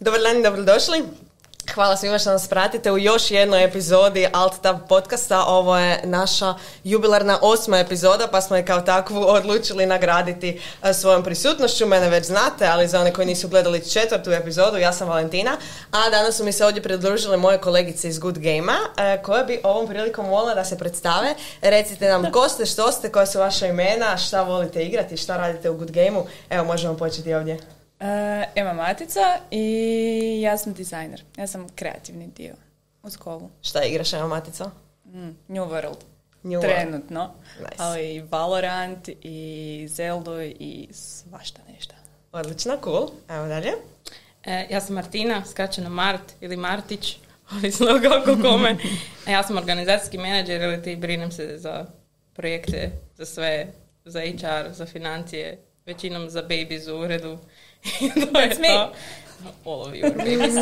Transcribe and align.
Dobar 0.00 0.20
dan 0.20 0.36
i 0.36 0.42
dobrodošli. 0.42 1.04
Hvala 1.74 1.96
svima 1.96 2.18
što 2.18 2.30
nas 2.30 2.48
pratite 2.48 2.92
u 2.92 2.98
još 2.98 3.30
jednoj 3.30 3.64
epizodi 3.64 4.28
Alt 4.32 4.62
Tab 4.62 4.76
podcasta. 4.88 5.44
Ovo 5.44 5.78
je 5.78 6.00
naša 6.04 6.54
jubilarna 6.84 7.38
osma 7.42 7.78
epizoda, 7.78 8.28
pa 8.28 8.40
smo 8.40 8.56
je 8.56 8.64
kao 8.64 8.80
takvu 8.80 9.24
odlučili 9.28 9.86
nagraditi 9.86 10.60
e, 10.82 10.94
svojom 10.94 11.24
prisutnošću. 11.24 11.86
Mene 11.86 12.08
već 12.08 12.26
znate, 12.26 12.66
ali 12.66 12.88
za 12.88 13.00
one 13.00 13.12
koji 13.12 13.26
nisu 13.26 13.48
gledali 13.48 13.90
četvrtu 13.90 14.30
epizodu, 14.30 14.76
ja 14.76 14.92
sam 14.92 15.08
Valentina, 15.08 15.56
a 15.90 16.10
danas 16.10 16.36
su 16.36 16.44
mi 16.44 16.52
se 16.52 16.64
ovdje 16.64 16.82
pridružile 16.82 17.36
moje 17.36 17.58
kolegice 17.58 18.08
iz 18.08 18.18
Good 18.18 18.38
Game-a, 18.38 18.78
koje 19.22 19.44
bi 19.44 19.60
ovom 19.62 19.88
prilikom 19.88 20.26
volila 20.26 20.54
da 20.54 20.64
se 20.64 20.78
predstave. 20.78 21.34
Recite 21.62 22.08
nam 22.08 22.32
ko 22.32 22.48
ste, 22.48 22.66
što 22.66 22.92
ste, 22.92 23.12
koja 23.12 23.26
su 23.26 23.38
vaša 23.38 23.66
imena, 23.66 24.16
šta 24.16 24.42
volite 24.42 24.84
igrati, 24.84 25.16
šta 25.16 25.36
radite 25.36 25.70
u 25.70 25.76
Good 25.76 25.90
Game-u. 25.90 26.26
Evo, 26.50 26.64
možemo 26.64 26.96
početi 26.96 27.34
ovdje. 27.34 27.77
Uh, 28.00 28.06
Ema 28.54 28.72
Matica 28.72 29.38
i 29.50 30.40
ja 30.42 30.58
sam 30.58 30.72
dizajner. 30.72 31.24
Ja 31.36 31.46
sam 31.46 31.68
kreativni 31.74 32.26
dio 32.26 32.54
u 33.02 33.10
skovu. 33.10 33.50
Šta 33.62 33.84
igraš 33.84 34.12
Ema 34.12 34.26
Matica? 34.26 34.70
Mm, 35.04 35.36
New 35.48 35.64
World. 35.64 35.96
New 36.42 36.60
Trenutno. 36.60 37.34
Nice. 37.58 37.74
Ali 37.78 38.14
i 38.14 38.20
Valorant 38.20 39.08
i 39.22 39.88
Zelda 39.90 40.44
i 40.44 40.88
svašta 40.92 41.60
nešto. 41.74 41.94
Odlično, 42.32 42.78
cool. 42.84 43.08
Evo 43.28 43.46
dalje. 43.46 43.72
E, 44.44 44.66
ja 44.70 44.80
sam 44.80 44.94
Martina, 44.94 45.44
skraćeno 45.44 45.90
Mart 45.90 46.32
ili 46.40 46.56
Martić, 46.56 47.16
ovisno 47.56 47.86
kako 48.02 48.42
kome. 48.42 48.76
E, 49.26 49.32
ja 49.32 49.42
sam 49.42 49.56
organizacijski 49.56 50.18
menadžer 50.18 50.62
ili 50.62 50.82
ti 50.82 50.96
brinem 50.96 51.32
se 51.32 51.58
za 51.58 51.86
projekte, 52.32 52.90
za 53.16 53.24
sve, 53.24 53.66
za 54.04 54.20
HR, 54.20 54.72
za 54.72 54.86
financije, 54.86 55.58
većinom 55.86 56.30
za 56.30 56.42
babies 56.42 56.86
u 56.86 56.98
uredu. 56.98 57.38
I 58.00 58.10
to 58.14 58.20
je 58.20 58.26
That's 58.26 58.60
me. 58.60 58.68
to. 58.68 58.92
All 59.64 59.82
of 59.86 59.94
your 59.94 60.14
babies. 60.16 60.54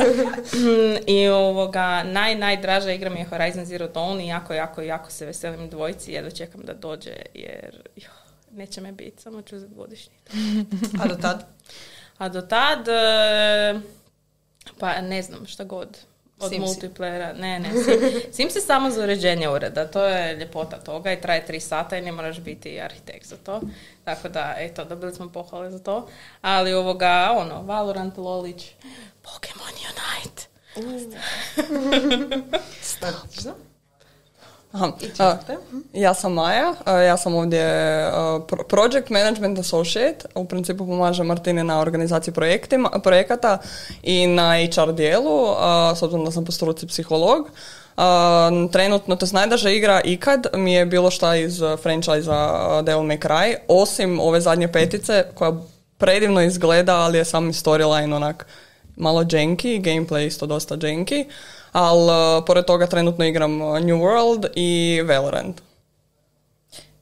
I 1.06 1.28
ovoga, 1.28 2.02
naj, 2.04 2.34
najdraža 2.34 2.92
igra 2.92 3.10
mi 3.10 3.18
je 3.20 3.24
Horizon 3.24 3.64
Zero 3.64 3.88
Dawn 3.88 4.20
i 4.20 4.26
jako, 4.26 4.52
jako, 4.52 4.82
jako 4.82 5.10
se 5.10 5.26
veselim 5.26 5.68
dvojci, 5.70 6.12
jedva 6.12 6.30
čekam 6.30 6.60
da 6.64 6.74
dođe, 6.74 7.16
jer 7.34 7.88
jo, 7.96 8.10
neće 8.50 8.80
me 8.80 8.92
biti, 8.92 9.22
samo 9.22 9.42
ću 9.42 9.58
za 9.58 9.66
godišnji. 9.66 10.14
A 11.00 11.08
do 11.08 11.14
tad? 11.14 11.46
A 12.18 12.28
do 12.28 12.40
tad, 12.40 12.88
e, 12.88 13.80
pa 14.78 15.00
ne 15.00 15.22
znam, 15.22 15.46
šta 15.46 15.64
god. 15.64 15.98
Od 16.38 16.50
Simsi. 16.50 16.60
multiplayera, 16.60 17.32
ne, 17.32 17.58
ne, 17.58 17.70
Sim, 18.32 18.48
je 18.54 18.60
samo 18.60 18.90
za 18.90 19.02
uređenje 19.02 19.48
ureda, 19.48 19.86
to 19.86 20.04
je 20.04 20.36
ljepota 20.36 20.76
toga 20.76 21.12
i 21.12 21.20
traje 21.20 21.46
tri 21.46 21.60
sata 21.60 21.96
i 21.96 22.02
ne 22.02 22.12
moraš 22.12 22.40
biti 22.40 22.80
arhitekt 22.80 23.26
za 23.26 23.36
to. 23.36 23.60
Tako 24.04 24.28
da, 24.28 24.54
eto, 24.58 24.84
dobili 24.84 25.14
smo 25.14 25.32
pohvale 25.32 25.70
za 25.70 25.78
to. 25.78 26.08
Ali 26.40 26.74
ovoga, 26.74 27.34
ono, 27.36 27.62
Valorant, 27.62 28.16
Lolić, 28.16 28.70
Pokemon 29.22 29.68
Unite. 29.68 30.46
Odlično. 33.02 33.54
Aha, 34.76 34.92
I 35.00 35.06
četvrte? 35.06 35.56
ja 35.92 36.14
sam 36.14 36.32
Maja, 36.32 36.74
ja 37.06 37.16
sam 37.16 37.34
ovdje 37.34 37.64
Project 38.68 39.10
Management 39.10 39.58
Associate, 39.58 40.28
u 40.34 40.44
principu 40.44 40.86
pomažem 40.86 41.26
Martini 41.26 41.64
na 41.64 41.80
organizaciji 41.80 42.34
projektima, 42.34 42.90
projekata 43.02 43.58
i 44.02 44.26
na 44.26 44.52
HR 44.54 44.92
dijelu, 44.92 45.46
s 45.96 46.02
obzirom 46.02 46.24
da 46.24 46.30
sam 46.30 46.44
po 46.44 46.52
struci 46.52 46.86
psiholog. 46.86 47.50
A, 47.96 48.50
trenutno, 48.72 49.16
to 49.16 49.26
je 49.26 49.32
najdraža 49.32 49.70
igra 49.70 50.00
ikad 50.04 50.46
mi 50.54 50.72
je 50.74 50.86
bilo 50.86 51.10
šta 51.10 51.36
iz 51.36 51.60
franchise 51.82 52.30
Devil 52.82 53.02
May 53.02 53.18
Cry, 53.18 53.56
osim 53.68 54.20
ove 54.20 54.40
zadnje 54.40 54.68
petice 54.68 55.24
koja 55.34 55.52
predivno 55.98 56.42
izgleda, 56.42 56.96
ali 56.96 57.18
je 57.18 57.24
sam 57.24 57.52
storyline 57.52 58.16
onak 58.16 58.46
malo 58.96 59.22
janky, 59.22 59.80
gameplay 59.82 60.26
isto 60.26 60.46
dosta 60.46 60.76
janky, 60.76 61.24
ali 61.76 62.42
pored 62.46 62.64
toga 62.64 62.86
trenutno 62.86 63.24
igram 63.24 63.60
uh, 63.62 63.80
New 63.80 63.96
World 63.96 64.46
i 64.54 65.02
Valorant. 65.04 65.60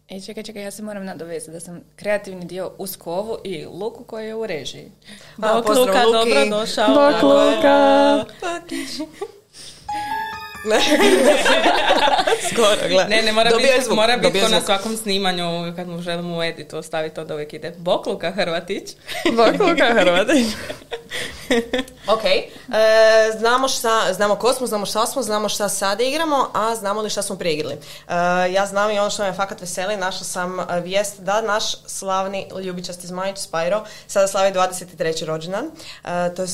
E, 0.08 0.20
čekaj, 0.20 0.42
čekaj, 0.42 0.62
ja 0.62 0.70
se 0.70 0.82
moram 0.82 1.04
nadovezati 1.04 1.52
da 1.52 1.60
sam 1.60 1.80
kreativni 1.96 2.44
dio 2.44 2.70
u 2.78 2.86
skovu 2.86 3.38
i 3.44 3.66
Luku 3.66 4.04
koji 4.04 4.26
je 4.26 4.34
u 4.34 4.46
režiji. 4.46 4.92
Bok 5.36 5.68
Luka, 5.68 6.04
Luki. 6.04 6.34
dobrodošao. 6.34 6.88
Bok. 6.88 7.22
Luka! 7.22 8.24
Ne. 10.64 10.80
Skoro, 12.52 12.88
gle. 12.88 13.04
Ne, 13.08 13.22
ne, 13.22 13.32
mora 13.32 13.50
biti, 13.56 13.82
zvuk, 13.84 13.96
mora 13.96 14.16
biti 14.16 14.40
na 14.40 14.48
zvuk. 14.48 14.64
svakom 14.64 14.96
snimanju, 14.96 15.72
kad 15.76 15.88
mu 15.88 16.02
želimo 16.02 16.38
u 16.38 16.42
editu 16.42 16.76
ostaviti 16.76 17.14
to 17.14 17.24
da 17.24 17.34
uvijek 17.34 17.52
ide. 17.52 17.74
Bok 17.78 18.06
Luka 18.06 18.30
Hrvatić. 18.30 18.90
Bok 19.32 19.68
Luka 19.68 19.94
Hrvatić. 19.94 20.46
Ok, 22.06 22.24
e, 22.24 22.44
znamo, 23.38 23.68
šta, 23.68 24.12
znamo 24.12 24.36
ko 24.36 24.52
smo, 24.52 24.66
znamo 24.66 24.86
šta 24.86 25.06
smo, 25.06 25.22
znamo 25.22 25.48
šta 25.48 25.68
sad 25.68 26.00
igramo, 26.00 26.50
a 26.54 26.74
znamo 26.74 27.02
li 27.02 27.10
šta 27.10 27.22
smo 27.22 27.36
prije 27.36 27.54
igrali. 27.54 27.74
E, 27.74 28.52
ja 28.52 28.66
znam 28.66 28.90
i 28.90 28.98
ono 28.98 29.10
što 29.10 29.22
me 29.22 29.32
fakat 29.32 29.60
veseli, 29.60 29.96
našla 29.96 30.24
sam 30.24 30.58
vijest 30.82 31.20
da 31.20 31.40
naš 31.40 31.64
slavni 31.86 32.46
ljubičasti 32.62 33.06
zmajić 33.06 33.36
Spyro 33.36 33.80
sada 34.06 34.26
slavi 34.26 34.52
23. 34.52 35.24
rođendan. 35.24 35.64
E, 36.04 36.34
to 36.34 36.42
je 36.42 36.48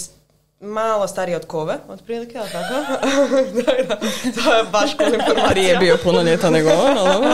malo 0.60 1.08
stariji 1.08 1.36
od 1.36 1.46
kove, 1.46 1.78
otprilike, 1.88 2.38
ali 2.38 2.50
tako? 2.50 2.74
da, 3.54 3.72
da, 3.88 3.96
to 4.44 4.54
je 4.54 4.64
baš 4.64 4.96
cool 4.96 5.14
informacija. 5.14 5.48
Prije 5.50 5.68
je 5.68 5.76
bio 5.76 5.98
puno 6.02 6.22
ljeta 6.22 6.50
nego 6.50 6.70
on, 6.70 6.98
ali. 6.98 7.26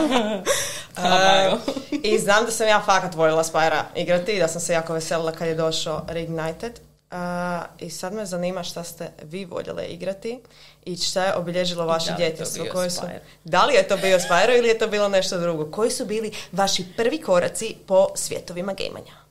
E, 0.96 1.56
I 2.12 2.18
znam 2.18 2.44
da 2.44 2.50
sam 2.50 2.68
ja 2.68 2.82
fakat 2.86 3.14
voljela 3.14 3.44
Spyra 3.44 3.82
igrati 3.94 4.32
i 4.32 4.38
da 4.38 4.48
sam 4.48 4.60
se 4.60 4.72
jako 4.72 4.92
veselila 4.92 5.32
kad 5.32 5.48
je 5.48 5.54
došao 5.54 6.04
Reignited. 6.08 6.80
Uh, 7.10 7.18
I 7.78 7.90
sad 7.90 8.12
me 8.12 8.26
zanima 8.26 8.62
šta 8.62 8.84
ste 8.84 9.08
vi 9.22 9.44
voljele 9.44 9.86
igrati 9.86 10.40
i 10.84 10.96
šta 10.96 11.24
je 11.24 11.34
obilježilo 11.34 11.86
vaše 11.86 12.14
djetinjstvo. 12.16 12.90
su, 12.90 13.00
da 13.44 13.64
li 13.64 13.74
je 13.74 13.88
to 13.88 13.96
bio 13.96 14.18
Spyro 14.18 14.58
ili 14.58 14.68
je 14.68 14.78
to 14.78 14.86
bilo 14.86 15.08
nešto 15.08 15.38
drugo? 15.38 15.70
Koji 15.70 15.90
su 15.90 16.06
bili 16.06 16.32
vaši 16.52 16.84
prvi 16.96 17.20
koraci 17.20 17.74
po 17.86 18.08
svjetovima 18.14 18.72
gejmanja? 18.72 19.25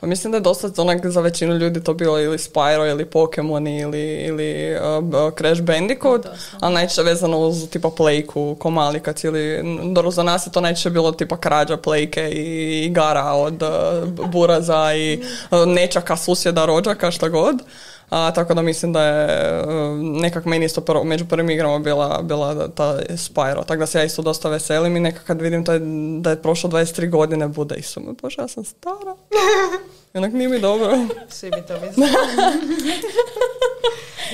Pa 0.00 0.06
mislim 0.06 0.30
da 0.30 0.36
je 0.36 0.40
dosta 0.40 0.70
onak 0.76 1.06
za 1.06 1.20
većinu 1.20 1.54
ljudi 1.54 1.84
to 1.84 1.94
bilo 1.94 2.20
ili 2.20 2.38
Spyro 2.38 2.90
ili 2.90 3.04
Pokemon 3.04 3.66
ili, 3.66 4.14
ili 4.14 4.76
uh, 4.76 5.34
Crash 5.38 5.60
Bandicoot, 5.62 6.26
ali 6.60 6.74
najčešće 6.74 7.02
vezano 7.02 7.38
uz 7.38 7.68
tipa 7.70 7.90
plejku, 7.90 8.56
komalika 8.58 9.12
cijeli, 9.12 9.62
dobro 9.94 10.10
za 10.10 10.22
nas 10.22 10.46
je 10.46 10.52
to 10.52 10.60
najčešće 10.60 10.90
bilo 10.90 11.12
tipa 11.12 11.36
krađa 11.36 11.76
plejke 11.76 12.30
i 12.30 12.84
igara 12.84 13.32
od 13.32 13.62
uh, 13.62 14.28
buraza 14.30 14.94
i 14.94 15.22
uh, 15.50 15.66
nečaka 15.66 16.16
susjeda, 16.16 16.66
rođaka, 16.66 17.10
šta 17.10 17.28
god. 17.28 17.62
A, 18.10 18.32
tako 18.34 18.54
da 18.54 18.62
mislim 18.62 18.92
da 18.92 19.02
je 19.02 19.60
uh, 19.62 19.68
nekak 20.00 20.44
meni 20.44 20.64
isto 20.64 20.80
prvo, 20.80 21.04
među 21.04 21.26
prvim 21.26 21.50
igrama 21.50 21.78
bila, 21.78 22.22
bila 22.22 22.68
ta 22.68 22.98
Spyro. 23.08 23.66
Tako 23.66 23.78
da 23.78 23.86
se 23.86 23.98
ja 23.98 24.04
isto 24.04 24.22
dosta 24.22 24.48
veselim 24.48 24.96
i 24.96 25.00
nekak 25.00 25.24
kad 25.24 25.40
vidim 25.40 25.64
to 25.64 25.72
je, 25.72 25.80
da 26.20 26.30
je 26.30 26.42
prošlo 26.42 26.70
23 26.70 27.10
godine 27.10 27.48
bude 27.48 27.76
i 27.76 27.82
su 27.82 28.00
bože, 28.22 28.42
ja 28.42 28.48
sam 28.48 28.64
stara. 28.64 29.16
Onak 30.14 30.32
nije 30.32 30.48
mi 30.48 30.60
dobro. 30.60 30.98
Svi 31.28 31.50
bi 31.50 31.62
to 31.66 31.74
mislili. 31.86 32.08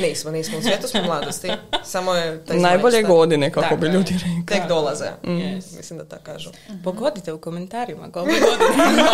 nismo, 0.01 0.31
nismo. 0.31 0.59
U 0.59 0.63
svijetu 0.63 0.89
smo 0.89 1.03
mladosti. 1.03 1.51
Samo 1.85 2.15
je 2.15 2.45
taj 2.45 2.57
Najbolje 2.57 2.97
tak- 2.97 3.07
godine, 3.07 3.51
kako 3.51 3.63
Tako 3.63 3.77
bi 3.77 3.87
je. 3.87 3.93
ljudi 3.93 4.13
rekli. 4.13 4.47
Tek 4.49 4.69
dolaze. 4.69 5.05
Yes. 5.23 5.77
Mislim 5.77 5.99
da 5.99 6.05
tako 6.05 6.25
kažu. 6.25 6.51
Pogodite 6.85 7.33
u 7.33 7.39
komentarima 7.39 8.03
koliko 8.05 8.41
godina. 8.41 8.85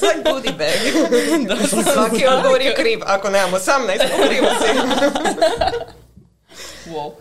Za 0.00 0.06
goodie 0.24 0.52
bag. 0.52 0.80
Svaki 1.94 2.26
odgovor 2.28 2.60
je 2.60 2.74
kriv. 2.74 2.98
Ako 3.04 3.30
nemamo 3.30 3.56
18, 3.56 3.68
krivo 4.28 4.46
si. 4.50 4.78
wow. 6.88 7.12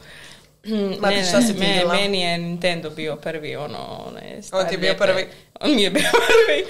Mati, 1.01 1.16
Ne, 1.16 1.25
šta 1.25 1.41
si 1.41 1.53
me- 1.53 1.85
meni 1.91 2.22
je 2.22 2.38
Nintendo 2.38 2.89
bio 2.89 3.16
prvi, 3.16 3.55
ono, 3.55 4.03
one 4.07 4.39
On 4.51 4.67
ti 4.67 4.73
je 4.73 4.77
bio 4.77 4.94
prvi? 4.94 5.27
On 5.59 5.75
mi 5.75 5.81
je 5.81 5.89
bio 5.89 6.09
prvi. 6.27 6.66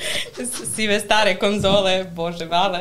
Sive 0.76 1.00
stare 1.00 1.36
konzole, 1.36 2.04
bože 2.04 2.46
vale. 2.46 2.80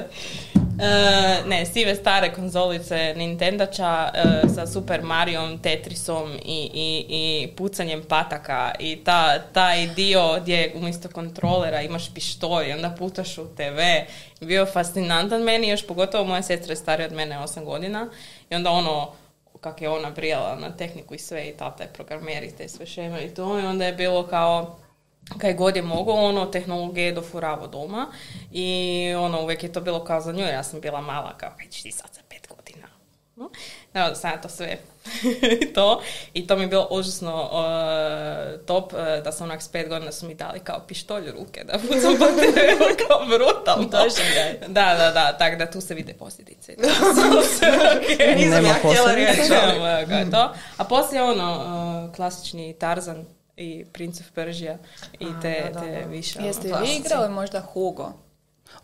E, 0.83 1.49
ne, 1.49 1.67
sive 1.67 1.95
stare 1.95 2.33
konzolice 2.33 3.15
Nintendača 3.17 4.11
e, 4.15 4.25
sa 4.55 4.67
Super 4.67 5.03
Marijom, 5.03 5.59
Tetrisom 5.59 6.33
i, 6.45 6.71
i, 6.75 7.05
i 7.09 7.49
pucanjem 7.57 8.03
pataka 8.09 8.73
i 8.79 8.97
ta, 8.97 9.39
taj 9.39 9.87
dio 9.87 10.39
gdje 10.41 10.73
umjesto 10.75 11.09
kontrolera 11.09 11.83
imaš 11.83 12.15
pištolj 12.15 12.69
i 12.69 12.73
onda 12.73 12.95
putaš 12.99 13.39
u 13.39 13.47
TV 13.57 13.81
bio 14.41 14.67
fascinantan 14.67 15.43
meni, 15.43 15.69
još 15.69 15.87
pogotovo 15.87 16.25
moja 16.25 16.43
sestra 16.43 16.73
je 16.73 16.77
starija 16.77 17.07
od 17.07 17.13
mene 17.15 17.37
8 17.37 17.65
godina 17.65 18.09
i 18.51 18.55
onda 18.55 18.71
ono 18.71 19.13
kak 19.61 19.83
je 19.83 19.89
ona 19.89 20.11
brijala 20.11 20.57
na 20.57 20.77
tehniku 20.77 21.15
i 21.15 21.19
sve 21.19 21.49
i 21.49 21.57
tata 21.57 21.83
je 21.83 21.93
programer 21.93 22.45
i 22.45 22.51
te 22.51 22.69
sve 22.69 22.87
šeme 22.87 23.25
i 23.25 23.35
to. 23.35 23.59
I 23.59 23.63
onda 23.63 23.87
je 23.87 23.93
bilo 23.93 24.27
kao 24.27 24.79
kaj 25.39 25.55
god 25.55 25.77
je 25.77 25.83
mogao, 25.83 26.15
ono, 26.15 26.47
tehnologije 26.47 27.07
je 27.07 27.13
dofuravo 27.13 27.67
doma 27.67 28.07
i 28.53 29.15
ono, 29.19 29.43
uvijek 29.43 29.63
je 29.63 29.73
to 29.73 29.81
bilo 29.81 30.05
kao 30.05 30.21
za 30.21 30.33
nju, 30.33 30.41
ja 30.41 30.63
sam 30.63 30.81
bila 30.81 31.01
mala, 31.01 31.39
kao, 31.39 31.51
kaj 31.57 31.69
ti 31.69 31.93
sad 31.93 32.11
za 32.15 32.21
pet 32.29 32.49
godina 32.57 32.89
No, 33.41 33.51
sad 34.15 34.43
to 34.43 34.49
sve 34.49 34.79
to. 35.75 36.03
I 36.35 36.47
to 36.47 36.57
mi 36.57 36.63
je 36.63 36.67
bilo 36.67 36.89
užasno 36.91 37.51
uh, 37.53 38.67
top, 38.67 38.93
uh, 38.93 39.25
da 39.25 39.33
sam 39.33 39.45
onak 39.45 39.63
s 39.63 39.69
pet 39.69 39.89
godina 39.89 40.13
su 40.13 40.27
mi 40.27 40.35
dali 40.35 40.61
kao 40.61 40.81
pištolj 40.89 41.29
u 41.29 41.33
ruke, 41.33 41.65
da 41.65 41.79
budem 41.79 42.19
kao 43.09 43.27
brutalno. 43.27 43.89
Da, 44.69 44.95
da, 44.95 45.11
da, 45.11 45.37
tako 45.39 45.57
da 45.57 45.71
tu 45.71 45.81
se 45.81 45.95
vide 45.95 46.13
posljedice. 46.13 46.75
okay. 46.77 48.37
Nisam 48.37 48.65
ja 48.65 48.73
htjela 48.73 49.15
reći. 49.15 49.53
Evo, 49.75 50.31
to. 50.31 50.53
A 50.77 50.85
poslije 50.85 51.23
ono, 51.23 51.57
uh, 52.07 52.15
klasični 52.15 52.79
Tarzan 52.79 53.25
i 53.57 53.85
Prince 53.93 54.23
of 54.23 54.31
Persia 54.35 54.79
i 55.13 55.27
te, 55.43 55.63
da, 55.65 55.81
da, 55.81 55.87
te 55.87 56.01
da. 56.05 56.11
više 56.11 56.43
Jeste 56.43 56.75
ono, 56.75 56.85
vi 56.85 56.97
igrali 56.97 57.29
možda 57.29 57.61
Hugo? 57.61 58.13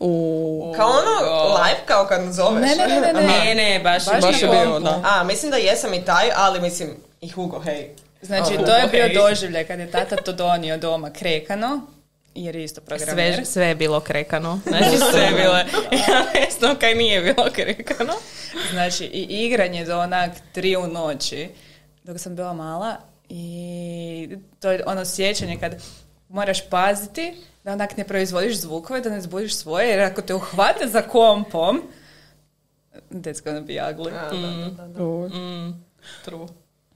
U... 0.00 0.72
Kao 0.76 0.88
ono, 0.88 1.54
live 1.54 1.80
kao 1.86 2.06
kad 2.06 2.32
zoveš. 2.32 2.60
Ne, 2.60 2.76
ne, 2.76 2.86
ne, 2.86 3.00
ne, 3.00 3.12
ne. 3.12 3.22
Ne, 3.22 3.54
ne, 3.54 3.80
baš, 3.84 4.04
Baš 4.06 4.22
Baš 4.22 4.42
je 4.42 4.48
kompu. 4.48 4.80
da. 4.80 5.02
A, 5.04 5.24
mislim 5.24 5.50
da 5.50 5.56
jesam 5.56 5.94
i 5.94 6.04
taj, 6.04 6.30
ali 6.36 6.60
mislim 6.60 6.90
i 7.20 7.28
Hugo, 7.28 7.60
hej. 7.60 7.90
Znači, 8.22 8.54
Oh, 8.58 8.64
to 8.66 8.72
je 8.76 8.86
bio 8.86 9.04
okej. 9.04 9.14
doživljaj 9.14 9.64
kad 9.66 9.78
je 9.78 9.90
tata 9.90 10.16
to 10.16 10.32
donio 10.32 10.76
doma 10.76 11.10
krekano, 11.10 11.80
jer 12.34 12.56
je 12.56 12.64
isto 12.64 12.80
programer. 12.80 13.34
Sve, 13.34 13.44
sve 13.44 13.66
je 13.66 13.74
bilo 13.74 14.00
krekano. 14.00 14.60
Znači, 14.66 14.96
sve 15.10 15.20
je 15.20 15.32
bilo... 15.32 15.54
Ja 16.08 16.18
ne 16.34 16.46
znam 16.58 16.76
kaj 16.76 16.94
nije 16.94 17.20
bilo 17.20 17.46
krekano. 17.52 18.12
Znači, 18.70 19.04
i 19.04 19.22
igranje 19.22 19.84
do 19.84 19.98
onak 20.00 20.30
tri 20.52 20.76
u 20.76 20.86
noći, 20.86 21.48
dok 22.04 22.20
sam 22.20 22.36
bila 22.36 22.52
mala, 22.52 22.96
i 23.28 24.28
to 24.60 24.70
je 24.70 24.82
ono 24.86 25.04
sjećanje 25.04 25.56
kad 25.60 25.74
moraš 26.28 26.68
paziti 26.70 27.34
da 27.66 27.72
onak 27.72 27.96
ne 27.96 28.04
proizvodiš 28.04 28.60
zvukove, 28.60 29.00
da 29.00 29.10
ne 29.10 29.20
zbudiš 29.20 29.56
svoje, 29.56 29.88
jer 29.88 30.00
ako 30.00 30.22
te 30.22 30.34
uhvate 30.34 30.86
za 30.86 31.02
kompom, 31.02 31.82
that's 33.10 33.44
gonna 33.44 33.60
be 33.60 33.72
ugly. 33.72 34.10
A, 34.10 34.30
da, 34.30 34.82
da, 34.82 34.88
da. 34.88 35.02
U- 35.02 35.28
Mm, 35.28 35.84
true. 36.24 36.46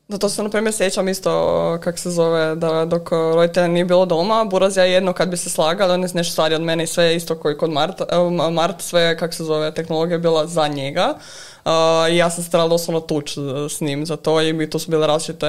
Da 0.09 0.19
to 0.19 0.29
se 0.29 0.43
na 0.43 0.49
primjer 0.51 0.75
sjećam 0.75 1.09
isto 1.09 1.31
kak 1.83 1.99
se 1.99 2.11
zove 2.11 2.55
da 2.55 2.85
dok 2.85 3.11
roditelja 3.11 3.67
nije 3.69 3.85
bilo 3.85 4.07
doma, 4.07 4.45
Buraz 4.45 4.77
ja 4.77 4.85
jedno 4.85 5.13
kad 5.13 5.29
bi 5.29 5.37
se 5.37 5.51
slagali, 5.51 5.93
on 5.93 6.03
je 6.03 6.09
nešto 6.15 6.33
stariji 6.33 6.57
od 6.57 6.63
mene 6.63 6.85
i 6.85 6.87
sve 6.87 7.17
isto 7.17 7.35
koji 7.35 7.59
kod 7.59 7.71
Marta, 7.71 8.05
evo, 8.11 8.31
Ma- 8.31 8.51
Mart, 8.51 8.81
sve 8.81 9.17
kak 9.17 9.35
se 9.35 9.45
zove, 9.45 9.75
tehnologija 9.75 10.15
je 10.15 10.19
bila 10.19 10.47
za 10.47 10.69
njega. 10.69 11.15
I 12.11 12.17
ja 12.17 12.31
sam 12.31 12.45
se 12.45 12.51
trebala 12.51 12.69
doslovno 12.69 13.01
tući 13.01 13.41
s 13.71 13.81
njim 13.81 14.07
za 14.07 14.17
to 14.17 14.41
i 14.41 14.53
mi 14.53 14.71
tu 14.71 14.79
su 14.79 14.91
bile 14.91 15.07
različite, 15.07 15.47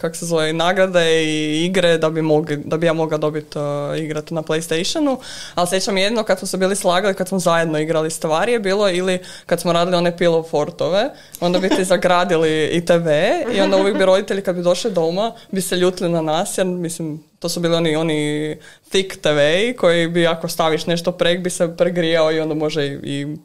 kak 0.00 0.16
se 0.16 0.26
zove, 0.26 0.52
nagrade 0.52 1.24
i 1.24 1.64
igre 1.64 1.98
da 1.98 2.10
bi, 2.10 2.22
mogli, 2.22 2.56
da 2.56 2.76
bi 2.76 2.86
ja 2.86 2.92
mogla 2.92 3.18
dobiti 3.18 3.58
uh, 3.58 3.64
igrati 3.98 4.34
na 4.34 4.42
Playstationu. 4.42 5.18
Ali 5.54 5.68
sjećam 5.68 5.96
jedno 5.96 6.22
kad 6.22 6.38
smo 6.38 6.48
se 6.48 6.56
bili 6.56 6.76
slagali, 6.76 7.14
kad 7.14 7.28
smo 7.28 7.38
zajedno 7.38 7.78
igrali 7.78 8.10
stvari 8.10 8.52
je 8.52 8.60
bilo 8.60 8.90
ili 8.90 9.18
kad 9.46 9.60
smo 9.60 9.72
radili 9.72 9.96
one 9.96 10.16
pillow 10.16 10.50
fortove, 10.50 11.10
onda 11.40 11.58
bi 11.58 11.68
ti 11.68 11.84
zagradili 11.94 12.66
i 12.72 12.84
TV 12.84 13.08
i 13.56 13.60
onda 13.60 13.76
uvijek 13.76 13.98
bi 13.98 14.04
roditelji 14.04 14.42
kad 14.42 14.56
bi 14.56 14.62
došli 14.62 14.90
doma 14.90 15.32
bi 15.50 15.60
se 15.60 15.76
ljutili 15.76 16.10
na 16.10 16.22
nas 16.22 16.58
jer 16.58 16.66
mislim 16.66 17.24
to 17.38 17.48
su 17.48 17.60
bili 17.60 17.76
oni, 17.76 17.96
oni 17.96 18.56
thick 18.90 19.16
TV 19.20 19.38
koji 19.78 20.08
bi 20.08 20.26
ako 20.26 20.48
staviš 20.48 20.86
nešto 20.86 21.12
prek 21.12 21.40
bi 21.40 21.50
se 21.50 21.76
pregrijao 21.76 22.32
i 22.32 22.40
onda 22.40 22.54
može 22.54 22.86
i, 22.86 22.98
i 23.02 23.36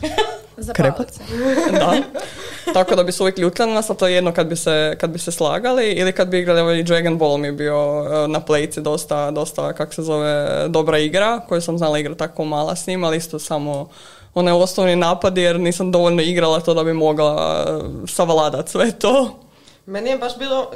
Krepat? 0.74 1.20
da. 1.80 1.94
Tako 2.72 2.94
da 2.94 3.02
bi 3.04 3.12
se 3.12 3.22
uvijek 3.22 3.38
ljutili 3.38 3.68
na 3.68 3.74
nas, 3.74 3.90
a 3.90 3.94
to 3.94 4.06
je 4.06 4.14
jedno 4.14 4.32
kad 4.32 4.46
bi 4.46 4.56
se, 4.56 4.96
kad 5.00 5.10
bi 5.10 5.18
se 5.18 5.32
slagali 5.32 5.92
ili 5.92 6.12
kad 6.12 6.28
bi 6.28 6.38
igrali 6.38 6.60
ovaj 6.60 6.82
Dragon 6.82 7.18
Ball 7.18 7.38
mi 7.38 7.48
je 7.48 7.52
bio 7.52 8.06
eh, 8.06 8.28
na 8.28 8.40
plejci 8.40 8.80
dosta, 8.80 9.30
dosta, 9.30 9.72
kak 9.72 9.94
se 9.94 10.02
zove, 10.02 10.64
dobra 10.68 10.98
igra 10.98 11.40
koju 11.48 11.60
sam 11.60 11.78
znala 11.78 11.98
igrati 11.98 12.18
tako 12.18 12.44
mala 12.44 12.76
s 12.76 12.86
njim, 12.86 13.04
ali 13.04 13.16
isto 13.16 13.38
samo 13.38 13.88
onaj 14.34 14.52
osnovni 14.52 14.96
napad 14.96 15.38
jer 15.38 15.60
nisam 15.60 15.92
dovoljno 15.92 16.22
igrala 16.22 16.60
to 16.60 16.74
da 16.74 16.84
bi 16.84 16.92
mogla 16.92 17.64
eh, 17.68 18.06
savladat 18.06 18.68
sve 18.68 18.92
to. 18.92 19.38
Meni 19.86 20.10
je 20.10 20.18
baš 20.18 20.38
bilo, 20.38 20.70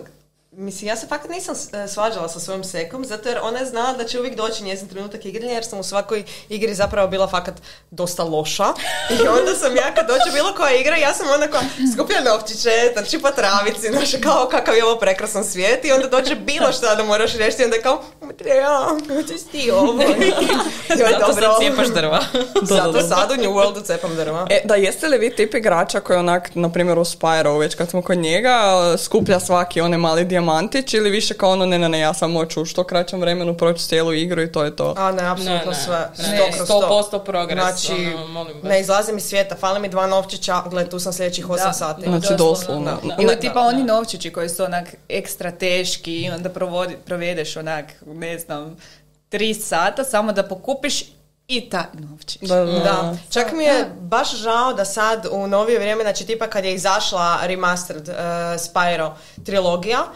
mislim, 0.59 0.89
ja 0.89 0.97
se 0.97 1.07
fakat 1.07 1.31
nisam 1.31 1.55
e, 1.73 1.89
svađala 1.89 2.29
sa 2.29 2.41
svojom 2.41 2.65
sekom, 2.65 3.05
zato 3.05 3.29
jer 3.29 3.39
ona 3.43 3.59
je 3.59 3.67
znala 3.67 3.93
da 3.93 4.05
će 4.05 4.19
uvijek 4.19 4.37
doći 4.37 4.65
njezin 4.65 4.89
trenutak 4.89 5.25
igranja, 5.25 5.53
jer 5.53 5.65
sam 5.65 5.79
u 5.79 5.83
svakoj 5.83 6.25
igri 6.49 6.75
zapravo 6.75 7.09
bila 7.09 7.29
fakat 7.29 7.55
dosta 7.91 8.25
loša. 8.25 8.65
I 9.11 9.29
onda 9.29 9.55
sam 9.55 9.77
ja 9.77 9.95
kad 9.95 10.07
dođe 10.07 10.33
bilo 10.33 10.55
koja 10.57 10.77
igra, 10.77 10.97
ja 10.97 11.15
sam 11.15 11.27
onda 11.35 11.49
kao 11.49 11.61
skuplja 11.95 12.21
novčiće, 12.21 12.71
trči 12.95 13.19
po 13.19 13.31
travici, 13.31 13.89
znaš, 13.89 14.11
kao 14.23 14.49
kakav 14.51 14.77
je 14.77 14.85
ovo 14.85 14.99
prekrasan 14.99 15.45
svijet 15.45 15.85
i 15.85 15.93
onda 15.93 16.09
dođe 16.09 16.35
bilo 16.35 16.73
šta 16.73 16.95
da 16.95 17.05
moraš 17.05 17.33
riješiti 17.33 17.63
i 17.63 17.65
onda 17.65 17.77
je 17.77 17.83
kao, 17.83 18.03
Matreja, 18.23 18.89
hoćeš 19.17 19.43
ti 19.53 19.71
ovo? 19.71 20.03
Joj, 21.01 21.11
Zato 21.11 21.27
dobro. 21.27 21.43
sad 21.43 21.59
cijepaš 21.59 21.89
drva. 21.89 22.21
Zato 22.63 23.01
sad 23.01 23.31
u 23.31 23.43
New 23.43 23.53
Worldu 23.53 23.85
cepam 23.85 24.17
drva. 24.17 24.47
E, 24.51 24.61
da, 24.65 24.75
jeste 24.75 25.09
li 25.09 25.19
vi 25.19 25.37
tip 25.37 25.55
igrača 25.55 26.01
koji 26.01 26.19
onak, 26.19 26.51
na 26.55 26.73
primjer 26.73 26.99
u 26.99 27.05
Spyro, 27.05 27.59
već 27.59 27.75
kad 27.75 27.91
smo 27.91 28.03
kod 28.03 28.19
njega, 28.19 28.59
skuplja 28.99 29.41
svaki 29.41 29.81
onaj 29.81 29.99
mali 29.99 30.25
dijamantić 30.49 30.95
ili 30.95 31.11
više 31.11 31.35
kao 31.35 31.51
ono, 31.51 31.67
ne, 31.67 31.79
ne, 31.79 31.89
ne, 31.89 31.99
ja 31.99 32.15
sam 32.15 32.33
hoću 32.35 32.63
u 32.63 32.65
što 32.65 32.85
kraćem 32.85 33.21
vremenu 33.21 33.57
proći 33.57 33.89
cijelu 33.89 34.13
igru 34.13 34.43
i 34.43 34.53
to 34.53 34.65
je 34.65 34.77
to. 34.77 34.95
A 34.97 35.13
ne, 35.13 35.23
apsolutno 35.23 35.55
Ne, 35.61 35.67
ne, 35.67 35.75
sve. 35.75 36.11
ne, 36.19 36.37
Sto 36.37 36.57
kroz 36.57 36.67
sto. 36.67 37.09
100% 37.13 37.25
progres, 37.25 37.65
Znači, 37.65 38.15
ono, 38.15 38.27
molim 38.27 38.57
vas. 38.57 38.65
ne 38.65 38.81
izlazim 38.81 39.17
iz 39.17 39.25
svijeta, 39.25 39.57
fali 39.57 39.81
mi 39.81 39.89
dva 39.89 40.07
novčića, 40.07 40.63
gle, 40.71 40.89
tu 40.89 41.01
sam 41.01 41.13
sljedećih 41.13 41.47
8 41.47 41.57
Da. 41.57 41.73
sati. 41.73 42.03
Znači, 42.03 42.35
doslovno. 42.39 42.99
Da. 43.05 43.17
Ili 43.19 43.35
Da, 43.35 43.41
tipa 43.41 43.61
oni 43.61 43.85
novčići 43.85 44.33
koji 44.33 44.49
su 44.49 44.65
onak 44.65 44.95
ekstra 45.09 45.51
teški 45.51 46.15
i 46.15 46.31
onda 46.31 46.49
provodi, 46.49 46.97
provedeš 47.05 47.57
onak, 47.57 47.85
ne 48.07 48.39
znam, 48.39 48.77
tri 49.29 49.55
sata 49.55 50.05
samo 50.05 50.33
da 50.33 50.43
pokupiš 50.43 51.05
i 51.49 51.71
taj 51.71 51.85
novčić. 51.95 52.43
Da, 52.43 52.57
da, 52.57 52.65
da. 52.65 52.79
Da, 52.79 53.17
čak 53.31 53.53
mi 53.53 53.65
je 53.65 53.91
baš 54.01 54.37
žao 54.37 54.73
da 54.73 54.85
sad 54.85 55.27
u 55.31 55.47
novije 55.47 55.79
vrijeme, 55.79 56.03
znači 56.03 56.27
tipa 56.27 56.47
kad 56.47 56.65
je 56.65 56.75
izašla 56.75 57.39
remastered 57.43 58.09
uh, 58.09 58.15
Spyro 58.57 59.11
trilogija, 59.45 60.01
uh, 60.01 60.09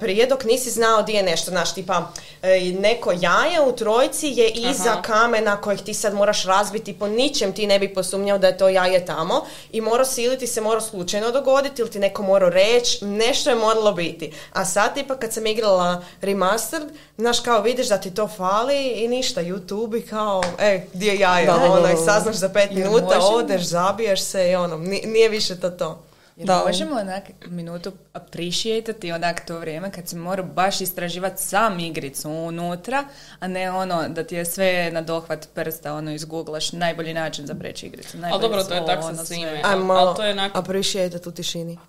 prije 0.00 0.26
dok 0.26 0.44
nisi 0.44 0.70
znao 0.70 1.02
di 1.02 1.12
je 1.12 1.22
nešto, 1.22 1.50
znaš, 1.50 1.74
tipa 1.74 2.12
e, 2.42 2.60
neko 2.80 3.12
jaje 3.12 3.60
u 3.60 3.72
trojci 3.72 4.26
je 4.26 4.48
iza 4.50 4.90
Aha. 4.90 5.02
kamena 5.02 5.60
kojeg 5.60 5.80
ti 5.80 5.94
sad 5.94 6.14
moraš 6.14 6.44
razbiti, 6.44 6.98
po 6.98 7.08
ničem 7.08 7.52
ti 7.52 7.66
ne 7.66 7.78
bi 7.78 7.94
posumnjao 7.94 8.38
da 8.38 8.46
je 8.46 8.58
to 8.58 8.68
jaje 8.68 9.06
tamo 9.06 9.44
i 9.72 9.80
morao 9.80 10.04
si 10.04 10.22
ili 10.22 10.38
ti 10.38 10.46
se 10.46 10.60
morao 10.60 10.80
slučajno 10.80 11.30
dogoditi 11.30 11.82
ili 11.82 11.90
ti 11.90 11.98
neko 11.98 12.22
morao 12.22 12.50
reći, 12.50 13.04
nešto 13.04 13.50
je 13.50 13.56
moralo 13.56 13.92
biti. 13.92 14.32
A 14.52 14.64
sad 14.64 14.94
tipa 14.94 15.16
kad 15.16 15.32
sam 15.32 15.46
igrala 15.46 16.02
remastered, 16.20 16.88
znaš 17.16 17.40
kao 17.40 17.62
vidiš 17.62 17.88
da 17.88 17.98
ti 17.98 18.14
to 18.14 18.28
fali 18.28 18.88
i 18.88 19.08
ništa, 19.08 19.42
YouTube 19.42 19.98
i 19.98 20.06
kao, 20.06 20.42
e, 20.58 20.86
gdje 20.92 21.08
je 21.10 21.18
jaje? 21.18 21.46
Da, 21.46 21.54
ono, 21.54 21.92
i 21.92 21.96
saznaš 22.04 22.36
za 22.36 22.48
pet 22.48 22.70
minuta, 22.70 23.18
odeš, 23.20 23.62
zabiješ 23.62 24.22
se 24.22 24.50
i 24.50 24.54
ono, 24.54 24.76
ni- 24.76 25.02
nije 25.06 25.28
više 25.28 25.60
to 25.60 25.70
to. 25.70 26.07
Jer 26.38 26.46
Da. 26.46 26.62
možemo 26.66 26.96
onak 26.96 27.22
minutu 27.46 27.92
appreciatati 28.12 29.12
onak 29.12 29.46
to 29.46 29.58
vrijeme 29.58 29.90
kad 29.90 30.08
si 30.08 30.16
morao 30.16 30.46
baš 30.46 30.80
istraživati 30.80 31.42
sam 31.42 31.80
igricu 31.80 32.30
unutra, 32.30 33.04
a 33.40 33.48
ne 33.48 33.70
ono 33.70 34.08
da 34.08 34.24
ti 34.24 34.34
je 34.34 34.44
sve 34.44 34.90
na 34.92 35.02
dohvat 35.02 35.48
prsta 35.54 35.94
ono 35.94 36.12
izgooglaš 36.12 36.72
najbolji 36.72 37.14
način 37.14 37.46
za 37.46 37.54
preći 37.54 37.86
igricu. 37.86 38.18
Ali 38.24 38.40
dobro, 38.40 38.58
to 38.58 38.74
je 38.74 38.76
slovo, 38.76 38.86
tak 38.86 39.00
sa 39.00 39.06
ono 39.06 39.16
sve. 39.16 39.26
svime. 39.26 39.62
Malo 39.76 40.14
to 40.14 40.24
je 40.24 40.32
onako- 40.32 40.58
appreciate 40.58 41.20
u 41.26 41.32
tišini. 41.32 41.78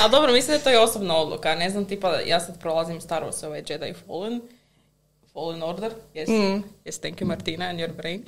A 0.00 0.08
dobro, 0.08 0.32
mislim 0.32 0.56
da 0.58 0.64
to 0.64 0.70
je 0.70 0.80
osobna 0.80 1.16
odluka. 1.16 1.54
Ne 1.54 1.70
znam, 1.70 1.84
tipa, 1.84 2.16
ja 2.16 2.40
sad 2.40 2.60
prolazim 2.60 3.00
Star 3.00 3.22
Wars, 3.22 3.46
ovaj 3.46 3.62
Jedi 3.68 3.94
Fallen. 4.06 4.40
Fallen 5.32 5.62
Order, 5.62 5.92
yes, 6.14 6.28
Mm. 6.28 6.62
yes, 6.84 7.00
thank 7.00 7.20
you 7.20 7.26
Martina 7.26 7.64
and 7.64 7.78
your 7.80 7.92
brain. 7.96 8.24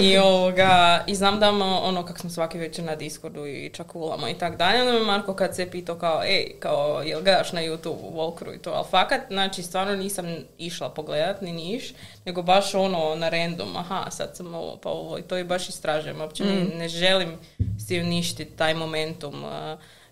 I, 0.00 0.18
ovoga, 0.18 1.04
I 1.06 1.14
znam 1.14 1.40
da 1.40 1.48
ono, 1.48 1.80
ono 1.80 2.06
kak 2.06 2.18
smo 2.18 2.30
svaki 2.30 2.58
večer 2.58 2.84
na 2.84 2.96
Discordu 2.96 3.46
i 3.46 3.70
čakulamo 3.74 4.28
i 4.28 4.34
tak 4.34 4.56
dalje, 4.56 4.80
onda 4.80 4.92
me 4.92 5.00
Marko 5.00 5.34
kad 5.34 5.56
se 5.56 5.70
pitao 5.70 5.96
kao, 5.96 6.22
ej, 6.24 6.56
kao, 6.60 7.02
jel 7.02 7.22
gledaš 7.22 7.52
na 7.52 7.60
YouTube 7.60 8.12
Walkthrough 8.12 8.54
i 8.56 8.62
to, 8.62 8.70
ali 8.70 8.86
fakat, 8.90 9.20
znači, 9.28 9.62
stvarno 9.62 9.96
nisam 9.96 10.26
išla 10.58 10.88
pogledat, 10.90 11.40
ni 11.40 11.52
niš, 11.52 11.94
nego 12.24 12.42
baš 12.42 12.74
ono, 12.74 13.14
na 13.14 13.28
random, 13.28 13.76
aha, 13.76 14.10
sad 14.10 14.36
sam 14.36 14.54
ovo, 14.54 14.76
pa 14.76 14.90
ovo, 14.90 15.18
i 15.18 15.22
to 15.22 15.38
i 15.38 15.44
baš 15.44 15.68
istražujem, 15.68 16.20
uopće 16.20 16.44
ne, 16.44 16.64
ne 16.78 16.88
želim 16.88 17.38
si 17.86 18.00
uništiti 18.00 18.56
taj 18.56 18.74
momentum, 18.74 19.44
uh, 19.44 19.50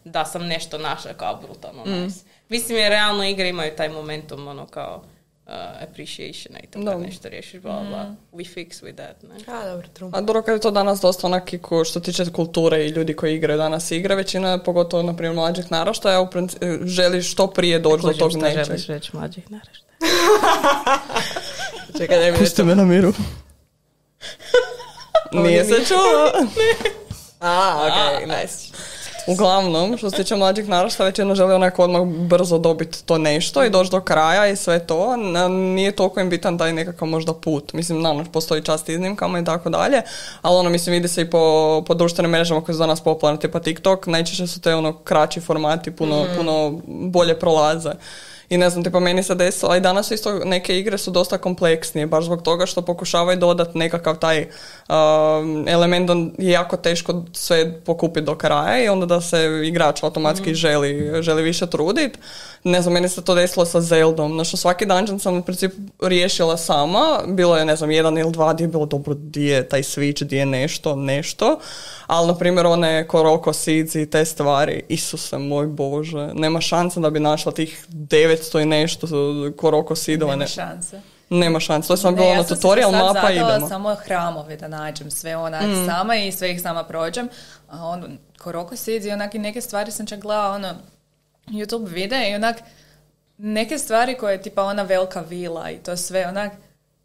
da 0.05 0.25
sam 0.25 0.47
nešto 0.47 0.79
našla 0.79 1.13
kao 1.13 1.37
brutalno 1.37 1.85
nice. 1.85 2.25
Mislim, 2.49 2.79
jer 2.79 2.91
realno 2.91 3.25
igre 3.25 3.49
imaju 3.49 3.77
taj 3.77 3.89
momentum, 3.89 4.49
ono 4.49 4.67
kao, 4.67 5.03
uh, 5.47 5.53
appreciation 5.83 6.57
i 6.57 6.67
to 6.67 6.79
kad 6.79 6.85
Da. 6.85 6.99
nešto 6.99 7.29
riješiš, 7.29 7.61
bla, 7.61 7.73
bla, 7.73 7.89
bla. 7.89 8.15
We 8.33 8.55
fix 8.55 8.83
with 8.83 8.95
that, 8.95 9.23
ne? 9.23 9.55
A, 9.55 9.67
dobro, 9.67 9.89
true. 9.89 10.11
A 10.13 10.21
dobro, 10.21 10.43
kad 10.43 10.55
je 10.55 10.61
to 10.61 10.71
danas 10.71 11.01
dosta 11.01 11.27
onaki 11.27 11.59
ko 11.59 11.85
što 11.85 12.01
tiče 12.01 12.25
kulture 12.27 12.85
i 12.85 12.89
ljudi 12.89 13.15
koji 13.15 13.35
igraju 13.35 13.59
danas 13.59 13.91
igre, 13.91 14.15
većina, 14.15 14.59
pogotovo 14.59 15.03
na 15.03 15.17
primjer 15.17 15.35
mlađih 15.35 15.71
naraštaja, 15.71 16.21
u 16.21 16.27
princi- 16.27 16.87
želi 16.87 17.23
što 17.23 17.47
prije 17.47 17.79
doći 17.79 18.03
do 18.03 18.13
tog 18.13 18.33
nečeg. 18.35 18.77
reći 18.89 19.11
mlađih 19.13 19.51
naraštaja. 19.51 19.83
Čekaj, 21.99 22.19
daj 22.19 22.33
mi 22.33 22.39
Pusti 22.39 22.65
me 22.65 22.75
na 22.75 22.85
miru. 22.85 23.13
Nije 25.33 25.65
se 25.65 25.85
čulo. 25.85 26.33
A, 27.41 27.87
okej, 28.17 28.27
nice. 28.27 28.72
Uglavnom, 29.26 29.97
što 29.99 30.11
se 30.11 30.17
tiče 30.17 30.37
mlađih 30.37 30.69
narašta, 30.69 31.05
većina 31.05 31.35
želi 31.35 31.55
onako 31.55 31.85
odmah 31.85 32.02
brzo 32.02 32.59
dobiti 32.59 33.05
to 33.05 33.19
nešto 33.19 33.64
i 33.64 33.71
doći 33.71 33.91
do 33.91 34.00
kraja 34.00 34.47
i 34.47 34.57
sve 34.57 34.87
to. 34.87 35.17
Nije 35.49 35.93
toliko 35.93 36.21
im 36.21 36.31
bitan 36.31 36.59
taj 36.59 36.73
nekakav 36.73 37.09
možda 37.09 37.35
put. 37.35 37.73
Mislim, 37.73 38.02
naravno, 38.02 38.25
postoji 38.33 38.62
čast 38.62 38.88
iznimkama 38.88 39.38
i 39.38 39.45
tako 39.45 39.71
dalje, 39.71 40.02
ali 40.43 40.57
ono, 40.57 40.71
mislim, 40.71 40.93
vidi 40.93 41.09
se 41.09 41.21
i 41.21 41.31
po, 41.31 41.85
po 41.87 41.95
društvenim 41.95 42.31
mrežama 42.31 42.61
koje 42.61 42.75
su 42.75 42.79
danas 42.79 43.00
popularne, 43.00 43.41
tipa 43.41 43.61
TikTok, 43.61 44.07
najčešće 44.07 44.47
su 44.47 44.61
te 44.61 44.75
ono 44.75 44.93
kraći 44.93 45.41
formati, 45.41 45.91
puno, 45.91 46.25
puno 46.37 46.81
bolje 46.87 47.38
prolaze. 47.38 47.91
I 48.53 48.59
ne 48.59 48.71
znam, 48.71 48.85
tipa 48.85 49.01
meni 49.01 49.23
se 49.23 49.35
desilo, 49.35 49.73
a 49.73 49.77
i 49.77 49.81
danas 49.81 50.11
isto 50.11 50.39
neke 50.45 50.79
igre 50.79 50.99
su 50.99 51.11
dosta 51.11 51.39
kompleksnije, 51.39 52.07
baš 52.07 52.25
zbog 52.25 52.43
toga 52.43 52.67
što 52.67 52.83
pokušavaju 52.83 53.39
dodati 53.39 53.79
nekakav 53.79 54.19
taj 54.19 54.41
um, 54.41 55.69
element 55.69 56.07
da 56.07 56.15
je 56.45 56.51
jako 56.53 56.77
teško 56.77 57.23
sve 57.33 57.81
pokupiti 57.81 58.27
do 58.27 58.35
kraja 58.35 58.85
i 58.85 58.89
onda 58.89 59.07
da 59.07 59.21
se 59.21 59.61
igrač 59.65 60.03
automatski 60.03 60.55
želi, 60.55 61.23
želi 61.23 61.43
više 61.43 61.67
trudit. 61.67 62.19
Ne 62.64 62.83
znam, 62.83 62.95
meni 62.95 63.09
se 63.09 63.25
to 63.25 63.35
desilo 63.35 63.66
sa 63.66 63.81
Zeldom, 63.81 64.33
znači 64.33 64.57
svaki 64.57 64.87
dungeon 64.87 65.19
sam 65.19 65.37
u 65.37 65.42
principu 65.42 65.76
riješila 66.00 66.57
sama, 66.57 67.00
bilo 67.26 67.57
je 67.57 67.64
ne 67.64 67.76
znam 67.76 67.90
jedan 67.90 68.19
ili 68.19 68.33
dva 68.33 68.52
gdje 68.52 68.64
je 68.64 68.69
bilo 68.69 68.87
dobro 68.87 69.14
di 69.14 69.45
je 69.45 69.69
taj 69.69 69.83
switch, 69.83 70.25
di 70.25 70.37
je 70.37 70.47
nešto, 70.47 70.97
nešto, 70.97 71.59
ali 72.07 72.26
na 72.26 72.35
primjer 72.35 72.66
one 72.66 73.09
Koroko 73.09 73.52
Seeds 73.52 73.95
i 73.95 74.07
te 74.07 74.25
stvari, 74.25 74.83
Isuse 74.88 75.38
moj 75.38 75.66
Bože, 75.66 76.31
nema 76.35 76.61
šanse 76.61 77.00
da 77.00 77.11
bi 77.11 77.21
našla 77.21 77.52
tih 77.52 77.87
900 77.88 78.62
i 78.62 78.66
nešto 78.66 79.07
Koroko 79.52 79.97
Seedova, 79.97 80.33
Nema 80.33 80.40
ne, 80.40 80.49
šanse. 80.49 81.00
nema 81.31 81.61
šanse, 81.61 81.87
to 81.88 81.92
je 81.92 81.99
samo 81.99 82.16
bilo 82.16 82.28
ono 82.28 82.42
si 82.42 82.49
tutorial 82.50 82.92
mapa 82.92 83.31
i 83.31 83.37
idemo. 83.37 83.69
samo 83.69 83.95
hramove 83.97 84.57
da 84.57 84.69
nađem 84.69 85.11
sve 85.11 85.37
onak 85.37 85.62
Mm. 85.62 85.87
sama 85.87 86.16
i 86.16 86.33
sve 86.33 86.50
ih 86.50 86.62
sama 86.62 86.85
prođem. 86.85 87.28
A 87.69 87.87
on, 87.87 88.19
Koroko 88.38 88.76
Seeds 88.76 89.07
i 89.07 89.11
onak 89.11 89.35
i 89.35 89.38
neke 89.38 89.61
stvari 89.61 89.90
sam 89.90 90.07
čak 90.07 90.21
gledala 90.21 90.50
ono 90.50 90.75
YouTube 91.47 91.89
videe 91.89 92.31
i 92.31 92.35
onak 92.35 92.57
neke 93.39 93.79
stvari 93.79 94.15
koje 94.15 94.33
je 94.33 94.43
tipa 94.43 94.63
ona 94.63 94.83
velika 94.83 95.21
vila 95.21 95.71
i 95.71 95.79
to 95.79 95.97
sve 95.97 96.27
onak 96.27 96.53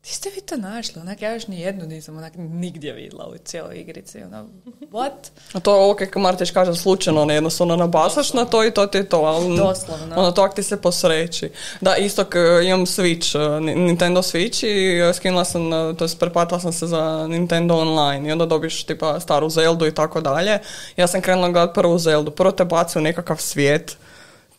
Di 0.04 0.10
ste 0.10 0.30
vi 0.30 0.42
to 0.42 0.58
našli? 0.58 1.02
Onak, 1.02 1.22
ja 1.22 1.34
još 1.34 1.48
ni 1.48 1.60
jednu 1.60 1.86
nisam 1.86 2.18
onak 2.18 2.34
nigdje 2.36 2.94
vidjela 2.94 3.26
u 3.26 3.38
cijeloj 3.38 3.76
igrici. 3.76 4.18
Ono, 4.20 4.48
what? 4.82 5.12
A 5.54 5.60
to 5.60 5.74
ovo 5.74 5.94
kako 5.96 6.20
Martić 6.20 6.52
kaže 6.52 6.76
slučajno, 6.76 7.26
ne 7.26 7.34
jednostavno 7.34 7.76
nabasaš 7.76 8.34
na 8.34 8.46
to 8.46 8.66
i 8.66 8.72
to 8.72 8.88
ti 8.88 8.98
je 8.98 9.10
to, 9.10 9.18
ali 9.18 9.58
Doslovno. 9.58 10.16
ono 10.16 10.32
to 10.32 10.42
ak 10.42 10.54
ti 10.54 10.64
se 10.64 10.78
posreći. 10.78 11.50
Da, 11.82 11.96
isto 11.96 12.26
k- 12.26 12.36
imam 12.66 12.82
Switch, 12.82 13.36
eh, 13.38 13.62
Ni- 13.62 13.76
Nintendo 13.76 14.22
Switch 14.22 14.66
i 14.66 15.00
eh, 15.00 15.14
skinula 15.14 15.46
sam, 15.46 15.74
eh, 15.74 15.96
to 15.96 16.04
jest 16.04 16.20
preplatila 16.20 16.60
sam 16.60 16.74
se 16.74 16.88
za 16.88 17.28
Nintendo 17.28 17.76
Online 17.76 18.30
i 18.30 18.32
onda 18.32 18.46
dobiš 18.46 18.84
tipa 18.84 19.20
staru 19.20 19.50
Zeldu 19.50 19.88
i 19.88 19.94
tako 19.94 20.22
dalje. 20.22 20.60
Ja 20.98 21.08
sam 21.08 21.22
krenula 21.22 21.50
gledat 21.50 21.76
prvu 21.76 21.98
Zeldu, 22.00 22.32
prvo 22.32 22.52
te 22.52 22.66
baci 22.66 22.98
u 22.98 23.02
nekakav 23.02 23.38
svijet, 23.38 23.98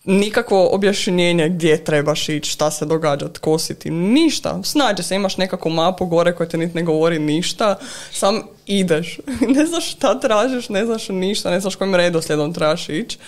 nikakvo 0.09 0.69
objašnjenje 0.73 1.49
gdje 1.49 1.85
trebaš 1.85 2.29
ići, 2.29 2.51
šta 2.51 2.71
se 2.71 2.87
događa, 2.87 3.29
tko 3.29 3.59
si 3.59 3.75
ti, 3.75 3.91
ništa. 3.91 4.61
Snađe 4.65 5.03
se, 5.03 5.17
imaš 5.17 5.37
nekakvu 5.37 5.71
mapu 5.71 6.07
gore 6.07 6.35
koja 6.35 6.49
ti 6.49 6.57
niti 6.57 6.77
ne 6.77 6.83
govori 6.83 7.19
ništa, 7.19 7.79
sam 8.13 8.43
ideš. 8.67 9.21
ne 9.57 9.67
znaš 9.67 9.93
šta 9.93 10.21
tražiš, 10.21 10.69
ne 10.69 10.85
znaš 10.85 11.09
ništa, 11.09 11.51
ne 11.51 11.61
znaš 11.61 11.75
kojim 11.75 11.95
redoslijedom 11.95 12.53
trebaš 12.55 12.89
ići. 12.89 13.19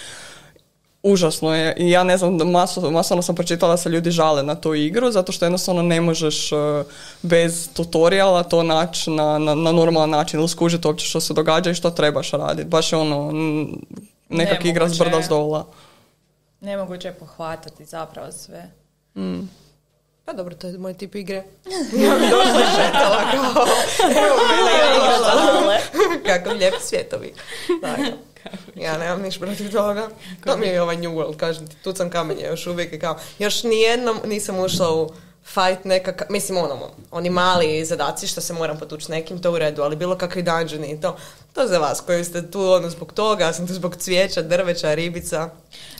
Užasno 1.02 1.54
je. 1.54 1.76
I 1.78 1.90
ja 1.90 2.04
ne 2.04 2.18
znam, 2.18 2.36
maso, 2.36 2.90
masovno 2.90 3.22
sam 3.22 3.34
pročitala 3.34 3.72
da 3.72 3.76
se 3.76 3.88
ljudi 3.88 4.10
žale 4.10 4.42
na 4.42 4.54
tu 4.54 4.74
igru, 4.74 5.10
zato 5.10 5.32
što 5.32 5.44
jednostavno 5.44 5.82
ne 5.82 6.00
možeš 6.00 6.52
eh, 6.52 6.56
bez 7.22 7.68
tutoriala 7.72 8.42
to 8.42 8.62
naći 8.62 9.10
na, 9.10 9.38
na, 9.38 9.54
na 9.54 9.72
normalan 9.72 10.10
način 10.10 10.40
ili 10.40 10.48
skužiti 10.48 10.86
uopće 10.86 11.06
što 11.06 11.20
se 11.20 11.34
događa 11.34 11.70
i 11.70 11.74
što 11.74 11.90
trebaš 11.90 12.30
raditi. 12.30 12.68
Baš 12.68 12.92
je 12.92 12.98
ono, 12.98 13.32
nekak 14.28 14.64
igra 14.64 14.88
s 14.88 14.98
brda 14.98 15.22
s 15.22 15.28
dola. 15.28 15.66
Nemoguće 16.60 17.08
je 17.08 17.14
pohvatati 17.14 17.84
zapravo 17.84 18.32
sve. 18.32 18.70
Pa 20.24 20.32
dobro, 20.32 20.54
to 20.54 20.66
je 20.66 20.78
moj 20.78 20.94
tip 20.94 21.14
igre. 21.14 21.36
Ja 22.02 22.14
bi 22.14 22.26
došla 22.30 22.64
šetala 22.76 23.30
kao... 23.30 23.66
Evo 24.24 24.36
mene, 25.66 25.80
Kakav 26.26 26.56
lijep 26.56 26.74
svjetovi. 26.80 27.34
Ja 28.74 28.98
nemam 28.98 29.22
niš 29.22 29.38
protiv 29.38 29.72
toga. 29.72 30.08
To 30.44 30.56
mi 30.56 30.66
je 30.66 30.82
ovaj 30.82 30.96
New 30.96 31.12
World, 31.12 31.36
kažem 31.36 31.68
ti, 31.68 31.76
tu 31.76 31.94
sam 31.94 32.10
kamenje 32.10 32.44
još 32.44 32.66
uvijek 32.66 32.92
i 32.92 32.98
kao, 32.98 33.18
još 33.38 33.62
nijednom 33.62 34.18
nisam 34.24 34.58
ušla 34.58 34.94
u 34.94 35.10
fight 35.44 35.84
nekakav, 35.84 36.26
mislim 36.30 36.58
ono, 36.58 36.90
oni 37.10 37.30
mali 37.30 37.84
zadaci 37.84 38.26
što 38.26 38.40
se 38.40 38.52
moram 38.52 38.78
potući 38.78 39.10
nekim, 39.10 39.42
to 39.42 39.52
u 39.52 39.58
redu, 39.58 39.82
ali 39.82 39.96
bilo 39.96 40.18
kakvi 40.18 40.42
dungeoni 40.42 40.90
i 40.90 41.00
to, 41.00 41.16
to 41.52 41.66
za 41.66 41.78
vas 41.78 42.00
koji 42.00 42.24
ste 42.24 42.50
tu 42.50 42.62
ono 42.62 42.90
zbog 42.90 43.12
toga, 43.12 43.44
ja 43.44 43.52
sam 43.52 43.66
tu 43.66 43.74
zbog 43.74 43.96
cvijeća, 43.96 44.42
drveća, 44.42 44.94
ribica. 44.94 45.50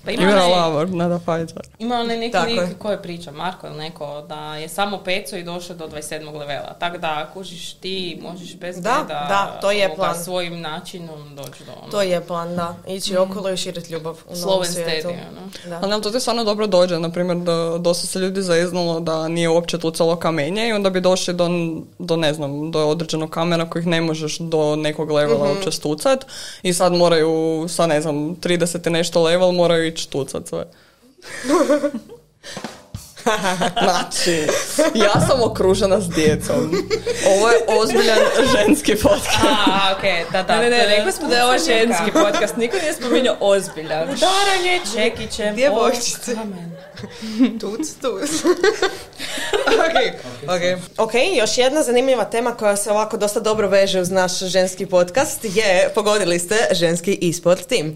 Pa 0.05 0.11
ima 0.11 0.23
onaj- 0.25 0.51
lover, 0.51 0.89
not 0.89 1.13
a 1.13 1.19
fighter. 1.19 1.63
Ima 1.79 1.95
onaj 1.95 2.17
neki 2.19 2.37
lik 2.39 2.79
koji 2.79 2.97
priča, 2.99 3.31
Marko 3.31 3.67
ili 3.67 3.77
neko, 3.79 4.23
da 4.23 4.57
je 4.57 4.69
samo 4.69 4.99
peco 4.99 5.37
i 5.37 5.43
došao 5.43 5.77
do 5.77 5.89
27. 5.89 6.33
levela. 6.33 6.77
Tako 6.79 6.99
da 6.99 7.31
kužiš 7.35 7.73
ti, 7.73 8.21
možeš 8.23 8.57
bez 8.57 8.77
Da, 8.77 8.81
breda, 8.99 9.27
da, 9.29 9.59
to 9.61 9.71
je 9.71 9.87
ovoga, 9.87 9.97
plan. 9.97 10.25
svojim 10.25 10.61
načinom 10.61 11.37
doći 11.37 11.65
do 11.65 11.73
ono. 11.83 11.91
To 11.91 12.03
je 12.03 12.21
plan, 12.21 12.57
da. 12.57 12.77
Ići 12.89 13.17
okolo 13.17 13.51
i 13.51 13.57
širiti 13.57 13.93
ljubav 13.93 14.17
u 14.27 14.31
and 14.53 14.67
svijetu. 14.67 15.09
steady, 15.09 15.15
ono. 15.31 15.41
Da. 15.67 15.77
Ali 15.77 15.91
nam 15.91 16.03
to 16.03 16.11
ti 16.11 16.21
stvarno 16.21 16.45
dobro 16.45 16.67
dođe, 16.67 16.99
na 16.99 17.11
primjer 17.11 17.37
da 17.37 17.53
dosta 17.79 18.07
se 18.07 18.19
ljudi 18.19 18.43
zaiznulo 18.43 19.01
da 19.01 19.29
nije 19.29 19.49
uopće 19.49 19.79
tucalo 19.79 20.17
kamenje 20.17 20.69
i 20.69 20.73
onda 20.73 20.91
bi 20.91 21.01
došli 21.01 21.35
do, 21.35 21.49
do 21.99 22.17
ne 22.17 22.35
znam, 22.35 22.71
do 22.71 22.81
određenog 22.81 23.31
kamera 23.31 23.71
kojih 23.71 23.87
ne 23.87 24.01
možeš 24.01 24.39
do 24.39 24.77
nekog 24.77 25.11
levela 25.11 25.40
uopće 25.49 25.71
stucat 25.71 26.27
i 26.63 26.73
sad 26.73 26.93
moraju, 26.93 27.67
sa 27.69 27.87
ne 27.87 28.01
znam, 28.01 28.17
30 28.17 28.87
i 28.87 28.91
nešto 28.91 29.23
level 29.23 29.53
moraju 29.53 29.87
ići 29.87 30.11
tucat 30.11 30.49
sve. 30.49 30.65
znači, 33.85 34.47
ja 34.95 35.21
sam 35.29 35.43
okružena 35.43 36.01
s 36.01 36.09
djecom. 36.09 36.87
Ovo 37.27 37.49
je 37.49 37.57
ozbiljan 37.69 38.19
ženski 38.57 38.95
podcast. 38.95 39.39
A, 39.67 39.95
okej, 39.99 40.25
da, 40.33 40.43
da. 40.43 40.57
Ne, 40.57 40.71
ne, 40.71 40.79
ne, 40.79 40.87
rekli 40.87 41.13
smo 41.13 41.29
da 41.29 41.37
je 41.37 41.45
ovo 41.45 41.59
ženski 41.59 42.13
podcast. 42.13 42.57
Niko 42.57 42.77
nije 42.77 42.95
spominjao 42.95 43.37
ozbiljan. 43.41 44.03
Udaranje 44.03 44.81
čekićem. 44.95 45.55
Djevojčice. 45.55 46.37
Tuc, 47.61 47.89
tuc. 48.03 48.45
ok, 49.67 49.97
ok. 50.43 50.83
Ok, 50.99 51.13
još 51.37 51.59
jedna 51.59 51.83
zanimljiva 51.83 52.25
tema 52.25 52.55
koja 52.55 52.77
se 52.77 52.91
ovako 52.91 53.17
dosta 53.17 53.41
dobro 53.41 53.69
veže 53.69 54.01
uz 54.01 54.11
naš 54.11 54.39
ženski 54.39 54.87
podcast 54.87 55.45
je, 55.45 55.91
pogodili 55.95 56.39
ste, 56.39 56.69
ženski 56.73 57.19
e-sport 57.23 57.67
tim. 57.67 57.87
E, 57.89 57.95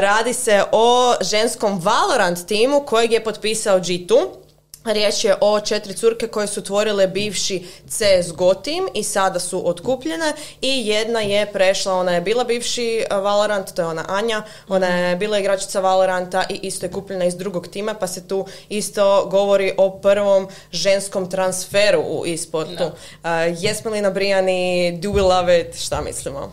radi 0.00 0.32
se 0.32 0.64
o 0.72 1.14
ženskom 1.20 1.80
Valorant 1.80 2.46
timu 2.46 2.80
kojeg 2.80 3.12
je 3.12 3.24
potpisao 3.24 3.78
G2. 3.78 4.41
Riječ 4.84 5.24
je 5.24 5.34
o 5.40 5.60
četiri 5.60 5.94
curke 5.94 6.28
koje 6.28 6.46
su 6.46 6.62
tvorile 6.62 7.06
bivši 7.06 7.66
CSGO 7.88 8.54
tim 8.54 8.88
i 8.94 9.02
sada 9.02 9.38
su 9.38 9.68
otkupljene 9.68 10.32
i 10.60 10.86
jedna 10.86 11.20
je 11.20 11.52
prešla, 11.52 11.94
ona 11.94 12.12
je 12.12 12.20
bila 12.20 12.44
bivši 12.44 12.98
eh, 12.98 13.16
Valorant, 13.16 13.74
to 13.74 13.82
je 13.82 13.86
ona 13.86 14.04
Anja, 14.08 14.42
ona 14.68 14.86
je 14.86 15.16
bila 15.16 15.38
igračica 15.38 15.80
Valoranta 15.80 16.44
i 16.48 16.58
isto 16.62 16.86
je 16.86 16.92
kupljena 16.92 17.24
iz 17.24 17.36
drugog 17.36 17.68
tima 17.68 17.94
pa 17.94 18.06
se 18.06 18.28
tu 18.28 18.46
isto 18.68 19.26
govori 19.30 19.74
o 19.78 19.90
prvom 19.90 20.48
ženskom 20.72 21.30
transferu 21.30 22.00
u 22.00 22.26
e-sportu. 22.26 22.84
Eh, 22.84 23.54
jesmo 23.58 23.90
li 23.90 24.00
nabrijani, 24.00 24.98
do 25.02 25.08
we 25.08 25.22
love 25.22 25.60
it, 25.60 25.84
šta 25.84 26.00
mislimo? 26.00 26.52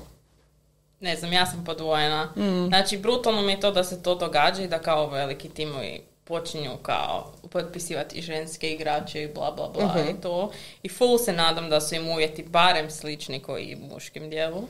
Ne 1.00 1.16
znam, 1.16 1.34
ja 1.34 1.46
sam 1.46 1.64
podvojena. 1.66 2.34
Znači, 2.68 2.98
brutalno 2.98 3.42
mi 3.42 3.52
je 3.52 3.60
to 3.60 3.72
da 3.72 3.84
se 3.84 4.04
to 4.04 4.16
događa 4.16 4.64
i 4.64 4.68
da 4.68 4.80
kao 4.80 5.10
veliki 5.10 5.50
timovi 5.50 6.09
počinju 6.30 6.78
kao 6.82 7.32
potpisivati 7.52 8.22
ženske 8.22 8.72
igrače 8.72 9.24
i 9.24 9.34
bla 9.34 9.52
bla 9.52 9.70
bla 9.70 9.96
i 10.10 10.22
to. 10.22 10.52
I 10.84 10.90
full 10.90 11.18
se 11.18 11.34
nadam 11.34 11.70
da 11.70 11.82
su 11.82 11.96
im 11.96 12.08
uvjeti 12.08 12.44
barem 12.44 12.92
slični 12.92 13.40
koji 13.40 13.64
i 13.66 13.76
u 13.76 13.94
muškim 13.94 14.30
dijelu. 14.30 14.68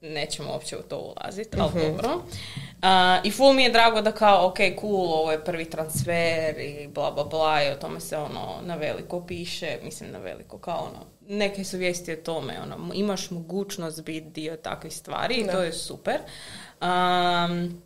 Nećemo 0.00 0.52
uopće 0.52 0.76
u 0.76 0.82
to 0.82 0.98
ulaziti, 0.98 1.56
ali 1.60 1.72
dobro. 1.72 2.22
A, 2.82 3.20
I 3.24 3.30
full 3.30 3.52
mi 3.52 3.62
je 3.62 3.70
drago 3.70 4.00
da 4.00 4.12
kao, 4.12 4.46
ok, 4.46 4.56
cool, 4.80 5.12
ovo 5.12 5.32
je 5.32 5.44
prvi 5.44 5.70
transfer 5.70 6.58
i 6.58 6.88
bla 6.88 7.10
bla 7.10 7.24
bla 7.24 7.62
i 7.64 7.70
o 7.70 7.76
tome 7.76 8.00
se 8.00 8.16
ono 8.16 8.60
na 8.62 8.74
veliko 8.74 9.26
piše, 9.26 9.78
mislim 9.84 10.12
na 10.12 10.18
veliko 10.18 10.58
kao 10.58 10.90
ono, 10.92 11.06
neke 11.28 11.64
su 11.64 11.78
vijesti 11.78 12.12
o 12.12 12.16
tome, 12.16 12.60
ono, 12.62 12.94
imaš 12.94 13.30
mogućnost 13.30 14.02
biti 14.02 14.30
dio 14.30 14.56
takvih 14.56 14.96
stvari 14.96 15.34
i 15.34 15.46
to 15.46 15.62
je 15.62 15.72
super. 15.72 16.18
Um, 16.80 17.82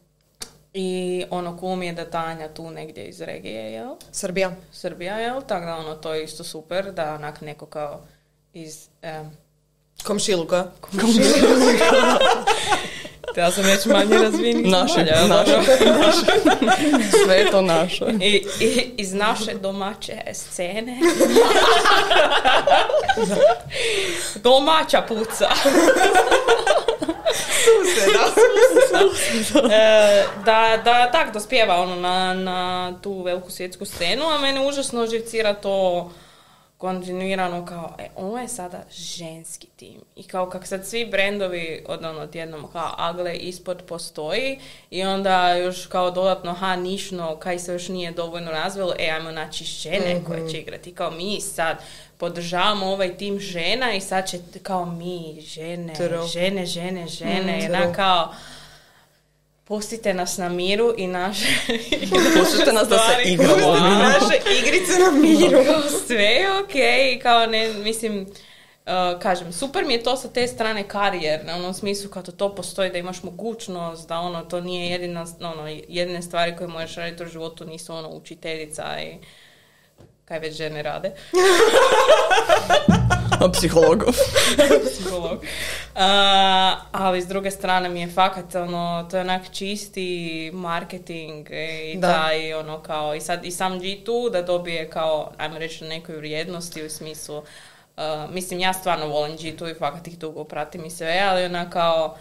I 0.81 1.25
ono, 1.31 1.77
mi 1.77 1.87
je 1.87 1.93
da 1.93 2.11
Tanja 2.11 2.49
tu 2.49 2.71
negdje 2.71 3.05
iz 3.05 3.21
regije, 3.21 3.73
jel? 3.73 3.95
Srbija. 4.13 4.53
Srbija, 4.73 5.19
jel? 5.19 5.43
Tako 5.47 5.67
da 5.67 5.77
ono, 5.77 5.95
to 5.95 6.15
je 6.15 6.25
isto 6.25 6.45
super, 6.45 6.93
da 6.93 7.15
onak 7.15 7.41
neko 7.41 7.67
kao 7.67 8.01
iz... 8.53 8.89
em, 9.03 9.31
Komšiluka. 10.05 10.71
ja 13.37 13.51
sam 13.51 13.65
već 13.65 13.87
manje 13.87 14.19
razvijenih 14.19 14.65
zemalja, 14.65 15.17
jel? 15.17 15.29
naši, 15.29 15.51
naši. 16.01 16.19
Sve 17.25 17.37
je 17.37 17.51
to 17.51 17.63
naše. 17.63 18.05
I, 18.21 18.47
i, 18.61 18.91
iz 18.97 19.13
naše 19.13 19.55
domaće 19.55 20.15
scene. 20.33 20.99
Domaća 24.45 25.03
puca. 25.09 25.49
se, 27.95 28.07
da. 28.13 28.25
E, 29.75 30.25
da, 30.45 30.79
da 30.85 31.11
tak 31.11 31.33
dospijeva 31.33 31.77
ono 31.77 31.97
na, 31.97 32.35
na 32.35 32.93
tu 33.03 33.23
veliku 33.23 33.51
svjetsku 33.51 33.85
scenu, 33.85 34.29
a 34.29 34.39
mene 34.39 34.69
užasno 34.69 35.07
živcira 35.07 35.55
to 35.55 36.11
kontinuirano 36.79 37.67
kao, 37.67 37.95
e, 37.99 38.09
ovo 38.17 38.39
je 38.39 38.49
sada 38.49 38.79
ženski 38.91 39.67
tim. 39.77 40.01
I 40.17 40.23
kao 40.23 40.51
kak 40.51 40.67
sad 40.67 40.87
svi 40.87 41.07
brendovi 41.07 41.85
od 41.89 42.05
ono 42.05 42.27
tjednom 42.27 42.67
kao 42.73 42.95
agle 42.97 43.35
ispod 43.37 43.83
postoji 43.89 44.59
i 44.91 45.03
onda 45.05 45.55
još 45.55 45.87
kao 45.87 46.11
dodatno 46.11 46.53
ha 46.53 46.77
nišno 46.77 47.37
kaj 47.37 47.59
se 47.59 47.73
još 47.73 47.89
nije 47.89 48.11
dovoljno 48.13 48.51
razvilo, 48.51 48.95
e 48.99 49.11
ajmo 49.11 49.31
naći 49.31 49.65
žene 49.65 50.21
koje 50.27 50.51
će 50.51 50.59
igrati. 50.59 50.95
Kao 50.95 51.11
mi 51.11 51.41
sad 51.41 51.79
podržavamo 52.17 52.87
ovaj 52.87 53.17
tim 53.17 53.41
žena 53.41 53.93
i 53.93 54.01
sad 54.01 54.29
će 54.31 54.39
kao 54.63 54.85
mi 54.85 55.41
žene, 55.41 55.95
True. 55.95 56.27
žene, 56.27 56.67
žene, 56.67 57.07
žene, 57.09 57.57
Mm, 57.57 57.61
jednak 57.63 57.83
true. 57.83 57.95
kao 57.95 58.33
pustite 59.69 60.15
nas 60.15 60.39
na 60.39 60.49
miru 60.49 60.95
i 60.97 61.07
naše 61.07 61.47
Pustite 62.39 62.73
nas 62.73 62.89
da 62.89 62.99
se 62.99 63.31
igramo. 63.31 63.75
Naše 63.75 64.41
igrice 64.59 64.93
na 64.99 65.11
miru. 65.11 65.63
sve 66.07 66.25
je 66.25 66.63
okej, 66.65 67.19
kao 67.19 67.47
ne, 67.47 67.73
mislim, 67.73 68.21
uh, 68.21 69.21
kažem, 69.23 69.53
super 69.53 69.85
mi 69.85 69.93
je 69.93 70.03
to 70.03 70.17
sa 70.17 70.29
te 70.29 70.47
strane 70.47 70.89
karijer, 70.89 71.41
na 71.45 71.57
onom 71.57 71.75
smislu 71.75 72.11
to, 72.11 72.33
to 72.33 72.55
postoji, 72.55 72.91
da 72.91 72.99
imaš 72.99 73.23
mogućnost, 73.23 74.09
da 74.09 74.19
ono, 74.19 74.43
to 74.43 74.61
nije 74.61 74.91
jedina, 74.91 75.27
ono, 75.41 75.69
jedine 75.89 76.23
stvari 76.23 76.57
koje 76.57 76.69
možeš 76.69 76.97
raditi 76.97 77.23
u 77.23 77.27
životu 77.27 77.65
nisu 77.65 77.95
ono 77.95 78.09
učiteljica 78.09 78.85
i 79.01 79.19
kaj 80.29 80.39
već 80.39 80.57
žene 80.57 80.83
rade. 80.83 81.13
Psihologu. 83.53 84.05
psiholog. 84.87 85.45
Uh, 85.95 86.05
ali 86.93 87.23
s 87.23 87.27
druge 87.27 87.51
strane 87.51 87.89
mi 87.89 88.01
je 88.01 88.09
fakat 88.09 88.55
ono, 88.55 89.07
to 89.11 89.17
je 89.17 89.21
onak 89.21 89.43
čisti 89.53 90.51
marketing 90.55 91.49
i 91.85 91.97
Da. 91.99 92.13
taj 92.13 92.55
ono 92.55 92.83
kao 92.83 93.15
i 93.15 93.21
sad 93.21 93.45
i 93.45 93.51
sam 93.51 93.81
G2 93.81 94.31
da 94.31 94.43
dobije 94.43 94.91
kao 94.91 95.33
ajmo 95.39 95.59
reći 95.59 95.85
nekoj 95.85 96.17
vrijednosti 96.17 96.85
u 96.85 96.91
smislu 96.91 97.39
uh, 97.39 97.45
mislim 98.31 98.61
ja 98.61 98.73
stvarno 98.73 99.07
volim 99.07 99.39
G2 99.39 99.71
i 99.71 99.79
fakat 99.79 100.07
ih 100.07 100.19
dugo 100.19 100.45
pratim 100.45 100.85
i 100.85 100.91
sve, 100.91 101.23
ali 101.29 101.45
ona 101.45 101.71
kao 101.71 102.17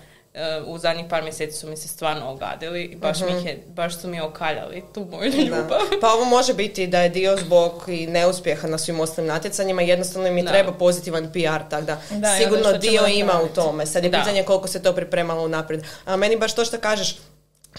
u 0.65 0.77
zadnjih 0.77 1.06
par 1.10 1.24
mjeseci 1.24 1.58
su 1.58 1.67
mi 1.67 1.77
se 1.77 1.88
stvarno 1.88 2.29
ogadili 2.29 2.84
i 2.84 2.96
baš, 2.96 3.20
mi 3.20 3.48
je, 3.48 3.63
baš 3.67 4.01
su 4.01 4.08
mi 4.08 4.22
okaljali 4.22 4.84
tu 4.94 5.08
moju 5.12 5.32
ljubav. 5.32 5.67
Da. 5.67 5.79
Pa 6.01 6.08
ovo 6.08 6.25
može 6.25 6.53
biti 6.53 6.88
da 6.88 7.01
je 7.01 7.10
dio 7.10 7.38
zbog 7.38 7.84
i 7.88 8.08
neuspjeha 8.08 8.67
na 8.67 8.77
svim 8.77 9.00
ostalim 9.00 9.27
natjecanjima, 9.27 9.82
jednostavno 9.82 10.32
mi 10.32 10.44
Da. 10.44 10.50
treba 10.50 10.72
pozitivan 10.72 11.32
PR, 11.34 11.70
tako 11.70 11.86
da, 11.86 11.98
Da, 12.10 12.36
i 12.36 12.44
sigurno 12.44 12.74
dio 12.74 13.06
ima 13.08 13.41
u 13.41 13.48
tome. 13.48 13.86
Sad 13.86 14.03
je 14.03 14.10
Da. 14.10 14.17
pitanje 14.20 14.44
koliko 14.44 14.67
se 14.67 14.84
to 14.84 14.94
pripremalo 14.94 15.46
unaprijed. 15.46 15.84
A 16.06 16.15
meni 16.15 16.38
baš 16.38 16.56
to 16.56 16.65
što 16.65 16.77
kažeš, 16.77 17.17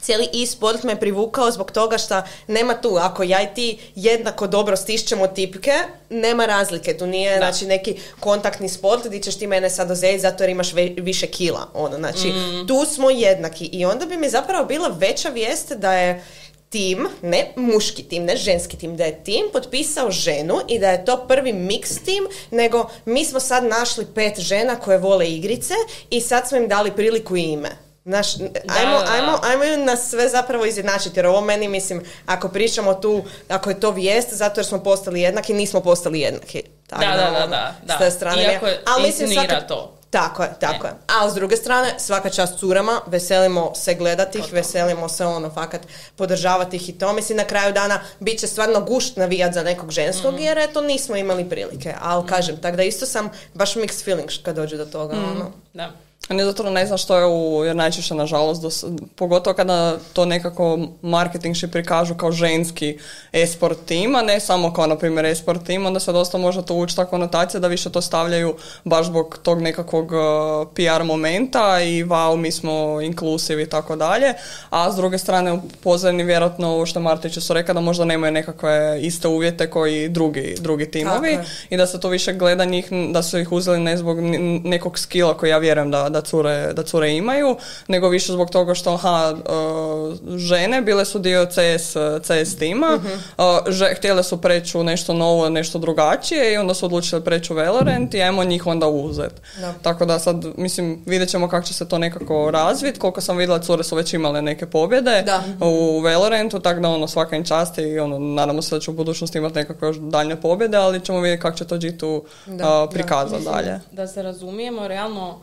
cijeli 0.00 0.28
e-sport 0.34 0.82
me 0.82 1.00
privukao 1.00 1.50
zbog 1.50 1.70
toga 1.70 1.98
što 1.98 2.14
nema 2.46 2.74
tu, 2.74 2.96
ako 2.96 3.22
ja 3.22 3.42
i 3.42 3.54
ti 3.54 3.78
jednako 3.94 4.46
dobro 4.46 4.76
stišćemo 4.76 5.26
tipke, 5.26 5.72
nema 6.10 6.46
razlike, 6.46 6.96
tu 6.96 7.06
nije 7.06 7.30
Da. 7.30 7.38
znači 7.38 7.66
neki 7.66 7.96
kontaktni 8.20 8.68
sport 8.68 9.06
gdje 9.06 9.20
ćeš 9.20 9.36
ti 9.36 9.46
mene 9.46 9.70
sad 9.70 9.90
ozeti 9.90 10.18
zato 10.18 10.42
jer 10.42 10.50
imaš 10.50 10.72
ve- 10.72 10.94
više 10.96 11.26
kila, 11.26 11.66
ono, 11.74 11.96
znači 11.96 12.28
Mm. 12.28 12.66
tu 12.66 12.84
smo 12.86 13.10
jednaki 13.10 13.64
i 13.64 13.84
onda 13.84 14.06
bi 14.06 14.16
mi 14.16 14.28
zapravo 14.28 14.64
bila 14.66 14.88
veća 14.90 15.28
vijest 15.28 15.72
da 15.72 15.92
je 15.94 16.24
tim, 16.68 17.08
ne 17.22 17.52
muški 17.56 18.02
tim, 18.02 18.24
ne 18.24 18.36
ženski 18.36 18.76
tim, 18.76 18.96
da 18.96 19.04
je 19.04 19.24
tim 19.24 19.42
potpisao 19.52 20.10
ženu 20.10 20.54
i 20.68 20.78
da 20.78 20.90
je 20.90 21.04
to 21.04 21.16
prvi 21.18 21.52
mix 21.52 22.04
tim, 22.04 22.26
nego 22.50 22.90
mi 23.04 23.24
smo 23.24 23.40
sad 23.40 23.64
našli 23.64 24.06
pet 24.06 24.38
žena 24.38 24.76
koje 24.76 24.98
vole 24.98 25.28
igrice 25.28 25.74
i 26.10 26.20
sad 26.20 26.48
smo 26.48 26.58
im 26.58 26.68
dali 26.68 26.90
priliku 26.92 27.36
i 27.36 27.42
ime. 27.42 27.68
Znaš, 28.08 28.34
ajmo, 28.36 28.48
da, 28.94 29.04
da. 29.04 29.12
ajmo, 29.12 29.38
ajmo 29.42 29.84
nas 29.84 30.10
sve 30.10 30.28
zapravo 30.28 30.64
izjednačiti, 30.64 31.18
jer 31.18 31.26
ovo 31.26 31.40
meni, 31.40 31.68
mislim, 31.68 32.02
ako 32.26 32.48
pričamo 32.48 32.94
tu, 32.94 33.12
ako 33.48 33.70
je 33.70 33.80
to 33.80 33.90
vijest, 33.90 34.32
zato 34.32 34.60
jer 34.60 34.66
smo 34.66 34.78
postali 34.80 35.20
jednaki, 35.20 35.54
nismo 35.54 35.80
postali 35.80 36.20
jednaki. 36.20 36.62
Tako 36.86 37.02
Da, 37.02 37.08
da, 37.08 37.16
da, 37.16 37.28
ono, 37.28 37.46
da, 37.46 37.74
da. 37.82 37.94
S 37.94 37.98
te 37.98 38.10
strane, 38.10 38.42
Iako 38.44 38.66
ne- 38.66 38.78
ali 38.86 39.02
mislim 39.02 39.30
svaka- 39.30 39.66
to. 39.68 39.94
Tako 40.10 40.42
je, 40.42 40.50
tako 40.60 40.86
je. 40.86 40.92
A 41.08 41.30
s 41.30 41.34
druge 41.34 41.56
strane, 41.56 41.94
svaka 41.98 42.30
čast 42.30 42.58
curama, 42.58 43.00
veselimo 43.06 43.74
se 43.74 43.94
gledati 43.94 44.38
ih, 44.38 44.52
veselimo 44.52 45.08
se 45.08 45.26
ono, 45.26 45.50
fakat 45.50 45.80
podržavati 46.16 46.76
ih 46.76 46.88
i 46.88 46.92
to. 46.92 47.12
Mislim, 47.12 47.36
na 47.36 47.44
kraju 47.44 47.72
dana 47.72 48.00
bit 48.20 48.40
će 48.40 48.46
stvarno 48.46 48.80
gušt 48.82 49.16
navijat 49.16 49.54
za 49.54 49.62
nekog 49.62 49.90
ženskog, 49.90 50.34
Mhm. 50.34 50.42
jer 50.42 50.58
eto 50.60 50.80
nismo 50.80 51.16
imali 51.16 51.44
prilike. 51.46 51.94
Ali 52.00 52.26
kažem, 52.26 52.56
tako 52.56 52.76
da 52.76 52.82
isto 52.82 53.06
sam 53.06 53.30
baš 53.54 53.74
mixed 53.74 54.04
feelings 54.04 54.34
kad 54.38 54.56
dođe 54.56 54.76
do 54.76 54.86
toga. 54.86 55.14
Mhm. 55.16 55.24
Ono. 55.26 55.52
Da. 55.74 55.90
A 56.28 56.34
ne 56.34 56.44
zato 56.44 56.70
ne 56.70 56.86
znam 56.86 56.98
što 56.98 57.18
je 57.18 57.26
u, 57.26 57.64
jer 57.64 57.76
najčešće 57.76 58.14
nažalost, 58.14 58.62
dos, 58.62 58.84
pogotovo 59.16 59.54
kada 59.54 59.98
to 60.12 60.24
nekako 60.24 60.78
marketingši 61.02 61.70
prikažu 61.70 62.14
kao 62.14 62.32
ženski 62.32 62.98
esport 63.32 63.78
tim, 63.86 64.14
a 64.14 64.22
ne 64.22 64.40
samo 64.40 64.72
kao 64.72 64.86
na 64.86 64.98
primjer 64.98 65.26
esport 65.26 65.66
tim, 65.66 65.86
onda 65.86 66.00
se 66.00 66.12
dosta 66.12 66.38
može 66.38 66.62
to 66.62 66.74
ući 66.74 66.96
ta 66.96 67.04
konotacija 67.04 67.60
da 67.60 67.68
više 67.68 67.90
to 67.90 68.00
stavljaju 68.00 68.54
baš 68.84 69.06
zbog 69.06 69.38
tog 69.42 69.60
nekakvog 69.62 70.12
uh, 70.12 70.68
PR 70.74 71.04
momenta 71.04 71.80
i 71.80 72.04
wow, 72.04 72.36
mi 72.36 72.52
smo 72.52 73.00
inklusiv 73.00 73.60
i 73.60 73.68
tako 73.68 73.96
dalje, 73.96 74.34
a 74.70 74.92
s 74.92 74.96
druge 74.96 75.18
strane 75.18 75.52
u 75.52 75.60
pozadini 75.82 76.24
vjerojatno 76.24 76.68
ovo 76.68 76.86
što 76.86 77.00
Martić 77.00 77.38
su 77.38 77.54
rekao 77.54 77.74
da 77.74 77.80
možda 77.80 78.04
nemaju 78.04 78.32
nekakve 78.32 78.98
iste 79.02 79.28
uvjete 79.28 79.70
koji 79.70 80.08
drugi, 80.08 80.54
drugi 80.60 80.90
timovi 80.90 81.38
i 81.70 81.76
da 81.76 81.86
se 81.86 82.00
to 82.00 82.08
više 82.08 82.32
gleda 82.32 82.64
njih, 82.64 82.88
da 83.12 83.22
su 83.22 83.38
ih 83.38 83.52
uzeli 83.52 83.80
ne 83.80 83.96
zbog 83.96 84.18
nekog 84.64 84.98
skila 84.98 85.36
koji 85.36 85.50
ja 85.50 85.58
vjerujem 85.58 85.90
da, 85.90 86.08
da, 86.08 86.17
cure, 86.20 86.72
da 86.72 86.82
cure 86.82 87.12
imaju, 87.12 87.56
nego 87.88 88.08
više 88.08 88.32
zbog 88.32 88.50
toga 88.50 88.74
što 88.74 88.90
aha, 88.92 89.34
uh, 89.34 90.38
žene 90.38 90.82
bile 90.82 91.04
su 91.04 91.18
dio 91.18 91.46
CS, 91.46 91.96
CS 92.22 92.56
tima, 92.56 92.98
uh, 93.38 93.44
že- 93.68 93.94
htjele 93.94 94.22
su 94.22 94.36
preći 94.38 94.78
u 94.78 94.84
nešto 94.84 95.12
novo, 95.14 95.48
nešto 95.48 95.78
drugačije 95.78 96.52
i 96.52 96.56
onda 96.56 96.74
su 96.74 96.86
odlučile 96.86 97.20
preći 97.20 97.52
u 97.52 97.56
Valorant 97.56 98.14
i 98.14 98.22
ajmo 98.22 98.44
njih 98.44 98.66
onda 98.66 98.86
uzet. 98.88 99.32
Da. 99.60 99.74
Tako 99.74 100.04
da 100.04 100.18
sad, 100.18 100.44
mislim, 100.56 101.02
vidjet 101.06 101.28
ćemo 101.28 101.48
kako 101.48 101.66
će 101.66 101.74
se 101.74 101.88
to 101.88 101.98
nekako 101.98 102.50
razvit. 102.50 102.98
Koliko 102.98 103.20
sam 103.20 103.36
vidjela, 103.36 103.58
cure 103.60 103.84
su 103.84 103.96
već 103.96 104.14
imale 104.14 104.42
neke 104.42 104.66
pobjede 104.66 105.22
Da. 105.22 105.42
u 105.60 106.00
Valorantu, 106.00 106.58
tako 106.58 106.80
da 106.80 106.88
ono, 106.88 107.08
svaka 107.08 107.36
im 107.36 107.44
čast 107.44 107.78
i 107.78 107.98
ono, 107.98 108.18
nadamo 108.18 108.62
se 108.62 108.74
da 108.74 108.80
će 108.80 108.90
u 108.90 108.94
budućnosti 108.94 109.38
imati 109.38 109.54
nekakve 109.54 109.88
još 109.88 109.96
daljnje 109.98 110.36
pobjede, 110.36 110.76
ali 110.76 111.00
ćemo 111.00 111.20
vidjeti 111.20 111.42
kako 111.42 111.56
će 111.56 111.64
to 111.64 111.76
G2 111.76 112.22
Da, 112.48 112.82
uh, 112.82 112.90
prikazati 112.90 113.44
dalje. 113.44 113.80
Da 113.92 114.06
se 114.06 114.22
razumijemo, 114.22 114.88
realno, 114.88 115.38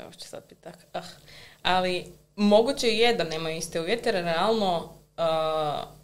evo 0.00 0.12
ću 0.12 0.28
sad 0.28 0.42
biti 0.48 0.62
tak, 0.62 0.76
ah, 0.92 1.02
ali 1.62 2.12
moguće 2.36 2.88
je 2.88 3.14
da 3.14 3.24
nemaju 3.24 3.56
iste 3.56 3.80
uvjete, 3.80 4.12
realno, 4.12 4.76
uh, 5.16 6.01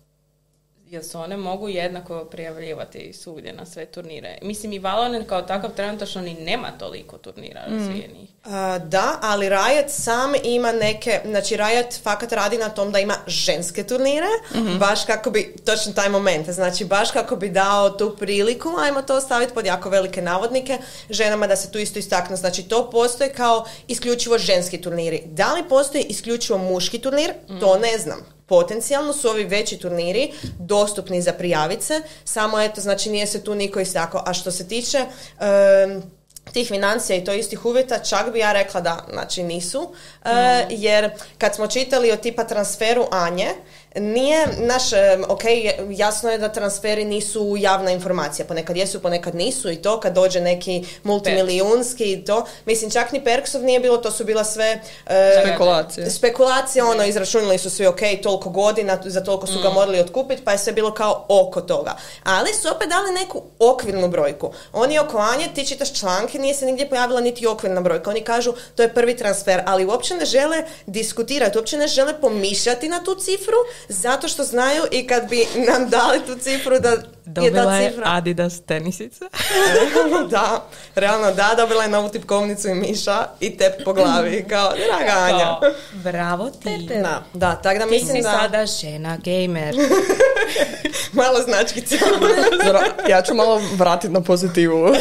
jel 0.90 1.03
se 1.03 1.18
one 1.18 1.37
mogu 1.37 1.68
jednako 1.68 2.24
prijavljivati 2.24 3.12
svugdje 3.12 3.53
na 3.53 3.66
sve 3.66 3.87
turnire. 3.87 4.38
Mislim 4.42 4.72
i 4.72 4.79
Valorant 4.79 5.29
kao 5.29 5.42
takav 5.42 5.70
trenutačno 5.70 6.22
ni 6.22 6.35
nema 6.35 6.70
toliko 6.79 7.18
turnira 7.18 7.61
razvijenih. 7.68 8.31
A, 8.44 8.79
da, 8.79 9.18
ali 9.22 9.48
Riot 9.48 9.88
sam 9.88 10.33
ima 10.44 10.72
neke, 10.72 11.20
znači 11.24 11.57
Riot 11.57 12.03
fakat 12.03 12.33
radi 12.33 12.59
na 12.59 12.68
tom 12.68 12.92
da 12.92 12.98
ima 12.98 13.14
ženske 13.27 13.85
turnire, 13.85 14.27
baš 14.79 15.05
kako 15.05 15.31
bi, 15.31 15.57
točno 15.66 15.92
taj 15.92 16.09
moment, 16.09 16.51
znači 16.51 16.85
baš 16.85 17.11
kako 17.11 17.37
bi 17.37 17.48
dao 17.48 17.90
tu 17.90 18.16
priliku, 18.16 18.68
ajmo 18.79 19.03
to 19.03 19.20
staviti 19.20 19.55
pod 19.55 19.66
jako 19.66 19.90
velike 19.90 20.22
navodnike, 20.22 20.79
ženama 21.11 21.46
da 21.46 21.57
se 21.57 21.72
tu 21.72 21.79
isto 21.79 21.98
istakne, 21.98 22.37
znači 22.37 22.62
to 22.62 22.90
postoji 22.90 23.31
kao 23.31 23.64
isključivo 23.88 24.38
ženski 24.38 24.81
turniri. 24.81 25.22
Da 25.27 25.55
li 25.55 25.68
postoji 25.68 26.05
isključivo 26.05 26.59
muški 26.59 26.98
turnir, 26.98 27.33
to 27.61 27.79
ne 27.79 27.98
znam. 27.98 28.38
Potencijalno 28.49 29.13
su 29.13 29.29
ovi 29.29 29.45
veći 29.45 29.79
turniri 29.79 30.33
dostupni 30.59 31.23
za 31.23 31.33
prijavice, 31.33 32.03
samo 32.25 32.61
eto, 32.61 32.81
znači 32.81 33.11
nije 33.11 33.27
se 33.27 33.45
tu 33.45 33.55
niko 33.55 33.81
istakao. 33.81 34.23
A 34.27 34.35
što 34.35 34.51
se 34.51 34.69
tiče 34.69 34.99
em, 34.99 36.03
tih 36.53 36.69
financija 36.69 37.17
i 37.17 37.25
to 37.25 37.33
istih 37.33 37.65
uvjeta, 37.65 37.99
čak 37.99 38.33
bi 38.33 38.39
ja 38.39 38.53
rekla 38.53 38.81
da, 38.81 39.07
znači 39.13 39.43
nisu, 39.43 39.93
e, 40.25 40.67
jer 40.71 41.11
kad 41.39 41.55
smo 41.55 41.67
čitali 41.67 42.13
o 42.13 42.17
tipa 42.17 42.45
transferu 42.45 43.07
Anje, 43.11 43.49
nije 43.96 44.46
naš, 44.59 44.83
ok, 45.29 45.42
jasno 45.90 46.31
je 46.31 46.38
da 46.38 46.48
transferi 46.48 47.05
nisu 47.05 47.57
javna 47.59 47.90
informacija, 47.90 48.46
ponekad 48.46 48.77
jesu, 48.77 49.03
ponekad 49.03 49.35
nisu 49.35 49.70
i 49.70 49.77
to 49.77 50.01
kad 50.01 50.14
dođe 50.14 50.40
neki 50.40 50.85
multimilijunski 51.03 52.12
i 52.12 52.24
to, 52.24 52.46
mislim 52.66 52.90
čak 52.90 53.12
ni 53.12 53.24
Perksov 53.24 53.62
nije 53.62 53.81
bilo, 53.81 53.96
to 53.96 54.11
su 54.11 54.24
bila 54.24 54.44
sve 54.44 54.81
e, 55.07 55.42
Spekulacije. 55.44 56.11
spekulacije, 56.11 56.85
ono, 56.85 57.05
izračunali 57.05 57.59
su 57.59 57.70
svi, 57.70 57.87
ok, 57.87 58.01
toliko 58.22 58.51
godina, 58.51 58.98
za 59.05 59.20
toliko 59.20 59.46
su 59.46 59.61
ga 59.62 59.70
morali 59.70 60.01
otkupiti, 60.01 60.42
pa 60.44 60.53
je 60.53 60.59
sve 60.59 60.72
bilo 60.72 60.94
kao 60.94 61.27
oko 61.29 61.61
toga. 61.61 61.96
Ali 62.24 62.55
su 62.55 62.68
opet 62.77 62.88
dali 62.88 63.12
neku 63.12 63.42
okvirnu 63.59 64.09
brojku. 64.09 64.53
Oni 64.72 64.98
oko 64.98 65.18
Anje, 65.18 65.48
ti 65.55 65.66
čitaš 65.66 65.92
članke, 65.92 66.38
nije 66.38 66.55
se 66.55 66.66
nigdje 66.66 66.88
pojavila 66.88 67.20
niti 67.20 67.46
okvirna 67.46 67.81
brojka. 67.81 68.11
Oni 68.11 68.20
kažu, 68.20 68.53
to 68.74 68.83
je 68.83 68.94
prvi 68.94 69.16
transfer, 69.16 69.62
ali 69.66 69.87
uopće 69.87 70.14
ne 70.14 70.24
žele 70.24 70.62
diskutirati, 70.87 71.59
uopće 71.59 71.77
ne 71.77 71.88
žele 71.88 72.20
pomišljati 72.20 72.88
na 72.88 73.05
tu 73.05 73.14
cifru, 73.14 73.57
zato 73.88 74.29
što 74.29 74.45
znaju 74.45 74.83
i 74.91 75.07
kad 75.07 75.29
bi 75.29 75.47
nam 75.55 75.88
dali 75.88 76.21
tu 76.27 76.37
cifru 76.37 76.81
da 76.81 76.97
Dobila 77.29 77.75
je 77.75 77.91
cifra... 77.91 78.05
Adidas 78.07 78.61
tenisice. 78.61 79.25
da, 80.31 80.64
realno 80.95 81.33
da, 81.33 81.55
dobila 81.57 81.83
je 81.83 81.88
novu 81.88 82.09
tipkovnicu 82.09 82.69
i 82.69 82.75
miša 82.75 83.27
i 83.41 83.57
tep 83.57 83.85
po 83.85 83.93
glavi, 83.93 84.45
kao, 84.45 84.73
draga 84.79 85.12
Anja. 85.21 85.57
Bravo 85.95 86.51
ti. 86.53 86.88
Da, 86.93 87.23
da, 87.35 87.55
tako 87.55 87.79
da 87.79 87.85
Ti 87.85 87.91
mislim 87.91 88.17
si 88.17 88.23
da... 88.23 88.31
sada 88.33 88.67
žena 88.67 89.19
gamer. 89.19 89.75
Malo 91.12 91.38
značkica. 91.41 91.97
Ja 93.09 93.23
ću 93.23 93.35
malo 93.35 93.61
vratiti 93.73 94.12
na 94.12 94.21
pozitivu 94.21 94.95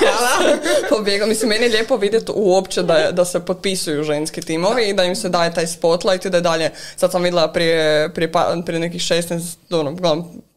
Hvala. 0.00 0.56
pobjegla. 0.90 1.26
Mislim, 1.26 1.48
meni 1.48 1.64
je 1.64 1.70
lijepo 1.70 1.96
vidjeti 1.96 2.32
uopće 2.34 2.82
da, 2.82 2.94
je- 2.94 3.12
da 3.12 3.24
se 3.24 3.40
potpisuju 3.40 4.04
ženski 4.04 4.40
timovi 4.40 4.84
i 4.84 4.94
da 4.94 5.04
im 5.04 5.16
se 5.16 5.28
daje 5.28 5.54
taj 5.54 5.66
spotlight 5.66 6.24
i 6.24 6.30
da 6.30 6.36
je 6.36 6.40
dalje, 6.40 6.70
sad 6.96 7.10
sam 7.12 7.22
vidjela 7.22 7.48
prije, 7.48 8.10
prije, 8.10 8.32
pa- 8.32 8.56
prije 8.66 8.80
nekih 8.80 9.00
16, 9.02 9.40
ono, 9.72 9.96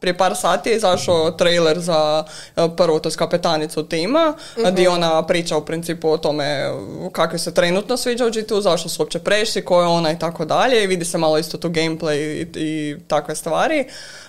prije 0.06 0.18
par 0.18 0.36
sati 0.36 0.70
je 0.70 0.76
izašao 0.76 1.30
trailer 1.30 1.80
za 1.80 2.24
e, 2.56 2.68
prvu, 2.76 3.00
to 3.00 3.08
je 3.08 3.14
kapetanicu 3.16 3.82
tima, 3.82 4.34
gdje 4.70 4.88
ona 4.88 5.26
priča 5.26 5.56
u 5.56 5.64
principu 5.64 6.10
o 6.10 6.18
tome 6.18 6.70
kako 7.12 7.38
se 7.38 7.54
trenutno 7.54 7.96
sviđa 7.96 8.26
u 8.26 8.30
G2, 8.30 8.60
zašto 8.60 8.88
su 8.88 9.02
uopće 9.02 9.18
prešli, 9.18 9.64
ko 9.64 9.80
je 9.80 9.86
ona 9.86 10.12
i 10.12 10.18
tako 10.18 10.44
dalje 10.44 10.84
i 10.84 10.86
vidi 10.86 11.04
se 11.04 11.18
malo 11.18 11.38
isto 11.38 11.58
tu 11.58 11.68
gameplay 11.68 12.16
i, 12.16 12.46
i 12.54 12.96
takve 13.08 13.34
stvari. 13.34 13.84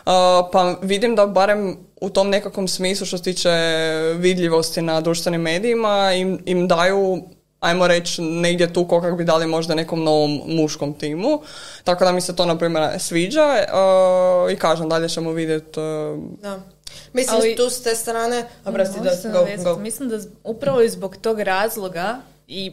Uh, 0.06 0.14
pa 0.52 0.76
vidim 0.82 1.16
da 1.16 1.28
barem 1.28 1.78
u 2.02 2.10
tom 2.10 2.30
nekakvom 2.30 2.68
smislu 2.68 3.06
što 3.06 3.18
se 3.18 3.24
tiče 3.24 3.50
vidljivosti 4.16 4.82
na 4.82 5.02
društvenim 5.02 5.42
medijima 5.42 6.14
im, 6.14 6.40
im 6.46 6.68
daju 6.68 7.24
ajmo 7.60 7.88
reći 7.88 8.22
negdje 8.22 8.74
tu 8.74 8.88
ko 8.88 9.02
kak 9.02 9.18
bi 9.18 9.24
dali 9.24 9.48
možda 9.48 9.76
nekom 9.76 10.04
novom 10.04 10.42
muškom 10.48 10.94
timu. 10.94 11.42
Tako 11.84 12.06
da 12.06 12.12
mi 12.12 12.22
se 12.22 12.36
to 12.36 12.46
na 12.46 12.58
primjer 12.58 13.00
sviđa 13.00 13.42
uh, 13.44 14.52
i 14.52 14.56
kažem 14.56 14.90
dalje 14.90 15.10
ćemo 15.10 15.32
vidjeti 15.32 15.80
uh, 15.80 15.86
Da. 16.42 16.60
Mislim, 17.14 17.38
Ali- 17.38 17.56
tu 17.56 17.70
s 17.70 17.84
te 17.84 17.96
strane... 17.96 18.44
Oprosti, 18.66 19.00
da, 19.00 19.30
go, 19.32 19.48
go. 19.66 19.80
Mislim 19.80 20.10
da 20.10 20.18
upravo 20.44 20.82
i 20.82 20.90
zbog 20.90 21.18
tog 21.18 21.40
razloga 21.40 22.18
i 22.48 22.72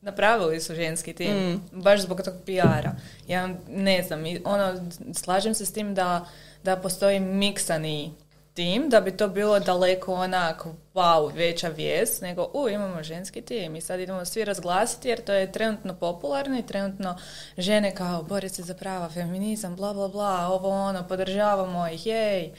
napravili 0.00 0.60
su 0.60 0.74
ženski 0.74 1.12
tim, 1.12 1.32
Mm. 1.32 1.60
baš 1.72 2.00
zbog 2.00 2.22
tog 2.22 2.34
PR-a. 2.46 2.92
Ja 3.28 3.48
ne 3.68 4.02
znam, 4.02 4.26
i 4.26 4.40
ono, 4.44 4.90
slažem 5.14 5.54
se 5.54 5.66
s 5.66 5.72
tim 5.72 5.94
da, 5.94 6.26
da 6.62 6.76
postoji 6.76 7.20
miksani 7.20 8.12
tim, 8.58 8.88
da 8.88 9.00
bi 9.00 9.16
to 9.16 9.28
bilo 9.28 9.60
daleko 9.60 10.14
onako, 10.14 10.74
wow, 10.94 11.34
veća 11.34 11.68
vijest, 11.68 12.22
nego, 12.22 12.50
u, 12.54 12.68
imamo 12.68 13.02
ženski 13.02 13.40
tim 13.42 13.76
i 13.76 13.80
sad 13.80 14.00
idemo 14.00 14.24
svi 14.24 14.44
razglasiti 14.44 15.08
jer 15.08 15.24
to 15.24 15.32
je 15.32 15.52
trenutno 15.52 15.94
popularno 15.94 16.58
i 16.58 16.66
trenutno 16.66 17.18
žene 17.58 17.94
kao 17.94 18.22
bore 18.22 18.48
se 18.48 18.62
za 18.62 18.74
prava, 18.74 19.08
feminizam, 19.08 19.76
bla, 19.76 19.94
bla, 19.94 20.08
bla, 20.08 20.46
ovo 20.46 20.68
ono, 20.68 21.08
podržavamo 21.08 21.88
ih, 21.88 22.06
jej. 22.06 22.52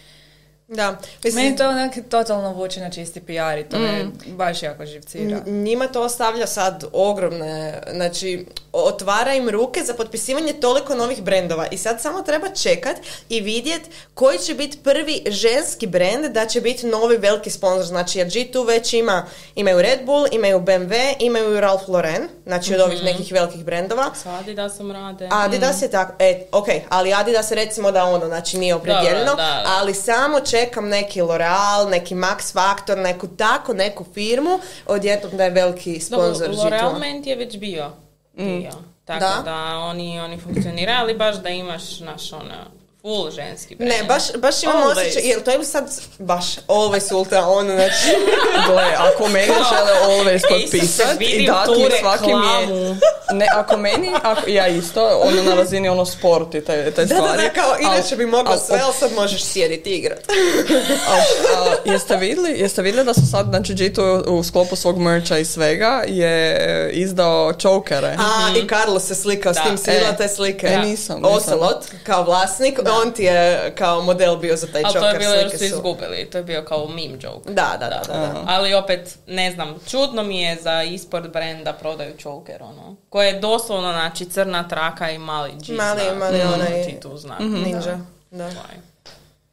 Da, 0.69 0.95
mislim, 1.23 1.43
Meni 1.43 1.57
to 1.57 1.69
onak 1.69 1.91
totalno 2.09 2.53
vuče 2.53 2.79
na 2.79 2.89
čisti 2.89 3.19
PR 3.19 3.31
i 3.57 3.65
to 3.65 3.79
me 3.79 4.05
baš 4.27 4.63
jako 4.63 4.85
živcira. 4.85 5.37
N- 5.37 5.63
Njima 5.63 5.87
to 5.87 6.01
ostavlja 6.01 6.47
sad 6.47 6.83
ogromne, 6.93 7.81
znači 7.91 8.45
otvara 8.73 9.33
im 9.33 9.49
ruke 9.49 9.81
za 9.81 9.93
potpisivanje 9.93 10.53
toliko 10.53 10.95
novih 10.95 11.23
brendova. 11.23 11.67
I 11.67 11.77
sad 11.77 12.01
samo 12.01 12.21
treba 12.21 12.49
čekat 12.49 12.95
i 13.29 13.41
vidjet 13.41 13.81
koji 14.13 14.37
će 14.39 14.53
biti 14.53 14.77
prvi 14.79 15.23
ženski 15.27 15.87
brend 15.87 16.25
da 16.25 16.45
će 16.45 16.61
biti 16.61 16.87
novi 16.87 17.17
veliki 17.17 17.49
sponsor, 17.49 17.85
znači 17.85 18.19
jer 18.19 18.27
G2 18.27 18.67
već 18.67 18.93
ima, 18.93 19.25
imaju 19.55 19.81
Red 19.81 19.99
Bull, 20.05 20.25
imaju 20.31 20.59
BMW, 20.59 20.93
imaju 21.19 21.59
Ralph 21.61 21.89
Lauren, 21.89 22.27
znači 22.45 22.75
od 22.75 22.81
ovih 22.81 23.03
nekih 23.03 23.31
velikih 23.31 23.65
brendova. 23.65 24.11
S 24.15 24.25
Adidasom 24.25 24.91
rade. 24.91 25.27
Adidas 25.31 25.81
je 25.81 25.91
tako, 25.91 26.13
e, 26.19 26.45
ok, 26.51 26.67
ali 26.89 27.13
Adidas 27.13 27.51
recimo 27.51 27.91
da 27.91 28.03
ono, 28.05 28.25
znači 28.27 28.57
nije 28.57 28.75
opredjeljeno, 28.75 29.35
ali 29.67 29.93
samo 29.93 30.39
čekam 30.59 30.89
neki 30.89 31.21
L'Oreal, 31.21 31.89
neki 31.89 32.15
Max 32.15 32.53
Factor, 32.53 32.97
neku 32.97 33.27
tako, 33.27 33.73
neku 33.73 34.05
firmu, 34.13 34.59
odjednom 34.85 35.37
da 35.37 35.43
je 35.43 35.49
veliki 35.49 35.99
sponsor 35.99 36.47
Dobro, 36.47 36.63
G2. 36.63 36.65
L'Oreal 36.65 36.99
Ment 36.99 37.27
je 37.27 37.35
već 37.35 37.57
bio. 37.57 37.91
Dio. 38.33 38.71
Tako 39.05 39.19
Da. 39.19 39.41
da, 39.45 39.77
oni, 39.77 40.19
oni 40.19 40.37
funkcioniraju, 40.37 40.97
ali 40.99 41.15
baš 41.15 41.35
da 41.35 41.49
imaš 41.49 41.99
naš 41.99 42.33
ono, 42.33 42.78
full 43.01 43.31
ženski 43.31 43.75
brand. 43.75 43.91
Ne, 43.91 44.03
baš, 44.03 44.23
baš 44.37 44.63
imam 44.63 44.75
Always. 44.77 44.91
osjećaj, 44.91 45.21
jel 45.23 45.41
to 45.41 45.51
je 45.51 45.65
sad 45.65 45.89
baš 46.19 46.45
always 46.67 47.13
ultra 47.13 47.45
on, 47.47 47.65
znači, 47.65 48.15
Gle, 48.67 48.83
ako 48.97 49.27
meni 49.27 49.45
žele 49.69 49.91
always 50.05 50.41
potpisati 50.49 51.25
i 51.25 51.47
dati 51.47 51.71
mi 51.71 51.89
svaki 52.01 52.25
mi 52.25 52.73
je... 52.73 52.95
Ne, 53.31 53.47
ako 53.55 53.77
meni, 53.77 54.11
ako, 54.23 54.49
ja 54.49 54.67
isto, 54.67 55.19
ono 55.19 55.43
na 55.43 55.55
razini 55.55 55.89
ono 55.89 56.05
sport 56.05 56.55
i 56.55 56.61
te, 56.61 56.91
te 56.91 57.05
da, 57.05 57.15
da, 57.15 57.21
stvari. 57.21 57.41
da, 57.43 57.49
kao 57.51 57.75
inače 57.81 58.15
bi 58.15 58.25
mogla 58.25 58.57
sve, 58.57 58.79
ali 58.83 58.93
sad 58.93 59.11
možeš 59.13 59.43
sjediti 59.43 59.89
i 59.89 59.95
igrat. 59.95 60.19
A, 61.09 61.15
a, 61.57 61.75
jeste 61.85 62.17
vidjeli, 62.17 62.51
jeste 62.51 62.81
vidjeli 62.81 63.05
da 63.05 63.13
su 63.13 63.21
sad, 63.31 63.45
znači 63.45 63.73
G2 63.73 64.01
u 64.21 64.43
sklopu 64.43 64.75
svog 64.75 64.97
mercha 64.97 65.37
i 65.37 65.45
svega 65.45 66.03
je 66.07 66.59
izdao 66.93 67.53
chokere. 67.53 68.15
A, 68.19 68.57
i 68.57 68.67
Carlos 68.67 69.03
se 69.03 69.15
slikao 69.15 69.53
s 69.53 69.57
Da. 69.57 69.63
tim, 69.63 69.77
si 69.77 69.91
vidjela 69.91 70.09
E, 70.09 70.17
te 70.17 70.27
slike. 70.27 70.67
e, 70.67 70.77
nisam, 70.77 71.21
nisam. 71.21 71.23
Ocelot, 71.23 71.85
kao 72.03 72.23
vlasnik, 72.23 72.79
on 72.91 73.11
ti 73.11 73.23
je 73.23 73.39
kao 73.71 74.01
model 74.01 74.35
bio 74.35 74.55
za 74.55 74.67
taj 74.67 74.81
Ali 74.85 74.93
Joker 74.95 75.01
to 75.01 75.07
je 75.09 75.19
bilo 75.19 75.33
jer 75.33 75.49
su 75.49 75.63
izgubili, 75.65 76.25
to 76.25 76.37
je 76.37 76.43
bio 76.43 76.63
kao 76.63 76.87
meme 76.87 77.17
joke. 77.21 77.49
Da, 77.49 77.77
da, 77.79 77.87
da, 77.87 78.01
da. 78.07 78.19
da. 78.19 78.43
Ali 78.47 78.73
opet, 78.73 79.17
ne 79.27 79.51
znam, 79.51 79.75
čudno 79.87 80.23
mi 80.23 80.41
je 80.41 80.57
za 80.57 80.83
isport 80.83 81.27
brenda 81.27 81.73
prodaju 81.73 82.13
choker, 82.17 82.63
ono. 82.63 82.95
Koje 83.09 83.27
je 83.27 83.39
doslovno, 83.39 83.91
znači, 83.91 84.25
crna 84.25 84.67
traka 84.67 85.11
i 85.11 85.17
mali 85.17 85.51
G 85.57 85.73
Mali- 85.73 86.15
mali 86.15 86.37
Mhm. 86.37 86.53
onaj- 86.53 86.85
Ti 86.85 86.99
tu 86.99 87.17
znak. 87.17 87.39
Ninja. 87.39 87.97
Da. 88.31 88.49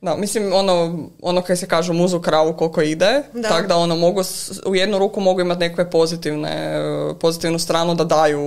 Da, 0.06 0.16
mislim, 0.16 0.52
ono, 0.52 0.98
ono 1.22 1.42
kaj 1.42 1.56
se 1.56 1.66
kažu 1.66 1.92
muzu 1.92 2.20
kravu 2.20 2.52
koliko 2.52 2.82
ide, 2.82 3.22
Da. 3.32 3.48
tako 3.48 3.68
da 3.68 3.76
ono 3.76 3.96
mogu, 3.96 4.22
u 4.66 4.76
jednu 4.76 4.98
ruku 4.98 5.20
mogu 5.20 5.40
imati 5.40 5.60
nekakve 5.60 5.90
pozitivne, 5.90 6.74
pozitivnu 7.14 7.58
stranu 7.58 7.94
da 7.94 8.04
daju, 8.04 8.40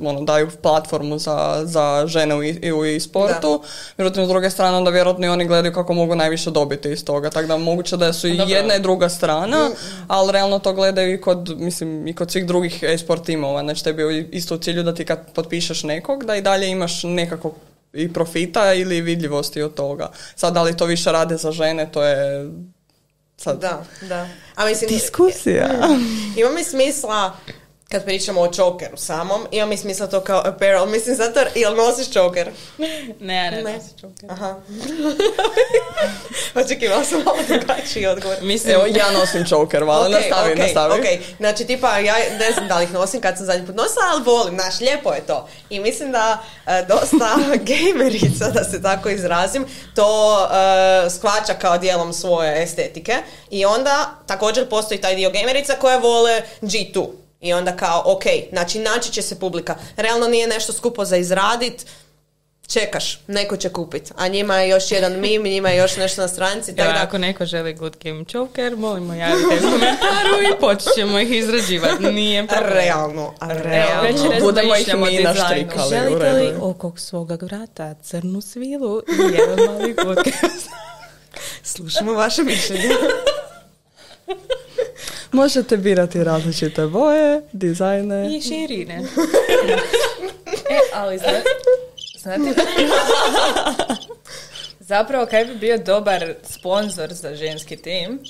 ono, 0.00 0.20
daju 0.22 0.48
platformu 0.52 1.18
za, 1.18 1.36
za 1.64 2.04
žene 2.06 2.34
u, 2.34 2.42
i- 2.42 2.72
u 2.72 2.84
e-sportu, 2.86 3.62
međutim 3.96 4.24
s 4.24 4.28
druge 4.28 4.50
strane 4.50 4.76
onda 4.76 4.90
vjerojatno 4.90 5.26
i 5.26 5.30
oni 5.30 5.46
gledaju 5.46 5.74
kako 5.74 5.92
mogu 5.94 6.14
najviše 6.14 6.50
dobiti 6.50 6.90
iz 6.90 7.04
toga, 7.04 7.30
tako 7.30 7.46
da 7.46 7.56
moguće 7.58 7.96
da 7.96 8.12
su 8.12 8.28
i 8.28 8.36
Dobro. 8.36 8.54
jedna 8.54 8.74
i 8.74 8.80
druga 8.80 9.08
strana, 9.08 9.70
ali 10.08 10.32
realno 10.32 10.58
to 10.58 10.72
gledaju 10.72 11.14
i 11.14 11.20
kod, 11.20 11.54
mislim, 11.58 12.06
i 12.06 12.14
kod 12.14 12.30
svih 12.30 12.46
drugih 12.46 12.82
e-sport 12.84 13.24
timova, 13.24 13.62
znači 13.62 13.84
tebi 13.84 14.02
je 14.04 14.28
isto 14.28 14.54
u 14.54 14.58
cilju 14.58 14.82
da 14.82 14.94
ti 14.94 15.04
kad 15.04 15.32
potpišeš 15.32 15.82
nekog, 15.84 16.24
da 16.24 16.36
i 16.36 16.42
dalje 16.42 16.68
imaš 16.68 17.02
nekakvog 17.04 17.54
i 17.92 18.12
profita 18.12 18.74
ili 18.74 19.00
vidljivosti 19.00 19.62
od 19.62 19.74
toga. 19.74 20.10
Sad, 20.36 20.54
da 20.54 20.62
li 20.62 20.76
to 20.76 20.84
više 20.84 21.12
rade 21.12 21.36
za 21.36 21.52
žene, 21.52 21.92
to 21.92 22.02
je 22.02 22.50
sad 23.36 23.60
Da, 23.60 23.84
da. 24.00 24.28
A 24.54 24.66
mislim, 24.66 24.90
diskusija. 24.90 25.68
ima 26.40 26.50
mi 26.50 26.64
smisla 26.64 27.36
kad 27.90 28.04
pričamo 28.04 28.40
o 28.40 28.48
chokeru 28.48 28.96
samom, 28.96 29.46
ima 29.50 29.66
mi 29.66 29.76
smisla 29.76 30.06
to 30.06 30.20
kao 30.20 30.42
apparel. 30.44 30.86
Mislim, 30.94 31.16
zato, 31.16 31.40
jel 31.54 31.76
nosiš 31.76 32.10
choker? 32.10 32.50
Ne, 33.20 33.34
ja 33.36 33.50
ne, 33.50 33.62
Ne. 33.62 33.72
nosim 33.72 33.90
choker. 34.00 34.30
Aha. 34.30 34.54
Očekivala 36.64 37.04
sam 37.04 37.22
malo 37.24 37.38
drugačiji 37.48 38.06
odgovor. 38.06 38.36
Mislim, 38.42 38.74
Evo, 38.74 38.84
ja 38.86 39.10
nosim 39.20 39.44
choker, 39.46 39.84
vala, 39.84 40.06
Ok, 40.06 40.12
nastavi, 40.12 40.52
ok, 40.52 40.58
nastavi. 40.58 40.92
ok. 40.94 41.06
Znači, 41.36 41.64
tipa, 41.64 41.98
ja 41.98 42.14
ne 42.38 42.52
znam 42.52 42.68
da 42.68 42.78
li 42.78 42.84
ih 42.84 42.92
nosim 42.92 43.20
kad 43.20 43.36
sam 43.36 43.46
zadnji 43.46 43.66
put 43.66 43.76
nosila, 43.76 44.04
ali 44.12 44.22
volim, 44.24 44.54
znaš, 44.54 44.80
lijepo 44.80 45.12
je 45.12 45.20
to. 45.20 45.48
I 45.70 45.80
mislim 45.80 46.12
da 46.12 46.38
e, 46.66 46.84
dosta 46.88 47.36
gamerica, 47.54 48.50
da 48.50 48.64
se 48.64 48.82
tako 48.82 49.08
izrazim, 49.08 49.64
to 49.94 50.38
e, 51.06 51.10
shvaća 51.10 51.54
kao 51.54 51.78
dijelom 51.78 52.12
svoje 52.12 52.62
estetike. 52.62 53.14
I 53.50 53.64
onda 53.64 54.10
također 54.26 54.68
postoji 54.68 55.00
taj 55.00 55.14
dio 55.14 55.30
gamerica 55.30 55.74
koje 55.74 55.98
vole 55.98 56.42
G2. 56.62 57.06
I 57.40 57.52
onda 57.52 57.76
kao, 57.76 58.02
ok, 58.06 58.22
znači 58.50 58.78
naći 58.78 59.12
će 59.12 59.22
se 59.22 59.38
publika. 59.38 59.76
Realno 59.96 60.28
nije 60.28 60.46
nešto 60.46 60.72
skupo 60.72 61.04
za 61.04 61.16
izradit, 61.16 61.86
čekaš, 62.72 63.20
neko 63.26 63.56
će 63.56 63.68
kupit. 63.68 64.12
A 64.16 64.28
njima 64.28 64.56
je 64.56 64.68
još 64.68 64.90
jedan 64.90 65.20
mim, 65.20 65.42
njima 65.42 65.68
je 65.68 65.76
još 65.76 65.96
nešto 65.96 66.22
na 66.22 66.28
stranici. 66.28 66.76
Tako 66.76 66.92
da, 66.92 67.02
ako 67.02 67.18
neko 67.18 67.46
želi 67.46 67.74
Good 67.74 67.96
Game 68.04 68.24
Choker, 68.24 68.76
molimo 68.76 69.14
javite 69.14 69.46
u 69.46 69.70
komentaru 69.70 70.42
i 70.42 70.60
počet 70.60 70.88
ćemo 70.96 71.18
ih 71.18 71.30
izrađivati. 71.30 72.04
Nije 72.04 72.46
problem. 72.46 72.72
realno, 72.72 73.34
a 73.40 73.52
realno. 73.52 74.02
Već 74.02 74.42
Budemo 74.42 74.76
ih 74.76 74.94
mi 74.94 75.22
naštrikali. 75.22 75.90
Želite 75.90 76.32
li 76.32 76.44
je. 76.44 76.58
oko 76.60 76.92
svoga 76.96 77.38
vrata 77.42 77.94
crnu 78.02 78.40
svilu 78.40 79.02
i 79.08 79.34
jedan 79.34 79.66
mali 79.66 79.96
podcast? 79.96 80.70
Slušamo 81.62 82.12
vaše 82.12 82.42
mišljenje. 82.42 82.88
Možete 85.32 85.76
birati 85.76 86.24
različite 86.24 86.86
boje, 86.86 87.42
dizajne. 87.52 88.36
I 88.36 88.42
širine. 88.42 89.02
E, 90.70 90.78
ali 90.94 91.18
zna- 91.18 91.42
znate... 92.18 92.54
Zapravo, 94.80 95.26
kaj 95.26 95.44
bi 95.44 95.54
bio 95.54 95.78
dobar 95.78 96.34
sponsor 96.44 97.12
za 97.12 97.34
ženski 97.34 97.76
tim? 97.76 98.20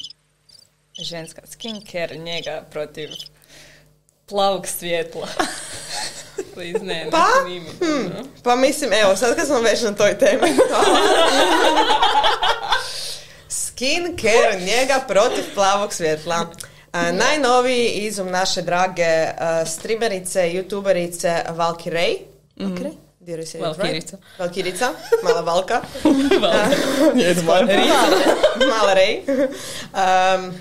Ženska 1.02 1.42
skincare, 1.46 2.16
njega 2.16 2.62
protiv 2.70 3.08
plavog 4.26 4.66
svjetla. 4.66 5.28
Please, 6.54 6.84
ne, 6.84 7.08
Pa, 7.10 7.26
hmm, 7.80 8.12
pa 8.42 8.56
mislim, 8.56 8.92
evo, 8.92 9.16
sad 9.16 9.36
kad 9.36 9.46
smo 9.46 9.60
već 9.60 9.82
na 9.82 9.92
toj 9.94 10.18
temi. 10.18 10.56
Skin 13.48 14.18
care 14.20 14.60
njega 14.60 15.04
protiv 15.08 15.44
plavog 15.54 15.94
svjetla. 15.94 16.46
A, 16.92 17.12
najnoviji 17.12 17.88
izum 17.88 18.30
naše 18.30 18.62
drage 18.62 19.26
streamerice, 19.66 20.40
youtuberice 20.40 21.42
Valky 21.56 21.90
Ray. 21.90 22.16
Valky 22.56 22.82
Ray? 22.82 22.92
Did 23.22 23.38
I 23.38 23.46
say 23.46 23.58
it 23.58 23.64
right? 23.64 23.76
Valkirica. 23.76 24.16
Valkirica, 24.38 24.94
mala 25.22 25.42
Valka. 25.42 25.82
Mala 28.70 28.94
Ray. 28.94 29.20
Um, 29.28 30.54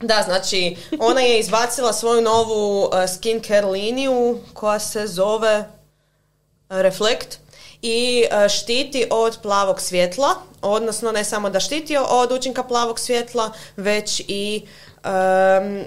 da, 0.00 0.22
znači, 0.24 0.76
ona 0.98 1.20
je 1.20 1.40
izbacila 1.40 1.92
svoju 1.92 2.22
novu 2.22 2.84
uh, 2.84 2.90
skincare 3.16 3.66
liniju 3.66 4.40
koja 4.54 4.78
se 4.78 5.06
zove 5.06 5.64
Reflect 6.68 7.38
i 7.82 8.24
uh, 8.24 8.48
štiti 8.48 9.06
od 9.10 9.38
plavog 9.42 9.80
svjetla, 9.80 10.34
odnosno 10.62 11.12
ne 11.12 11.24
samo 11.24 11.50
da 11.50 11.60
štiti 11.60 11.96
od 11.96 12.32
učinka 12.32 12.62
plavog 12.62 13.00
svjetla, 13.00 13.52
već 13.76 14.22
i 14.28 14.66
um, 15.06 15.84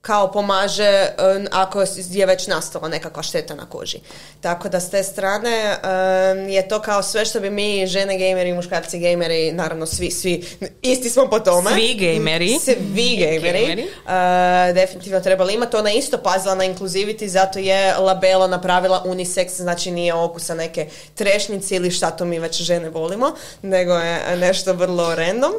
kao 0.00 0.32
pomaže 0.32 1.08
um, 1.36 1.46
ako 1.52 1.84
je 2.10 2.26
već 2.26 2.46
nastala 2.46 2.88
nekakva 2.88 3.22
šteta 3.22 3.54
na 3.54 3.66
koži. 3.66 3.98
Tako 4.40 4.68
da 4.68 4.80
s 4.80 4.90
te 4.90 5.02
strane 5.02 5.76
um, 5.76 6.48
je 6.48 6.68
to 6.68 6.80
kao 6.80 7.02
sve 7.02 7.24
što 7.24 7.40
bi 7.40 7.50
mi 7.50 7.86
žene 7.86 8.18
gameri, 8.18 8.52
muškarci 8.52 8.98
gameri, 8.98 9.52
naravno 9.52 9.86
svi, 9.86 10.10
svi, 10.10 10.44
isti 10.82 11.10
smo 11.10 11.30
po 11.30 11.40
tome. 11.40 11.70
Svi 11.70 11.94
gameri. 11.94 12.58
Svi 12.58 13.16
gameri. 13.16 13.60
Gameri. 13.60 13.82
Uh, 13.82 14.74
definitivno 14.74 15.20
trebali 15.20 15.54
imati. 15.54 15.76
Ona 15.76 15.90
je 15.90 15.98
isto 15.98 16.18
pazila 16.18 16.54
na 16.54 16.64
inkluziviti, 16.64 17.28
zato 17.28 17.58
je 17.58 17.94
labelo 17.94 18.46
napravila 18.46 19.04
unisex, 19.06 19.56
znači 19.56 19.90
nije 19.90 20.14
okusa 20.14 20.54
neke 20.54 20.88
trešnjice 21.14 21.76
ili 21.76 21.90
šta 21.90 22.10
to 22.10 22.24
mi 22.24 22.38
već 22.38 22.62
žene 22.62 22.90
volimo, 22.90 23.32
nego 23.62 23.92
je 23.92 24.36
nešto 24.36 24.72
vrlo 24.72 25.14
random. 25.14 25.52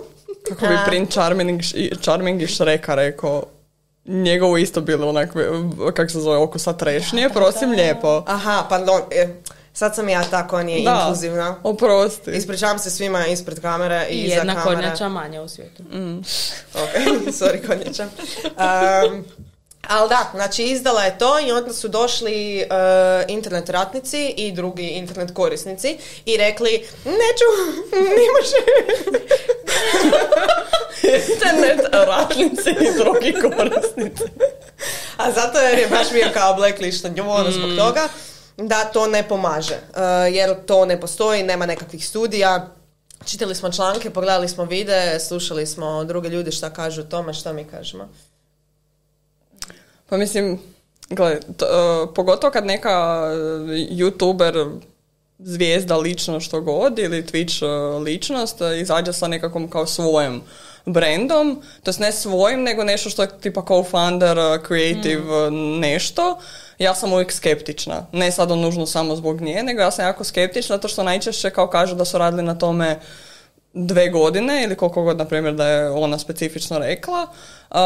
Kako 0.44 0.62
bi. 0.62 0.74
Prince 0.86 1.12
Charming, 1.12 1.62
i- 1.66 1.92
Charming 1.98 2.42
iz 2.42 2.50
Shreka 2.50 2.96
rekao, 2.96 3.44
njegovo 4.06 4.58
isto 4.58 4.82
bilo 4.82 5.10
onak, 5.10 5.30
kak 5.94 6.12
se 6.12 6.20
zove, 6.20 6.38
okusa 6.38 6.74
trešnje, 6.74 7.30
prosim 7.30 7.72
lijepo. 7.72 8.24
Aha, 8.28 8.66
pardon, 8.70 9.02
e, 9.12 9.28
sad 9.74 9.96
sam 9.96 10.10
ja 10.10 10.24
ta 10.24 10.48
koja 10.48 10.64
nije 10.64 10.84
Da, 10.84 11.00
inkluzivna. 11.00 11.56
oprosti. 11.64 12.32
Ispričavam 12.32 12.80
se 12.80 12.90
svima 12.90 13.26
ispred 13.28 13.60
kamere 13.60 14.06
i 14.06 14.14
I 14.14 14.20
iza 14.20 14.36
jedna 14.36 14.56
kamere. 14.56 14.76
kornjača 14.76 15.10
manje 15.10 15.40
u 15.40 15.48
svijetu. 15.48 15.84
Ok, 16.74 16.94
sorry 17.40 17.68
konjača. 17.68 18.08
Um, 19.08 19.26
ali 19.88 20.10
da, 20.10 20.32
znači 20.34 20.64
izdala 20.64 21.04
je 21.04 21.18
to 21.18 21.40
i 21.40 21.52
onda 21.52 21.74
su 21.74 21.88
došli 21.88 22.60
e, 22.60 22.66
internet 23.28 23.70
ratnici 23.70 24.34
i 24.38 24.52
drugi 24.52 24.88
internet 24.88 25.34
korisnici 25.34 25.98
i 26.26 26.38
rekli 26.38 26.72
neću, 27.06 27.46
ne 27.92 28.28
može. 28.38 28.58
Internet 31.34 31.80
ratnici 31.92 32.70
i 32.70 32.98
drugi 32.98 33.34
korisnici. 33.42 34.24
A 35.18 35.32
zato 35.32 35.60
jer 35.60 35.80
je 35.80 35.88
baš 35.88 36.12
bio 36.12 36.28
kao 36.34 36.54
blacklist 36.54 37.04
na 37.04 37.10
nju, 37.10 37.32
ono 37.32 37.52
zbog 37.52 37.70
toga 37.78 38.08
da 38.58 38.86
to 38.86 39.08
ne 39.08 39.28
pomaže. 39.28 39.74
E, 39.74 40.02
jer 40.32 40.66
to 40.66 40.86
ne 40.86 41.02
postoji, 41.02 41.44
nema 41.44 41.66
nekakvih 41.66 42.08
studija. 42.08 42.76
Čitali 43.26 43.56
smo 43.56 43.72
članke, 43.72 44.10
pogledali 44.10 44.50
smo 44.50 44.66
videe, 44.66 45.20
slušali 45.20 45.68
smo 45.68 46.04
druge 46.04 46.30
ljude 46.30 46.52
šta 46.52 46.70
kažu 46.70 47.02
o 47.02 47.04
tome, 47.04 47.34
šta 47.34 47.54
mi 47.54 47.64
kažemo. 47.64 48.10
Pa 50.12 50.18
mislim, 50.18 50.60
gledaj, 51.10 51.40
t- 51.40 51.66
e, 51.66 52.14
pogotovo 52.16 52.52
kad 52.52 52.66
neka 52.66 52.90
e, 52.90 53.36
youtuber 53.92 54.80
zvijezda 55.40 55.98
lično 55.98 56.40
što 56.40 56.62
god 56.62 57.00
ili 57.00 57.24
Twitch 57.24 57.66
e, 57.66 58.00
ličnost 58.00 58.62
e, 58.62 58.80
izađe 58.82 59.14
sa 59.14 59.28
nekakvom 59.28 59.70
kao 59.70 59.88
svojim 59.88 60.42
brandom, 60.86 61.62
to 61.84 61.92
ne 62.00 62.12
svojim, 62.12 62.64
nego 62.64 62.84
nešto 62.84 63.10
što 63.10 63.22
je 63.22 63.40
tipa 63.42 63.62
co-founder, 63.62 64.68
creative 64.68 65.48
e, 65.48 65.52
nešto, 65.80 66.40
ja 66.80 66.96
sam 66.96 67.14
uvijek 67.14 67.32
skeptična. 67.32 68.06
Ne 68.12 68.32
sad 68.32 68.50
nužno 68.50 68.86
samo 68.86 69.16
zbog 69.16 69.42
nje, 69.42 69.64
nego 69.64 69.82
ja 69.82 69.92
sam 69.92 70.06
jako 70.06 70.24
skeptična 70.24 70.76
zato 70.76 70.88
što 70.88 71.04
najčešće 71.04 71.50
kao 71.50 71.68
kažu 71.68 71.96
da 71.96 72.06
su 72.06 72.18
radili 72.18 72.44
na 72.44 72.58
tome 72.58 73.00
dve 73.74 74.10
godine 74.10 74.64
ili 74.64 74.76
koliko 74.76 75.04
god, 75.04 75.18
na 75.18 75.26
primjer, 75.26 75.54
da 75.54 75.68
je 75.68 75.90
ona 75.90 76.20
specifično 76.20 76.80
rekla. 76.80 77.28
Uh, 77.70 77.78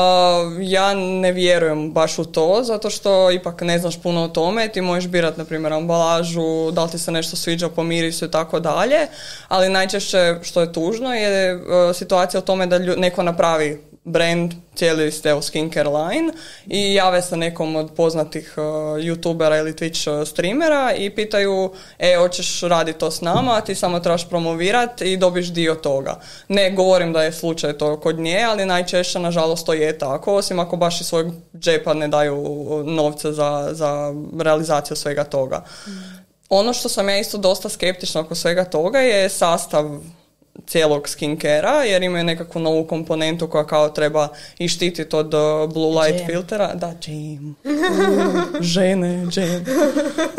ja 0.61 0.93
ne 0.93 1.31
vjerujem 1.31 1.91
baš 1.91 2.19
u 2.19 2.25
to, 2.25 2.63
zato 2.63 2.89
što 2.89 3.31
ipak 3.31 3.61
ne 3.61 3.79
znaš 3.79 4.01
puno 4.01 4.23
o 4.23 4.27
tome, 4.27 4.67
ti 4.67 4.81
možeš 4.81 5.07
birat, 5.07 5.37
na 5.37 5.45
primjer, 5.45 5.73
ambalažu, 5.73 6.71
da 6.71 6.83
li 6.83 6.91
ti 6.91 6.99
se 6.99 7.11
nešto 7.11 7.35
sviđa 7.35 7.69
po 7.69 7.83
mirisu 7.83 8.25
i 8.25 8.31
tako 8.31 8.59
dalje, 8.59 9.07
ali 9.47 9.69
najčešće 9.69 10.35
što 10.43 10.61
je 10.61 10.73
tužno 10.73 11.13
je 11.13 11.55
uh, 11.55 11.61
situacija 11.95 12.39
o 12.39 12.45
tome 12.45 12.67
da 12.67 12.79
lju- 12.79 12.99
neko 12.99 13.23
napravi 13.23 13.94
brand, 14.05 14.53
cijeli 14.75 15.11
evo, 15.23 15.41
skincare 15.41 15.89
line 15.89 16.33
i 16.67 16.93
jave 16.93 17.21
se 17.21 17.37
nekom 17.37 17.75
od 17.75 17.91
poznatih 17.95 18.53
uh, 18.57 18.63
youtubera 19.03 19.59
ili 19.59 19.73
Twitch 19.73 20.21
uh, 20.21 20.27
streamera 20.27 20.93
i 20.97 21.09
pitaju, 21.09 21.71
e, 21.99 22.15
hoćeš 22.17 22.61
raditi 22.61 22.99
to 22.99 23.11
s 23.11 23.21
nama, 23.21 23.61
ti 23.61 23.75
samo 23.75 23.99
trebaš 23.99 24.29
promovirat 24.29 25.01
i 25.01 25.17
dobiš 25.17 25.47
dio 25.47 25.75
toga. 25.75 26.19
Ne 26.47 26.71
govorim 26.71 27.13
da 27.13 27.23
je 27.23 27.31
slučaj 27.31 27.73
to 27.73 27.99
kod 27.99 28.19
nje, 28.19 28.43
ali 28.49 28.65
najčešće, 28.65 29.19
nažalost, 29.19 29.65
to 29.65 29.73
je 29.73 29.97
tako, 29.97 30.35
osim 30.35 30.59
ako 30.59 30.75
baš 30.75 31.01
iz 31.01 31.07
svojeg 31.07 31.27
džepa 31.59 31.93
ne 31.93 32.07
daju 32.07 32.35
uh, 32.35 32.85
novce 32.85 33.31
za, 33.31 33.69
za 33.71 34.13
realizaciju 34.39 34.97
svega 34.97 35.23
toga. 35.23 35.63
Ono 36.49 36.73
što 36.73 36.89
sam 36.89 37.09
ja 37.09 37.19
isto 37.19 37.37
dosta 37.37 37.69
skeptična 37.69 38.21
oko 38.21 38.35
svega 38.35 38.65
toga 38.65 38.99
je 38.99 39.29
sastav 39.29 39.99
cijelog 40.67 41.09
skincarea 41.09 41.83
jer 41.83 42.03
imaju 42.03 42.23
nekakvu 42.23 42.61
novu 42.61 42.87
komponentu 42.87 43.47
koja 43.47 43.67
kao 43.67 43.89
treba 43.89 44.27
i 44.57 44.67
štititi 44.67 45.15
od 45.15 45.33
uh, 45.33 45.73
blue 45.73 46.01
light 46.01 46.19
Jam. 46.19 46.27
filtera. 46.27 46.73
Da, 46.73 46.93
jam. 47.07 47.55
Žene, 48.73 49.07
jam. 49.13 49.65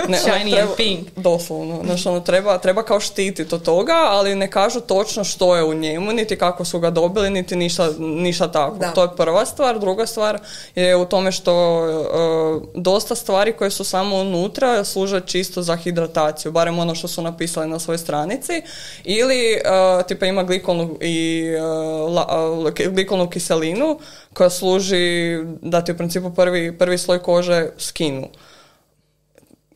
Ne, 0.09 0.19
ono 0.25 0.35
Shiny 0.35 0.51
treba- 0.51 0.63
and 0.63 0.77
pink. 0.77 1.09
Doslovno. 1.17 1.81
Znači, 1.85 2.09
ono, 2.09 2.21
treba, 2.21 2.59
treba 2.59 2.83
kao 2.83 3.01
štititi 3.01 3.55
od 3.55 3.63
toga, 3.63 3.95
ali 4.09 4.35
ne 4.35 4.51
kažu 4.51 4.81
točno 4.81 5.25
što 5.25 5.57
je 5.57 5.65
u 5.65 5.75
njemu, 5.75 6.13
niti 6.13 6.39
kako 6.39 6.65
su 6.65 6.79
ga 6.81 6.91
dobili, 6.91 7.31
niti 7.31 7.57
ništa, 7.57 7.89
ništa 7.99 8.53
tako. 8.53 8.77
Da. 8.77 8.91
To 8.93 9.03
je 9.03 9.17
prva 9.17 9.47
stvar. 9.47 9.79
Druga 9.79 10.07
stvar 10.07 10.39
je 10.75 10.97
u 10.97 11.05
tome 11.05 11.33
što 11.33 11.81
uh, 11.81 12.63
dosta 12.75 13.15
stvari 13.15 13.53
koje 13.53 13.71
su 13.71 13.85
samo 13.85 14.17
unutra 14.17 14.85
služe 14.85 15.21
čisto 15.27 15.63
za 15.63 15.77
hidrataciju, 15.77 16.53
barem 16.53 16.79
ono 16.79 16.95
što 16.95 17.09
su 17.09 17.23
napisali 17.23 17.69
na 17.69 17.79
svojoj 17.79 17.99
stranici. 17.99 18.63
Ili 19.05 19.55
uh, 19.55 20.06
tipa 20.07 20.27
ima 20.27 20.43
glikolnu 20.43 20.99
i 21.01 21.45
uh, 21.55 22.15
la- 22.15 22.61
uh, 22.67 22.93
glikolnu 22.93 23.31
kiselinu 23.31 23.99
koja 24.33 24.51
služi 24.51 25.39
da 25.63 25.85
ti 25.85 25.93
u 25.93 25.97
principu 25.97 26.35
prvi, 26.35 26.79
prvi 26.79 26.99
sloj 26.99 27.23
kože 27.23 27.69
skinu 27.79 28.29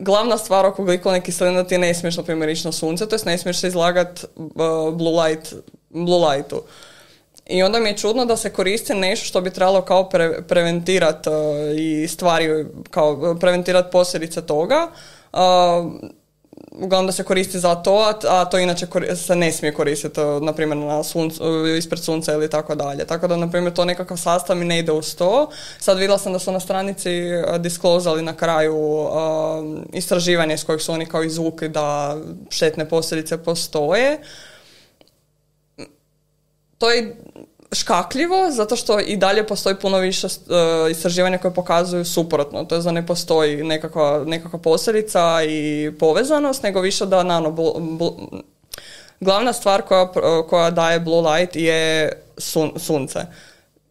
glavna 0.01 0.37
stvar 0.37 0.65
oko 0.65 0.83
glikolne 0.83 1.21
kiseline 1.21 1.63
da 1.63 1.67
ti 1.67 1.77
ne 1.77 1.93
smiješ 1.93 2.17
na 2.17 2.23
primjer 2.23 2.49
ići 2.49 2.67
na 2.67 2.71
sunce, 2.71 3.07
to 3.07 3.15
jest 3.15 3.25
ne 3.25 3.37
smiješ 3.37 3.59
se 3.59 3.67
izlagat 3.67 4.25
uh, 4.35 4.93
blue, 4.93 5.23
light, 5.23 5.53
blue 5.89 6.29
lightu. 6.29 6.63
I 7.45 7.63
onda 7.63 7.79
mi 7.79 7.89
je 7.89 7.97
čudno 7.97 8.25
da 8.25 8.37
se 8.37 8.49
koristi 8.49 8.93
nešto 8.93 9.25
što 9.25 9.41
bi 9.41 9.49
trebalo 9.49 9.81
kao 9.81 10.09
pre, 10.09 10.41
preventirat 10.47 11.27
uh, 11.27 11.33
i 11.77 12.07
stvari, 12.07 12.65
kao 12.89 13.35
preventirat 13.39 13.91
posljedice 13.91 14.41
toga. 14.41 14.87
Uh, 15.33 15.39
uglavnom 16.71 17.05
da 17.05 17.11
se 17.11 17.23
koristi 17.23 17.59
za 17.59 17.75
to, 17.75 18.13
a, 18.29 18.45
to 18.45 18.59
inače 18.59 18.87
se 19.15 19.35
ne 19.35 19.51
smije 19.51 19.73
koristiti, 19.73 20.19
na 20.41 20.53
primjer, 20.53 20.77
na 20.77 21.03
suncu, 21.03 21.67
ispred 21.77 22.03
sunca 22.03 22.33
ili 22.33 22.49
tako 22.49 22.75
dalje. 22.75 23.05
Tako 23.05 23.27
da, 23.27 23.37
na 23.37 23.49
primjer, 23.51 23.73
to 23.73 23.85
nekakav 23.85 24.17
sastav 24.17 24.57
mi 24.57 24.65
ne 24.65 24.79
ide 24.79 24.91
uz 24.91 25.15
to. 25.15 25.49
Sad 25.79 25.97
vidjela 25.97 26.17
sam 26.17 26.33
da 26.33 26.39
su 26.39 26.51
na 26.51 26.59
stranici 26.59 27.09
uh, 27.09 27.57
disclosali 27.57 28.21
na 28.21 28.33
kraju 28.33 28.77
uh, 28.77 29.09
istraživanje 29.93 30.53
iz 30.53 30.65
kojeg 30.65 30.81
su 30.81 30.93
oni 30.93 31.05
kao 31.05 31.23
izvukli 31.23 31.69
da 31.69 32.17
štetne 32.49 32.89
posljedice 32.89 33.37
postoje. 33.37 34.19
To 36.77 36.91
je 36.91 37.15
škakljivo, 37.71 38.51
zato 38.51 38.75
što 38.75 38.99
i 38.99 39.17
dalje 39.17 39.47
postoji 39.47 39.75
puno 39.75 39.97
više 39.97 40.27
uh, 40.27 40.91
istraživanja 40.91 41.37
koje 41.37 41.53
pokazuju 41.53 42.05
suprotno. 42.05 42.65
To 42.65 42.75
je 42.75 42.81
da 42.81 42.91
ne 42.91 43.05
postoji 43.05 43.63
nekakva, 43.63 44.23
nekakva 44.25 44.59
posljedica 44.59 45.43
i 45.49 45.91
povezanost, 45.99 46.63
nego 46.63 46.81
više 46.81 47.05
da 47.05 47.23
nano, 47.23 47.49
bl- 47.49 47.97
bl- 47.97 48.41
glavna 49.19 49.53
stvar 49.53 49.81
koja, 49.81 50.11
koja 50.49 50.71
daje 50.71 50.99
blue 50.99 51.31
light 51.31 51.55
je 51.55 52.11
sun- 52.37 52.79
sunce. 52.79 53.19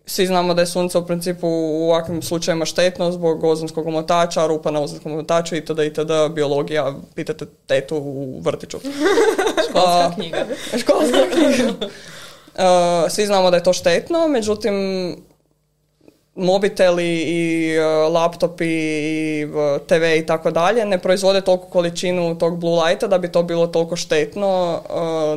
Svi 0.07 0.27
znamo 0.27 0.55
da 0.55 0.63
je 0.63 0.67
sunce 0.67 0.99
u 0.99 1.07
principu 1.07 1.47
u 1.49 1.91
ovakvim 1.91 2.23
slučajevima 2.23 2.65
štetno 2.65 3.13
zbog 3.13 3.45
ozonskog 3.45 3.87
omotača, 3.87 4.47
rupa 4.47 4.71
na 4.71 4.81
ozonskom 4.81 5.13
omotaču 5.13 5.57
itd. 5.57 5.79
itd. 5.79 6.11
biologija, 6.35 6.95
pitate 7.15 7.47
tetu 7.67 7.97
u 7.97 8.41
vrtiću. 8.41 8.79
Školska 9.69 10.13
knjiga. 10.15 10.47
školska 10.79 11.19
knjiga. 11.33 11.73
Uh, 12.55 13.11
svi 13.11 13.27
znamo 13.27 13.51
da 13.51 13.57
je 13.57 13.63
to 13.63 13.73
štetno, 13.73 14.29
međutim, 14.29 14.75
mobiteli 16.35 17.17
i 17.17 17.75
e, 17.75 17.83
laptopi 17.85 18.67
i 18.67 19.43
e, 19.43 19.47
TV 19.87 20.19
i 20.19 20.27
tako 20.27 20.51
dalje 20.51 20.87
ne 20.87 20.99
proizvode 20.99 21.41
toliku 21.41 21.67
količinu 21.67 22.39
tog 22.39 22.59
blue 22.61 22.85
lighta 22.85 23.07
da 23.07 23.19
bi 23.19 23.33
to 23.33 23.43
bilo 23.43 23.67
toliko 23.67 23.97
štetno 23.97 24.81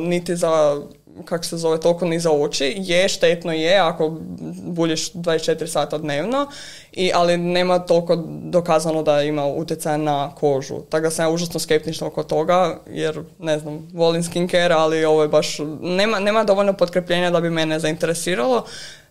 niti 0.00 0.36
za 0.36 0.80
kak 1.24 1.44
se 1.44 1.56
zove, 1.56 1.80
toliko 1.80 2.06
ni 2.06 2.20
za 2.20 2.30
oči. 2.30 2.74
Je, 2.76 3.08
štetno 3.08 3.52
je 3.52 3.78
ako 3.78 4.18
buljiš 4.64 5.12
24 5.12 5.66
sata 5.66 5.98
dnevno, 5.98 6.46
i, 6.92 7.10
ali 7.14 7.36
nema 7.36 7.78
toliko 7.78 8.16
dokazano 8.42 9.02
da 9.02 9.22
ima 9.22 9.46
utjecaj 9.46 9.98
na 9.98 10.34
kožu. 10.34 10.80
Tako 10.88 11.02
da 11.02 11.10
sam 11.10 11.24
ja 11.24 11.30
užasno 11.30 11.60
skeptična 11.60 12.06
oko 12.06 12.22
toga, 12.22 12.78
jer 12.90 13.22
ne 13.38 13.58
znam, 13.58 13.88
volim 13.92 14.22
skincare, 14.22 14.74
ali 14.74 15.04
ovo 15.04 15.22
je 15.22 15.28
baš, 15.28 15.58
nema, 15.80 16.18
nema 16.18 16.44
dovoljno 16.44 16.72
potkrepljenja 16.72 17.30
da 17.30 17.40
bi 17.40 17.50
mene 17.50 17.80
zainteresiralo. 17.80 18.64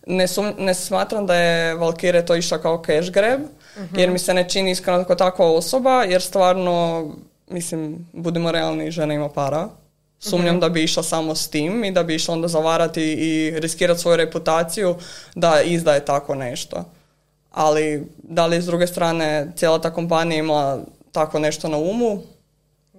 Ne, 0.06 0.28
sum, 0.28 0.52
ne 0.58 0.74
smatram 0.74 1.26
da 1.26 1.34
je 1.34 1.74
Valkyrie 1.74 2.26
to 2.26 2.36
išla 2.36 2.58
kao 2.58 2.82
cash 2.86 3.10
grab, 3.10 3.40
jer 3.96 4.10
mi 4.10 4.18
se 4.18 4.34
ne 4.34 4.48
čini 4.48 4.70
iskreno 4.70 5.04
kao 5.04 5.16
takva 5.16 5.46
osoba, 5.46 6.02
jer 6.02 6.22
stvarno, 6.22 7.06
mislim, 7.48 8.06
budemo 8.12 8.52
realni, 8.52 8.90
žena 8.90 9.14
ima 9.14 9.28
para, 9.28 9.68
Sumnjam 10.30 10.60
da 10.60 10.68
bi 10.68 10.84
išla 10.84 11.02
samo 11.02 11.34
s 11.34 11.48
tim 11.48 11.84
i 11.84 11.90
da 11.90 12.02
bi 12.02 12.14
išla 12.14 12.34
onda 12.34 12.48
zavarati 12.48 13.02
i 13.02 13.60
riskirati 13.60 14.00
svoju 14.00 14.16
reputaciju 14.16 14.96
da 15.34 15.62
izdaje 15.62 16.04
tako 16.04 16.34
nešto. 16.34 16.84
Ali 17.50 18.06
da 18.22 18.46
li 18.46 18.62
s 18.62 18.66
druge 18.66 18.86
strane 18.86 19.52
cijela 19.56 19.78
ta 19.78 19.90
kompanija 19.90 20.38
ima 20.38 20.78
tako 21.12 21.38
nešto 21.38 21.68
na 21.68 21.78
umu, 21.78 22.22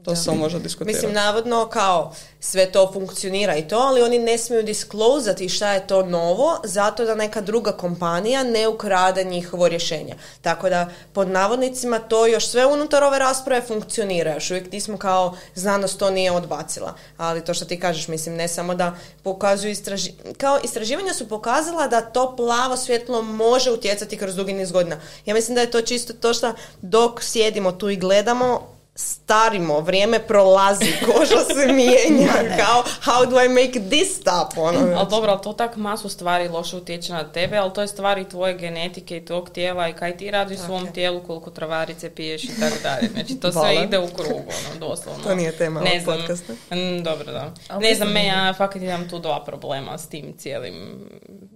to 0.05 0.15
se 0.15 0.31
može 0.31 0.59
diskutirati. 0.59 0.95
Mislim, 0.95 1.13
navodno 1.13 1.67
kao 1.67 2.13
sve 2.39 2.71
to 2.71 2.91
funkcionira 2.93 3.55
i 3.55 3.67
to, 3.67 3.77
ali 3.77 4.01
oni 4.01 4.19
ne 4.19 4.37
smiju 4.37 4.63
disklozati 4.63 5.49
šta 5.49 5.73
je 5.73 5.87
to 5.87 6.05
novo, 6.05 6.59
zato 6.63 7.05
da 7.05 7.15
neka 7.15 7.41
druga 7.41 7.71
kompanija 7.71 8.43
ne 8.43 8.67
ukrade 8.67 9.23
njihovo 9.23 9.67
rješenje. 9.67 10.15
Tako 10.41 10.69
da, 10.69 10.89
pod 11.13 11.27
navodnicima, 11.27 11.99
to 11.99 12.27
još 12.27 12.47
sve 12.47 12.65
unutar 12.65 13.03
ove 13.03 13.19
rasprave 13.19 13.61
funkcionira. 13.61 14.33
Još 14.33 14.51
uvijek 14.51 14.71
nismo 14.71 14.97
kao 14.97 15.37
znanost 15.55 15.99
to 15.99 16.09
nije 16.09 16.31
odbacila. 16.31 16.93
Ali 17.17 17.45
to 17.45 17.53
što 17.53 17.65
ti 17.65 17.79
kažeš, 17.79 18.07
mislim, 18.07 18.35
ne 18.35 18.47
samo 18.47 18.75
da 18.75 18.95
pokazuju 19.23 19.71
istraži... 19.71 20.11
Kao 20.37 20.59
istraživanja 20.63 21.13
su 21.13 21.29
pokazala 21.29 21.87
da 21.87 22.01
to 22.01 22.35
plavo 22.35 22.77
svjetlo 22.77 23.21
može 23.21 23.71
utjecati 23.71 24.17
kroz 24.17 24.35
dugi 24.35 24.53
niz 24.53 24.71
godina. 24.71 24.97
Ja 25.25 25.33
mislim 25.33 25.55
da 25.55 25.61
je 25.61 25.71
to 25.71 25.81
čisto 25.81 26.13
to 26.13 26.33
što 26.33 26.53
dok 26.81 27.23
sjedimo 27.23 27.71
tu 27.71 27.89
i 27.89 27.95
gledamo, 27.95 28.74
starimo, 28.95 29.79
vrijeme 29.79 30.19
prolazi, 30.19 30.93
koža 31.05 31.43
se 31.55 31.73
mijenja, 31.73 32.33
kao 32.57 32.83
how 33.01 33.29
do 33.29 33.43
I 33.43 33.49
make 33.49 33.89
this 33.89 34.21
stop? 34.21 34.57
Ono, 34.57 34.79
ali 34.97 35.09
dobro, 35.09 35.31
ali 35.31 35.41
to 35.41 35.53
tak 35.53 35.75
masu 35.75 36.09
stvari 36.09 36.47
loše 36.47 36.75
utječe 36.75 37.13
na 37.13 37.23
tebe, 37.23 37.57
ali 37.57 37.73
to 37.73 37.81
je 37.81 37.87
stvari 37.87 38.29
tvoje 38.29 38.53
genetike 38.53 39.17
i 39.17 39.25
tog 39.25 39.49
tijela 39.49 39.89
i 39.89 39.93
kaj 39.93 40.17
ti 40.17 40.31
radiš 40.31 40.59
u 40.59 40.65
svom 40.65 40.93
tijelu, 40.93 41.23
koliko 41.23 41.49
travarice 41.49 42.09
piješ 42.09 42.43
i 42.43 42.59
tako 42.59 42.75
dalje. 42.83 43.09
Znači, 43.13 43.35
to 43.39 43.51
sve 43.51 43.83
ide 43.83 43.99
u 43.99 44.07
krugu, 44.07 44.51
ono, 44.69 44.79
doslovno. 44.79 45.23
To 45.23 45.35
nije 45.35 45.51
tema 45.51 45.81
ne 45.81 45.99
znam, 45.99 46.17
podcasta. 46.17 46.53
mm, 46.53 47.03
dobro, 47.03 47.31
da. 47.31 47.53
ne 47.79 47.95
znam, 47.95 48.11
me, 48.11 48.25
ja 48.25 48.53
fakat 48.57 48.81
imam 48.81 49.09
tu 49.09 49.19
dva 49.19 49.43
problema 49.45 49.97
s 49.97 50.07
tim 50.07 50.33
cijelim 50.37 51.05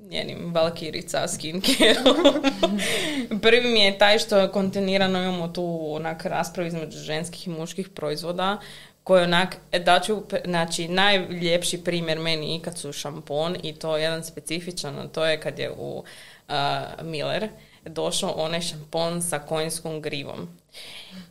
njenim 0.10 0.54
valkirica 0.54 1.28
skincareom. 1.28 2.16
Prvi 3.42 3.72
mi 3.72 3.80
je 3.80 3.98
taj 3.98 4.20
što 4.20 4.52
kontinuirano 4.52 5.20
imamo 5.20 5.48
tu 5.48 5.90
onak 5.92 6.26
raspravu 6.26 6.68
između 6.68 7.00
ženskih 7.30 7.48
i 7.48 7.60
muških 7.60 7.90
proizvoda 7.90 8.60
koji 9.04 9.24
onak, 9.24 9.58
e, 9.72 9.80
daću, 9.80 10.24
znači 10.46 10.88
najljepši 10.88 11.84
primjer 11.84 12.20
meni 12.20 12.56
ikad 12.56 12.78
su 12.78 12.94
šampon 12.94 13.56
i 13.64 13.74
to 13.74 13.98
je 13.98 14.04
jedan 14.04 14.24
specifičan, 14.24 15.10
to 15.14 15.26
je 15.26 15.40
kad 15.40 15.60
je 15.60 15.72
u 15.72 15.98
uh, 15.98 16.56
Miller 17.04 17.50
došao 17.86 18.32
onaj 18.32 18.62
šampon 18.62 19.22
sa 19.22 19.40
konjskom 19.40 20.02
grivom. 20.02 20.48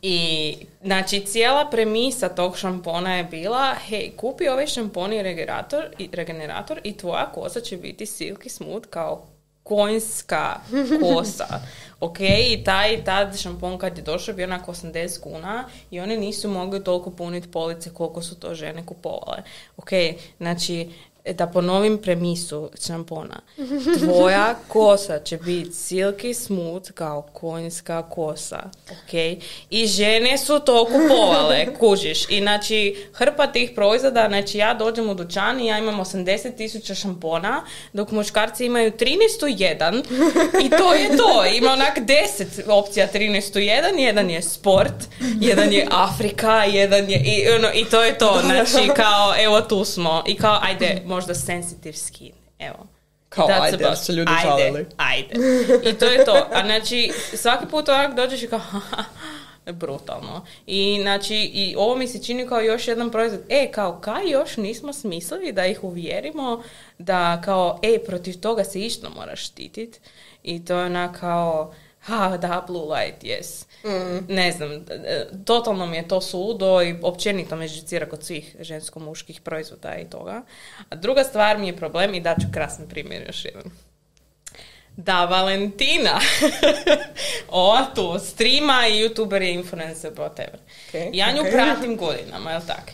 I 0.01 0.55
znači 0.83 1.25
cijela 1.25 1.69
premisa 1.69 2.29
tog 2.29 2.57
šampona 2.57 3.15
je 3.15 3.23
bila 3.23 3.75
hej, 3.87 4.11
kupi 4.17 4.47
ovaj 4.47 4.67
šampon 4.67 5.13
i 5.13 5.23
regenerator, 5.23 5.85
i 5.97 6.09
regenerator 6.13 6.79
i 6.83 6.97
tvoja 6.97 7.31
kosa 7.31 7.61
će 7.61 7.77
biti 7.77 8.05
silky 8.05 8.49
smooth 8.49 8.87
kao 8.89 9.25
konjska 9.63 10.59
kosa. 11.01 11.47
ok, 11.99 12.19
i 12.19 12.63
taj 12.63 13.03
tad 13.03 13.39
šampon 13.39 13.77
kad 13.77 13.97
je 13.97 14.03
došao 14.03 14.35
bio 14.35 14.45
onak 14.45 14.67
80 14.67 15.19
kuna 15.19 15.67
i 15.91 15.99
oni 15.99 16.17
nisu 16.17 16.49
mogli 16.49 16.83
toliko 16.83 17.11
puniti 17.11 17.51
police 17.51 17.93
koliko 17.93 18.21
su 18.21 18.35
to 18.35 18.55
žene 18.55 18.85
kupovale. 18.85 19.43
Ok, 19.77 19.89
znači 20.37 20.89
da 21.25 21.47
ponovim 21.47 21.97
premisu 21.97 22.69
šampona. 22.87 23.41
Tvoja 23.99 24.55
kosa 24.67 25.19
će 25.19 25.37
biti 25.37 25.69
silky 25.69 26.33
smooth 26.33 26.91
kao 26.91 27.21
konjska 27.33 28.09
kosa. 28.09 28.69
Ok? 28.91 29.13
I 29.69 29.87
žene 29.87 30.37
su 30.37 30.59
to 30.59 30.85
kupovale, 30.85 31.67
kužiš. 31.79 32.29
I 32.29 32.39
znači, 32.39 33.07
hrpa 33.13 33.47
tih 33.47 33.71
proizvoda, 33.75 34.25
znači 34.27 34.57
ja 34.57 34.73
dođem 34.73 35.09
u 35.09 35.13
dućan 35.13 35.59
i 35.61 35.67
ja 35.67 35.77
imam 35.77 35.99
80 35.99 36.55
tisuća 36.57 36.95
šampona, 36.95 37.63
dok 37.93 38.11
muškarci 38.11 38.65
imaju 38.65 38.91
13 38.91 39.05
u 39.43 39.47
1 39.47 40.03
i 40.65 40.69
to 40.69 40.93
je 40.93 41.17
to. 41.17 41.45
Ima 41.57 41.71
onak 41.71 41.97
10 41.97 42.69
opcija 42.69 43.07
13 43.13 43.57
u 43.57 43.61
1, 43.61 43.99
jedan 43.99 44.29
je 44.29 44.41
sport, 44.41 44.93
jedan 45.39 45.73
je 45.73 45.87
Afrika, 45.91 46.63
jedan 46.63 47.09
je 47.09 47.23
i, 47.25 47.49
ono, 47.55 47.67
i 47.73 47.85
to 47.85 48.03
je 48.03 48.17
to. 48.17 48.39
Znači, 48.49 48.89
kao, 48.95 49.33
evo 49.43 49.61
tu 49.61 49.85
smo. 49.85 50.23
I 50.27 50.35
kao, 50.35 50.59
ajde, 50.61 51.01
možda 51.09 51.35
sensitive 51.35 51.97
skin. 51.97 52.33
Evo. 52.59 52.87
Kao, 53.29 53.47
That's 53.47 53.61
ajde, 53.61 53.77
about- 53.85 54.05
su 54.05 54.13
ljudi 54.13 54.31
ajde, 54.31 54.49
žalili. 54.49 54.85
Ajde. 54.97 55.35
I 55.89 55.93
to 55.93 56.05
je 56.05 56.25
to. 56.25 56.47
A 56.53 56.65
znači, 56.65 57.11
svaki 57.33 57.65
put 57.65 57.89
ovak 57.89 58.15
dođeš 58.15 58.43
i 58.43 58.47
kao, 58.47 58.61
brutalno. 59.71 60.45
I 60.67 60.99
znači, 61.01 61.35
i 61.35 61.75
ovo 61.77 61.95
mi 61.95 62.07
se 62.07 62.23
čini 62.23 62.47
kao 62.47 62.61
još 62.61 62.87
jedan 62.87 63.11
proizvod. 63.11 63.41
E, 63.49 63.71
kao, 63.71 63.99
kaj 63.99 64.29
još 64.29 64.57
nismo 64.57 64.93
smislili 64.93 65.51
da 65.51 65.65
ih 65.65 65.83
uvjerimo 65.83 66.63
da 66.97 67.41
kao, 67.45 67.79
e, 67.83 67.99
protiv 68.05 68.39
toga 68.39 68.63
se 68.63 68.81
išto 68.81 69.09
moraš 69.09 69.45
štitit. 69.47 69.99
I 70.43 70.65
to 70.65 70.73
je 70.79 70.85
ona 70.85 71.13
kao, 71.13 71.73
ha, 72.09 72.37
da, 72.37 72.63
blue 72.67 72.95
light, 72.95 73.23
yes. 73.23 73.65
Ne 74.27 74.51
znam, 74.51 74.85
totalno 75.45 75.85
mi 75.85 75.97
je 75.97 76.07
to 76.07 76.21
suludo 76.21 76.81
i 76.81 76.95
općenito 77.01 77.55
me 77.55 77.67
žicira 77.67 78.09
kod 78.09 78.23
svih 78.23 78.55
žensko-muških 78.59 79.41
proizvoda 79.41 79.95
i 79.95 80.09
toga. 80.09 80.41
A 80.89 80.95
druga 80.95 81.23
stvar 81.23 81.57
mi 81.57 81.67
je 81.67 81.77
problem 81.77 82.13
i 82.13 82.21
daću 82.21 82.47
krasan 82.53 82.87
primjer 82.87 83.23
još 83.27 83.45
jedan. 83.45 83.71
Da, 84.97 85.25
Valentina. 85.25 86.19
Ova 87.49 87.85
tu, 87.95 88.19
streama 88.19 88.87
i 88.87 89.03
youtuber 89.03 89.43
i 89.43 89.53
influencer, 89.53 90.11
whatever. 90.11 90.59
Ok, 90.89 91.13
ja 91.13 91.31
nju 91.31 91.41
ok. 91.41 91.47
pratim 91.51 91.97
godinama, 91.97 92.51
jel 92.51 92.61
tak? 92.67 92.91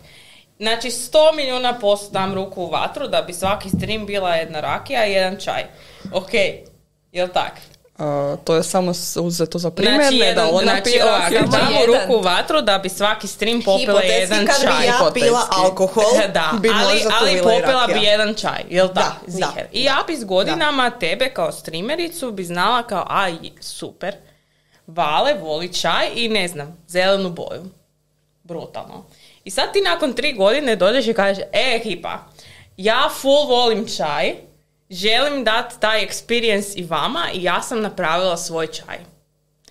Znači, 0.59 0.87
100 0.87 1.35
milijuna 1.35 1.79
posto 1.79 2.11
dam 2.11 2.33
ruku 2.33 2.63
u 2.63 2.69
vatru 2.69 3.07
da 3.07 3.21
bi 3.21 3.33
svaki 3.33 3.69
stream 3.69 4.05
bila 4.05 4.35
jedna 4.35 4.59
rakija 4.59 5.05
i 5.05 5.11
jedan 5.11 5.39
čaj. 5.39 5.63
Ok, 6.13 6.33
jel 7.11 7.27
tak? 7.33 7.53
A, 7.97 8.35
to 8.43 8.55
je 8.55 8.63
samo 8.63 8.91
uzeto 9.21 9.59
za 9.59 9.71
primjer, 9.71 10.01
Znači, 10.01 10.17
ne 10.17 10.25
jedan, 10.25 10.47
da 10.47 10.51
ona 10.51 10.63
znači, 10.63 10.83
pije 10.83 11.03
ovako, 11.03 11.21
rakiju. 11.23 11.51
samo 11.51 11.79
jedan. 11.79 12.01
ruku 12.01 12.17
u 12.17 12.21
vatru 12.21 12.61
da 12.61 12.77
bi 12.77 12.89
svaki 12.89 13.27
stream 13.27 13.61
popila 13.61 14.01
Hipotetski, 14.01 14.33
jedan 14.33 14.45
kad 14.47 14.55
bi 14.61 14.67
čaj. 14.67 14.85
ja 14.87 15.11
pila 15.13 15.47
alkohol, 15.51 16.03
da, 16.33 16.51
bi 16.61 16.69
ali, 16.73 17.01
ali 17.21 17.37
popila 17.43 17.87
bi 17.87 17.99
jedan 18.05 18.33
čaj, 18.33 18.63
jel 18.69 18.87
Da, 18.87 19.15
da? 19.27 19.39
da. 19.39 19.53
I 19.71 19.83
ja 19.83 20.03
bi 20.07 20.17
s 20.17 20.23
godinama 20.25 20.89
tebe 20.89 21.29
kao 21.29 21.51
streamericu 21.51 22.31
bi 22.31 22.43
znala 22.43 22.83
kao, 22.83 23.05
a 23.09 23.27
super, 23.59 24.15
Vale 24.87 25.33
voli 25.33 25.73
čaj 25.73 26.09
i 26.15 26.29
ne 26.29 26.47
znam, 26.47 26.77
zelenu 26.87 27.29
boju. 27.29 27.63
Brutalno. 28.43 29.05
I 29.43 29.51
sad 29.51 29.73
ti 29.73 29.81
nakon 29.81 30.13
tri 30.13 30.33
godine 30.33 30.75
dođeš 30.75 31.07
i 31.07 31.13
kažeš, 31.13 31.43
e 31.53 31.75
ekipa, 31.75 32.19
ja 32.77 33.09
full 33.21 33.47
volim 33.47 33.87
čaj, 33.97 34.35
želim 34.89 35.43
dati 35.43 35.79
taj 35.79 36.07
experience 36.07 36.73
i 36.75 36.83
vama 36.83 37.25
i 37.33 37.43
ja 37.43 37.61
sam 37.61 37.81
napravila 37.81 38.37
svoj 38.37 38.67
čaj. 38.67 38.97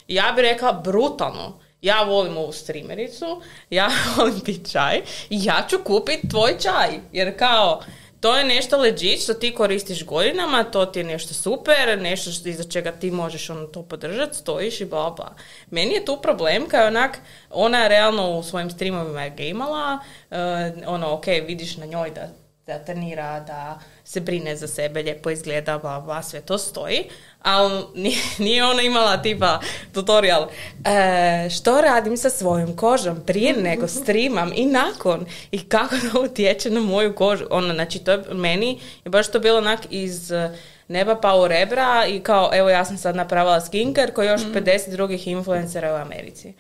Ja 0.09 0.33
bi 0.37 0.43
rekla 0.43 0.73
brutalno. 0.73 1.61
Ja 1.83 2.03
volim 2.03 2.37
ovu 2.37 2.53
streamericu, 2.53 3.43
ja 3.71 3.91
volim 4.17 4.41
pit 4.41 4.73
čaj 4.73 5.03
i 5.31 5.45
ja 5.45 5.67
ću 5.71 5.77
kupiti 5.85 6.29
tvoj 6.29 6.59
čaj. 6.59 7.01
Jer 7.13 7.39
kao, 7.39 7.83
to 8.21 8.37
je 8.37 8.45
nešto 8.45 8.79
legit 8.79 9.23
što 9.23 9.35
ti 9.35 9.55
koristiš 9.55 10.05
godinama, 10.05 10.65
to 10.65 10.87
ti 10.87 10.99
je 10.99 11.05
nešto 11.05 11.35
super, 11.35 11.99
nešto 12.01 12.31
što, 12.31 12.49
iza 12.49 12.65
čega 12.65 12.93
ti 12.93 13.11
možeš 13.11 13.51
ono 13.51 13.67
to 13.67 13.83
podržati, 13.83 14.37
stojiš 14.37 14.81
i 14.81 14.85
bla 14.85 15.11
bla. 15.11 15.35
Meni 15.71 15.95
je 15.95 16.05
tu 16.05 16.19
problem 16.23 16.69
kao 16.69 16.87
onak, 16.87 17.19
ona 17.51 17.79
je 17.79 17.89
realno 17.89 18.31
u 18.31 18.43
svojim 18.43 18.71
streamovima 18.71 19.23
je 19.23 19.31
gamala, 19.31 19.99
uh, 20.31 20.37
ono, 20.87 21.13
ok, 21.13 21.27
vidiš 21.27 21.77
na 21.77 21.87
njoj 21.87 22.11
da 22.11 22.29
da 22.67 22.79
trenira, 22.79 23.41
da 23.41 23.79
se 24.05 24.21
brine 24.21 24.57
za 24.57 24.69
sebe, 24.69 25.03
lijepo 25.03 25.31
izgleda, 25.31 25.79
bla, 25.79 26.01
bla, 26.01 26.23
sve 26.23 26.41
to 26.41 26.59
stoji, 26.59 27.05
ali 27.43 27.85
nije, 27.95 28.19
nije 28.39 28.65
ona 28.65 28.83
imala 28.83 29.23
tipa 29.23 29.61
tutorial 29.93 30.49
e, 30.85 31.51
što 31.51 31.81
radim 31.81 32.17
sa 32.17 32.31
svojom 32.31 32.77
kožom 32.77 33.21
prije 33.27 33.53
nego 33.53 33.89
streamam 33.89 34.53
i 34.55 34.67
nakon 34.67 35.27
i 35.51 35.69
kako 35.69 35.95
to 36.13 36.23
utječe 36.23 36.71
na 36.71 36.81
moju 36.81 37.15
kožu. 37.15 37.45
Ono, 37.51 37.75
znači, 37.75 37.99
to 37.99 38.13
je, 38.13 38.23
meni 38.33 38.81
je 39.05 39.11
baš 39.11 39.31
to 39.31 39.39
bilo 39.39 39.59
onak 39.59 39.81
iz 39.91 40.33
neba 40.89 41.17
pa 41.17 41.37
u 41.37 41.49
rebra 41.49 42.07
i 42.07 42.21
kao 42.21 42.51
evo 42.55 42.71
ja 42.71 42.85
sam 42.85 42.97
sad 42.97 43.17
napravila 43.17 43.61
skincare 43.61 44.13
koji 44.13 44.27
još 44.27 44.41
50 44.41 44.91
drugih 44.91 45.27
influencera 45.29 45.93
u 45.93 45.97
Americi. 45.97 46.55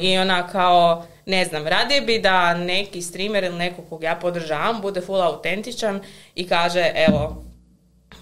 I 0.00 0.18
ona 0.18 0.48
kao, 0.48 1.06
ne 1.26 1.44
znam, 1.44 1.66
radije 1.66 2.00
bi 2.00 2.18
da 2.18 2.54
neki 2.54 3.02
streamer 3.02 3.44
ili 3.44 3.58
neko 3.58 3.82
kog 3.82 4.02
ja 4.02 4.16
podržavam 4.16 4.80
bude 4.80 5.00
full 5.00 5.22
autentičan 5.22 6.00
i 6.34 6.48
kaže 6.48 6.92
evo, 6.94 7.44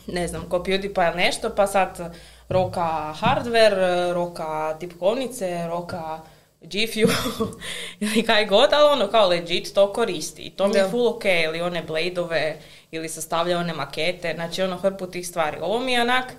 ne 0.06 0.28
znam, 0.28 0.48
ko 0.48 0.58
PewDiePie 0.58 1.12
ili 1.12 1.22
nešto, 1.22 1.50
pa 1.56 1.66
sad 1.66 2.14
roka 2.48 3.14
hardware, 3.20 4.12
roka 4.12 4.76
tipkovnice, 4.80 5.66
roka 5.66 6.20
GFU 6.60 7.12
ili 8.04 8.22
kaj 8.22 8.46
god, 8.46 8.72
ali 8.72 8.92
ono 8.92 9.08
kao 9.10 9.28
legit 9.28 9.74
to 9.74 9.92
koristi. 9.92 10.42
I 10.42 10.50
to 10.50 10.68
mi 10.68 10.76
je 10.76 10.88
full 10.88 11.08
ok, 11.08 11.24
ili 11.44 11.60
one 11.60 11.82
bladeove, 11.82 12.56
ili 12.94 13.08
sastavlja 13.08 13.58
one 13.58 13.72
makete, 13.72 14.32
znači 14.34 14.62
ono 14.62 14.76
hrpu 14.76 15.06
tih 15.06 15.28
stvari. 15.28 15.56
Ovo 15.60 15.78
mi 15.78 15.92
je 15.92 16.02
onak 16.02 16.32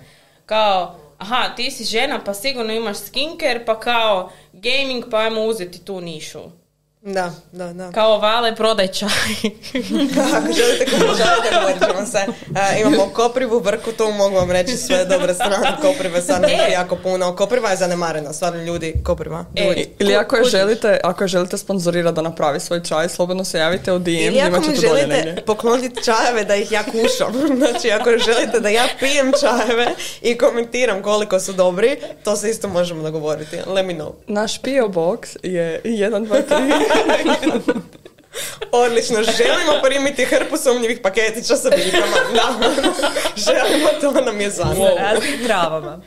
kao, 0.45 0.95
aha, 1.17 1.55
ti 1.55 1.71
si 1.71 1.83
žena 1.83 2.23
pa 2.25 2.33
sigurno 2.33 2.73
imaš 2.73 2.97
skincare, 2.97 3.65
pa 3.65 3.79
kao 3.79 4.31
gaming 4.53 5.05
pa 5.11 5.17
ajmo 5.17 5.43
uzeti 5.43 5.85
tu 5.85 6.01
nišu. 6.01 6.41
Da, 7.05 7.31
da, 7.51 7.73
da. 7.73 7.91
Kao 7.91 8.19
vale, 8.19 8.55
prodaj 8.55 8.87
čaj. 8.87 9.09
Ako 10.37 10.53
želite 10.53 10.85
želite, 10.91 11.49
govorit 11.59 11.79
ćemo 11.87 12.05
se. 12.05 12.17
E, 12.55 12.81
imamo 12.81 13.09
koprivu, 13.13 13.59
vrku, 13.59 13.91
tu 13.91 14.11
mogu 14.11 14.35
vam 14.35 14.51
reći 14.51 14.77
sve 14.77 15.05
dobre 15.05 15.33
strane 15.33 15.77
koprive, 15.81 16.21
sad 16.21 16.41
nam 16.41 16.51
je 16.51 16.71
jako 16.71 16.95
puno. 16.95 17.35
Kopriva 17.35 17.69
je 17.69 17.77
zanemarena, 17.77 18.33
stvarno 18.33 18.63
ljudi, 18.63 18.93
kopriva. 19.03 19.45
E, 19.55 19.67
Ljudi. 19.67 19.89
Ili 19.99 20.15
ako 20.15 20.35
je 20.35 20.43
želite, 20.43 20.99
ako 21.03 21.23
je 21.23 21.27
želite 21.27 21.57
sponzorirati 21.57 22.15
da 22.15 22.21
napravi 22.21 22.59
svoj 22.59 22.83
čaj, 22.83 23.09
slobodno 23.09 23.43
se 23.45 23.57
javite 23.57 23.93
u 23.93 23.99
DM, 23.99 24.09
Ili 24.09 24.41
ako 24.41 24.59
mi 24.59 24.75
želite 24.75 25.35
pokloniti 25.45 26.03
čajeve 26.03 26.43
da 26.45 26.55
ih 26.55 26.71
ja 26.71 26.83
kušam, 26.83 27.33
znači 27.59 27.91
ako 27.91 28.09
želite 28.09 28.59
da 28.59 28.69
ja 28.69 28.87
pijem 28.99 29.31
čajeve 29.41 29.87
i 30.21 30.37
komentiram 30.37 31.03
koliko 31.03 31.39
su 31.39 31.53
dobri, 31.53 31.97
to 32.23 32.35
se 32.35 32.49
isto 32.49 32.67
možemo 32.67 33.03
dogovoriti. 33.03 33.57
Let 33.67 33.85
me 33.85 33.93
know. 33.93 34.11
Naš 34.27 34.57
PO 34.61 34.87
Box 34.87 35.37
je 35.43 35.81
1, 35.83 36.27
2, 36.27 36.41
3. 36.49 36.94
Odlično, 38.71 39.23
želimo 39.23 39.73
primiti 39.83 40.25
hrpu 40.25 40.57
sumnjivih 40.57 40.99
paketića 41.03 41.55
sa 41.55 41.69
biljkama. 41.69 42.17
Da, 42.33 42.69
želimo, 43.47 43.89
to 44.01 44.11
nam 44.11 44.41
je 44.41 44.51
zvano. 44.51 44.75
Sa 44.75 45.03
raznim 45.03 45.45
travama. 45.45 46.01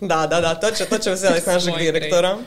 Da, 0.00 0.26
da, 0.26 0.40
da, 0.40 0.54
to 0.54 0.70
će, 0.70 0.84
to 0.84 0.98
će 0.98 1.10
veseliti 1.10 1.50
našeg 1.50 1.74
direktora. 1.78 2.38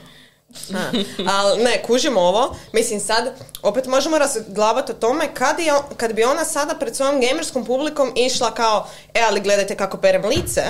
Ali 1.27 1.63
ne, 1.63 1.83
kužimo 1.83 2.21
ovo. 2.21 2.55
Mislim 2.73 2.99
sad, 2.99 3.33
opet 3.61 3.85
možemo 3.85 4.17
razglavati 4.17 4.91
o 4.91 4.95
tome 4.95 5.33
kad, 5.33 5.59
je, 5.59 5.73
kad 5.97 6.13
bi 6.13 6.23
ona 6.23 6.45
sada 6.45 6.75
pred 6.79 6.95
svojom 6.95 7.21
gamerskom 7.21 7.65
publikom 7.65 8.11
išla 8.15 8.53
kao, 8.53 8.87
e, 9.13 9.21
ali 9.29 9.41
gledajte 9.41 9.75
kako 9.75 9.97
perem 9.97 10.25
lice, 10.25 10.61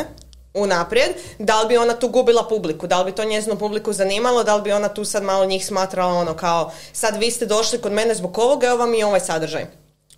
unaprijed, 0.55 1.11
da 1.39 1.61
li 1.61 1.67
bi 1.67 1.77
ona 1.77 1.93
tu 1.93 2.07
gubila 2.07 2.47
publiku, 2.49 2.87
da 2.87 3.01
li 3.01 3.11
bi 3.11 3.15
to 3.15 3.23
njezinu 3.23 3.55
publiku 3.55 3.93
zanimalo, 3.93 4.43
da 4.43 4.55
li 4.55 4.61
bi 4.61 4.71
ona 4.71 4.89
tu 4.89 5.05
sad 5.05 5.23
malo 5.23 5.45
njih 5.45 5.65
smatrala 5.65 6.13
ono 6.13 6.33
kao, 6.33 6.71
sad 6.93 7.17
vi 7.17 7.31
ste 7.31 7.45
došli 7.45 7.81
kod 7.81 7.91
mene 7.91 8.15
zbog 8.15 8.37
ovoga, 8.37 8.67
evo 8.67 8.77
vam 8.77 8.93
i 8.93 9.03
ovaj 9.03 9.19
sadržaj. 9.19 9.65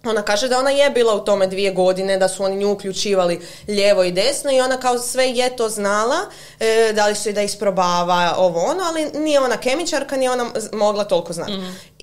Ona 0.06 0.22
kaže 0.22 0.48
da 0.48 0.60
ona 0.60 0.70
je 0.70 0.90
bila 0.90 1.16
u 1.16 1.26
tome 1.26 1.48
dvije 1.48 1.72
godine, 1.72 2.18
da 2.18 2.28
su 2.28 2.44
oni 2.44 2.56
nju 2.56 2.72
uključivali 2.72 3.42
lijevo 3.68 4.04
i 4.04 4.12
desno 4.12 4.52
i 4.52 4.60
ona 4.62 4.78
kao 4.78 5.00
sve 5.00 5.30
je 5.30 5.56
to 5.56 5.70
znala, 5.70 6.18
e, 6.60 6.94
da 6.94 7.08
li 7.08 7.16
su 7.16 7.30
i 7.30 7.34
da 7.34 7.42
isprobava 7.42 8.34
ovo 8.38 8.62
ono, 8.62 8.84
ali 8.84 9.06
nije 9.06 9.40
ona 9.40 9.58
kemičarka, 9.58 10.18
nije 10.18 10.32
ona 10.32 10.46
mogla 10.74 11.04
toliko 11.04 11.34
znati. 11.34 11.52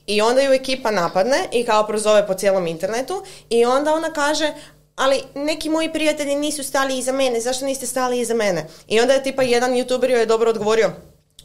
I 0.07 0.21
onda 0.21 0.43
ju 0.43 0.53
ekipa 0.53 0.91
napadne 0.91 1.37
i 1.53 1.65
kao 1.65 1.87
prozove 1.87 2.27
po 2.27 2.35
cijelom 2.35 2.67
internetu 2.67 3.23
i 3.51 3.65
onda 3.65 3.95
ona 3.95 4.13
kaže 4.13 4.53
ali 4.97 5.23
neki 5.35 5.71
moji 5.71 5.93
prijatelji 5.93 6.35
nisu 6.35 6.63
stali 6.63 6.99
iza 6.99 7.13
mene, 7.13 7.41
zašto 7.41 7.65
niste 7.65 7.87
stali 7.87 8.21
iza 8.21 8.35
mene? 8.35 8.67
I 8.89 9.01
onda 9.01 9.13
je 9.13 9.23
tipa 9.23 9.43
jedan 9.43 9.73
youtuber 9.73 10.11
joj 10.11 10.21
je 10.21 10.27
dobro 10.27 10.51
odgovorio, 10.51 10.93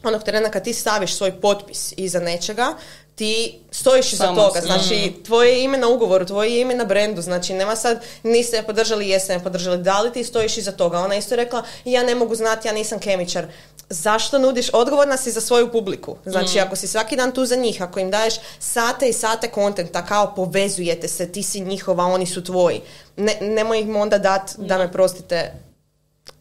onog 0.03 0.23
trena 0.23 0.49
kad 0.49 0.63
ti 0.63 0.73
staviš 0.73 1.13
svoj 1.13 1.41
potpis 1.41 1.93
iza 1.97 2.19
nečega, 2.19 2.73
ti 3.15 3.59
stojiš 3.71 4.13
iza 4.13 4.35
toga, 4.35 4.61
znači 4.61 5.13
tvoje 5.25 5.51
je 5.51 5.63
ime 5.63 5.77
na 5.77 5.87
ugovoru, 5.87 6.25
tvoje 6.25 6.51
je 6.51 6.61
ime 6.61 6.75
na 6.75 6.85
brendu, 6.85 7.21
znači 7.21 7.53
nema 7.53 7.75
sad 7.75 8.01
niste 8.23 8.57
je 8.57 8.63
podržali, 8.63 9.09
jeste 9.09 9.33
je 9.33 9.43
podržali, 9.43 9.77
da 9.77 10.01
li 10.01 10.13
ti 10.13 10.23
stojiš 10.23 10.57
iza 10.57 10.71
toga? 10.71 10.99
Ona 10.99 11.15
isto 11.15 11.35
rekla, 11.35 11.63
ja 11.85 12.03
ne 12.03 12.15
mogu 12.15 12.35
znati, 12.35 12.67
ja 12.67 12.73
nisam 12.73 12.99
kemičar. 12.99 13.47
Zašto 13.89 14.39
nudiš, 14.39 14.69
odgovorna 14.73 15.17
si 15.17 15.31
za 15.31 15.41
svoju 15.41 15.71
publiku. 15.71 16.17
Znači, 16.25 16.59
ako 16.59 16.75
si 16.75 16.87
svaki 16.87 17.15
dan 17.15 17.31
tu 17.31 17.45
za 17.45 17.55
njih, 17.55 17.81
ako 17.81 17.99
im 17.99 18.11
daješ 18.11 18.35
sate 18.59 19.09
i 19.09 19.13
sate 19.13 19.47
kontenta, 19.47 20.05
kao 20.05 20.35
povezujete 20.35 21.07
se, 21.07 21.31
ti 21.31 21.43
si 21.43 21.61
njihova, 21.61 22.05
oni 22.05 22.25
su 22.25 22.43
tvoji. 22.43 22.81
Ne, 23.17 23.37
nemoj 23.41 23.79
im 23.79 23.95
onda 23.95 24.17
dat, 24.17 24.51
da 24.57 24.77
me 24.77 24.91
prostite, 24.91 25.53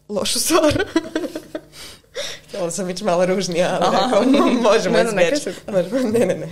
lošu 0.09 0.41
stvar. 0.41 0.85
Htjela 2.49 2.71
sam 2.71 2.87
biti 2.87 3.05
malo 3.05 3.27
ružnija, 3.27 3.79
ali 3.81 3.97
rekao, 3.97 4.23
možemo 4.71 4.97
Ne, 4.97 5.05
ne, 5.05 5.13
ne, 5.13 5.83
Ne, 6.03 6.27
ne, 6.27 6.35
ne. 6.35 6.49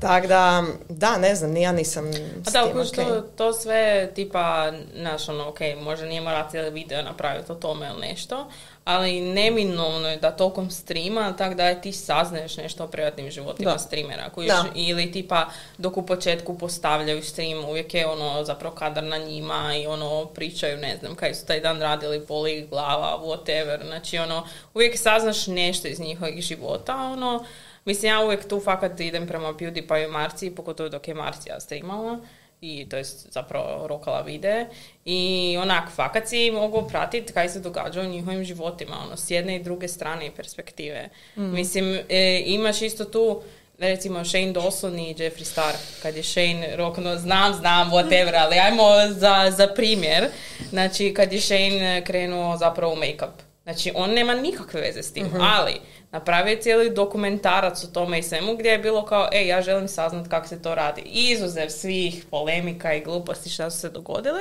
Tako 0.00 0.26
da, 0.26 0.64
da, 0.88 1.18
ne 1.18 1.34
znam, 1.34 1.56
ja 1.56 1.72
nisam 1.72 2.12
s 2.12 2.52
da, 2.52 2.62
tim 2.62 2.80
okej. 2.80 3.04
to, 3.04 3.20
to 3.20 3.52
sve 3.52 4.10
tipa, 4.14 4.72
znaš, 4.96 5.28
ono, 5.28 5.48
ok, 5.48 5.58
možda 5.82 6.06
nije 6.06 6.20
mora 6.20 6.48
cijeli 6.50 6.70
video 6.70 7.02
napraviti 7.02 7.52
o 7.52 7.54
tome 7.54 7.86
ili 7.86 8.08
nešto, 8.08 8.48
ali 8.84 9.20
neminovno 9.20 10.08
je 10.08 10.16
da 10.16 10.30
tokom 10.30 10.70
streama, 10.70 11.32
tak 11.38 11.54
da 11.54 11.74
ti 11.74 11.92
saznaješ 11.92 12.56
nešto 12.56 12.84
o 12.84 12.88
privatnim 12.88 13.30
životima 13.30 13.72
Da. 13.72 13.78
streamera. 13.78 14.30
Kojiš, 14.30 14.48
Da. 14.48 14.64
ili 14.74 15.12
tipa, 15.12 15.46
dok 15.78 15.96
u 15.96 16.06
početku 16.06 16.58
postavljaju 16.58 17.22
stream, 17.22 17.64
uvijek 17.64 17.94
je 17.94 18.06
ono, 18.06 18.44
zapravo 18.44 18.74
kadar 18.74 19.04
na 19.04 19.18
njima 19.18 19.76
i 19.76 19.86
ono, 19.86 20.24
pričaju, 20.26 20.76
ne 20.76 20.96
znam, 20.96 21.14
kaj 21.14 21.34
su 21.34 21.46
taj 21.46 21.60
dan 21.60 21.80
radili, 21.80 22.24
boli 22.28 22.66
glava, 22.70 23.20
whatever, 23.24 23.86
znači 23.86 24.18
ono, 24.18 24.46
uvijek 24.74 24.98
saznaš 24.98 25.46
nešto 25.46 25.88
iz 25.88 26.00
njihovih 26.00 26.40
života, 26.42 26.96
ono, 26.96 27.44
Mislim, 27.84 28.12
ja 28.12 28.20
uvijek 28.20 28.48
tu 28.48 28.60
fakat 28.60 29.00
idem 29.00 29.26
prema 29.26 29.48
PewDiePie 29.48 30.04
i 30.04 30.10
Marci, 30.10 30.50
pogotovo 30.50 30.88
dok 30.88 31.08
je 31.08 31.14
Marcija 31.14 31.60
streamala 31.60 32.18
i 32.64 32.86
to 32.88 32.96
je 32.96 33.04
zapravo 33.30 33.86
rokala 33.86 34.20
videe 34.20 34.66
i 35.04 35.56
onak 35.62 35.90
fakat 35.90 36.28
si 36.28 36.50
mogu 36.50 36.88
pratiti 36.88 37.32
kaj 37.32 37.48
se 37.48 37.60
događa 37.60 38.00
u 38.00 38.04
njihovim 38.04 38.44
životima, 38.44 38.96
ono, 39.06 39.16
s 39.16 39.30
jedne 39.30 39.56
i 39.56 39.62
druge 39.62 39.88
strane 39.88 40.26
i 40.26 40.30
perspektive. 40.30 41.08
Mislim, 41.36 41.98
e, 42.08 42.42
imaš 42.46 42.82
isto 42.82 43.04
tu 43.04 43.42
recimo 43.78 44.24
Shane 44.24 44.52
Dawson 44.52 44.98
i 44.98 45.22
Jeffree 45.22 45.44
Star, 45.44 45.74
kad 46.02 46.16
je 46.16 46.22
Shane 46.22 46.76
rokno, 46.76 47.16
znam, 47.18 47.54
znam, 47.54 47.90
whatever, 47.90 48.34
ali 48.36 48.56
ajmo 48.58 48.84
za, 49.08 49.52
za 49.56 49.66
primjer, 49.66 50.28
znači 50.70 51.14
kad 51.14 51.32
je 51.32 51.40
Shane 51.40 52.02
krenuo 52.06 52.56
zapravo 52.56 52.92
u 52.92 52.96
make-up, 52.96 53.53
znači 53.64 53.92
on 53.94 54.10
nema 54.10 54.34
nikakve 54.34 54.80
veze 54.80 55.02
s 55.02 55.12
tim, 55.12 55.26
ali 55.40 55.80
napravio 56.12 56.50
je 56.50 56.60
cijeli 56.60 56.90
dokumentarac 56.90 57.84
o 57.84 57.86
tome 57.86 58.18
i 58.18 58.22
svemu 58.22 58.56
gdje 58.56 58.70
je 58.70 58.78
bilo 58.78 59.04
kao, 59.04 59.28
ej, 59.32 59.46
ja 59.46 59.62
želim 59.62 59.88
saznat 59.88 60.28
kako 60.28 60.48
se 60.48 60.62
to 60.62 60.74
radi. 60.74 61.02
Izuzev 61.04 61.68
svih 61.68 62.24
polemika 62.30 62.94
i 62.94 63.00
gluposti 63.00 63.50
što 63.50 63.70
su 63.70 63.78
se 63.78 63.90
dogodile, 63.90 64.40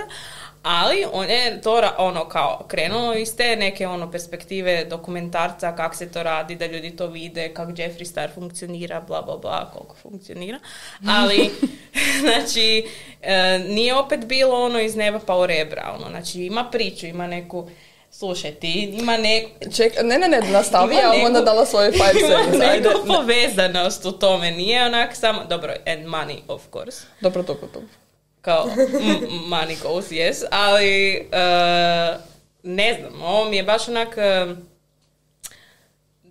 ali 0.63 1.05
on 1.11 1.29
je 1.29 1.61
to 1.61 1.81
ono 1.97 2.29
kao 2.29 2.65
krenuo 2.67 3.13
iz 3.13 3.35
te 3.35 3.55
neke 3.55 3.87
ono 3.87 4.11
perspektive 4.11 4.85
dokumentarca 4.85 5.75
kako 5.75 5.95
se 5.95 6.11
to 6.11 6.23
radi, 6.23 6.55
da 6.55 6.65
ljudi 6.65 6.95
to 6.95 7.07
vide, 7.07 7.53
kako 7.53 7.71
Jeffree 7.77 8.05
Star 8.05 8.29
funkcionira, 8.35 9.01
bla 9.01 9.21
bla 9.21 9.37
bla, 9.37 9.71
koliko 9.73 9.95
funkcionira. 9.95 10.59
Ali, 11.07 11.49
znači, 12.23 12.87
e, 13.21 13.59
nije 13.59 13.95
opet 13.95 14.25
bilo 14.25 14.65
ono 14.65 14.79
iz 14.79 14.95
neba 14.95 15.19
pa 15.19 15.37
u 15.37 15.45
rebra, 15.45 15.95
ono, 15.99 16.09
znači 16.09 16.43
ima 16.43 16.69
priču, 16.71 17.05
ima 17.05 17.27
neku 17.27 17.69
Slušaj, 18.13 18.51
ti 18.51 18.71
ima 18.99 19.17
neku... 19.17 19.49
Ček, 19.75 19.93
ne, 20.03 20.17
ne, 20.17 20.27
ne, 20.27 20.41
nastavi, 20.41 20.95
ja 20.95 21.07
vam 21.07 21.17
onda 21.17 21.39
neku- 21.39 21.45
dala 21.45 21.65
svoje 21.65 21.91
five 21.91 22.11
Ima 22.19 22.27
seconds. 22.27 22.61
Ajde, 22.61 22.89
neku 22.89 23.07
ne. 23.07 23.15
povezanost 23.15 24.05
u 24.05 24.11
tome, 24.11 24.51
nije 24.51 24.85
onak 24.85 25.15
samo... 25.15 25.45
Dobro, 25.45 25.73
and 25.85 26.05
money, 26.05 26.37
of 26.47 26.61
course. 26.73 27.05
Dobro, 27.21 27.43
dobro, 27.43 27.67
dobro. 27.73 27.89
Kao, 28.41 28.67
m- 28.77 29.27
money 29.47 29.75
goes, 29.83 30.05
yes, 30.05 30.43
ali 30.51 31.19
uh, 31.21 32.19
ne 32.63 32.97
znam, 32.99 33.21
ovo 33.23 33.49
mi 33.49 33.57
je 33.57 33.63
baš 33.63 33.87
onak... 33.87 34.07
uh, 34.47 34.57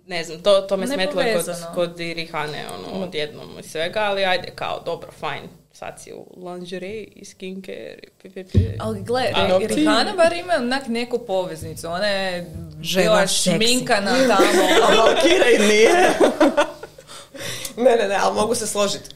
ne 0.05 0.23
znam, 0.23 0.41
to, 0.41 0.61
to 0.61 0.77
me 0.77 0.87
smetlo 0.87 1.21
kod, 1.35 1.45
kod 1.75 1.99
Rihane, 1.99 2.63
ono, 2.69 3.03
odjednom 3.03 3.59
i 3.59 3.63
svega, 3.63 3.99
ali 3.99 4.25
ajde, 4.25 4.51
kao, 4.55 4.81
dobro, 4.85 5.11
fajn, 5.11 5.41
sad 5.73 5.99
si 5.99 6.13
u 6.13 6.25
lingerie 6.45 7.03
i 7.05 7.25
skincare 7.25 7.95
pi. 8.23 8.29
Ali 8.79 9.01
gle, 9.01 9.31
Ali 9.33 9.51
Re- 9.59 9.67
ti- 9.67 9.75
Rihanna 9.75 10.13
bar 10.13 10.33
ima 10.33 10.53
onak 10.55 10.87
neku 10.87 11.19
poveznicu. 11.19 11.87
Ona 11.87 12.07
je 12.07 12.45
Žena 12.81 13.03
bila 13.05 13.27
seksi. 13.27 13.49
šminkana 13.51 14.11
tamo. 14.29 14.63
A 14.81 14.93
Valkyra 14.93 15.55
i 15.55 15.67
nije. 15.67 16.09
ne, 17.77 17.95
ne, 17.95 18.07
ne, 18.07 18.15
ali 18.15 18.35
mogu 18.35 18.55
se 18.55 18.67
složiti. 18.67 19.09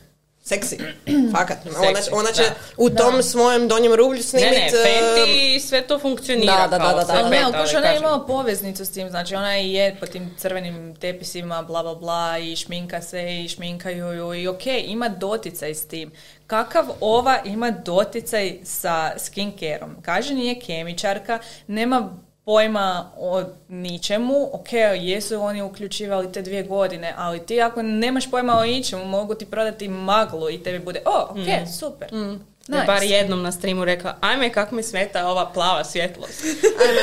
Seksi. 0.48 0.78
Fakat. 1.36 1.58
Ona, 1.66 1.96
Seksi, 1.96 2.10
ona 2.14 2.32
će 2.32 2.42
da. 2.42 2.56
u 2.78 2.90
tom 2.90 3.24
svojem 3.24 3.68
donjem 3.68 3.94
rublju 3.94 4.18
Ne, 4.18 4.24
snimit... 4.24 4.52
ne, 4.52 4.68
eh, 4.68 4.72
Fenty 4.72 5.60
sve 5.60 5.82
to 5.82 6.00
funkcionira 6.00 6.68
Da, 6.68 6.78
da, 6.78 6.78
da, 6.78 6.94
da, 6.94 7.04
da. 7.04 7.14
Ali 7.14 7.30
ne, 7.30 7.44
ali 7.44 7.78
ona 7.78 7.88
je 7.88 7.98
imala 7.98 8.26
poveznicu 8.26 8.86
s 8.86 8.92
tim, 8.92 9.10
znači 9.10 9.36
ona 9.36 9.60
i 9.60 9.74
je 9.74 9.96
po 10.00 10.06
tim 10.06 10.36
crvenim 10.38 10.96
tepisima, 10.96 11.62
bla, 11.62 11.84
bla, 11.84 11.96
bla, 11.96 12.38
i 12.38 12.56
šminka 12.56 13.02
se, 13.02 13.44
i 13.44 13.50
šminkaju 13.50 14.14
ju, 14.14 14.34
i 14.34 14.48
okej, 14.48 14.84
ima 14.88 15.10
doticaj 15.10 15.76
s 15.76 15.88
tim. 15.88 16.12
Kakav 16.48 16.86
ova 17.00 17.40
ima 17.46 17.72
doticaj 17.72 18.60
sa 18.64 19.12
skincareom? 19.18 19.96
Kaže, 20.02 20.34
nije 20.34 20.60
kemičarka, 20.60 21.40
nema 21.68 22.10
pojma 22.48 23.12
o 23.18 23.44
ničemu, 23.70 24.50
ok, 24.54 24.74
jesu 24.96 25.42
oni 25.42 25.62
uključivali 25.62 26.32
te 26.32 26.42
dvije 26.42 26.64
godine, 26.64 27.14
ali 27.18 27.46
ti 27.46 27.62
ako 27.62 27.82
nemaš 27.82 28.32
pojma 28.32 28.58
o 28.58 28.66
ničemu, 28.66 29.06
mogu 29.06 29.36
ti 29.36 29.46
prodati 29.46 29.88
maglu 29.88 30.50
i 30.50 30.64
tebi 30.64 30.80
bude, 30.80 31.02
o, 31.06 31.28
ok, 31.30 31.68
super. 31.80 32.08
Je 32.14 32.38
Nice. 32.68 32.86
bar 32.86 33.04
jednom 33.04 33.42
na 33.42 33.52
streamu 33.52 33.86
rekla, 33.86 34.16
ajme 34.22 34.52
kak 34.52 34.72
mi 34.72 34.84
smeta 34.84 35.28
ova 35.28 35.46
plava 35.54 35.84
svjetlost. 35.84 36.44
Ajme, 36.82 37.02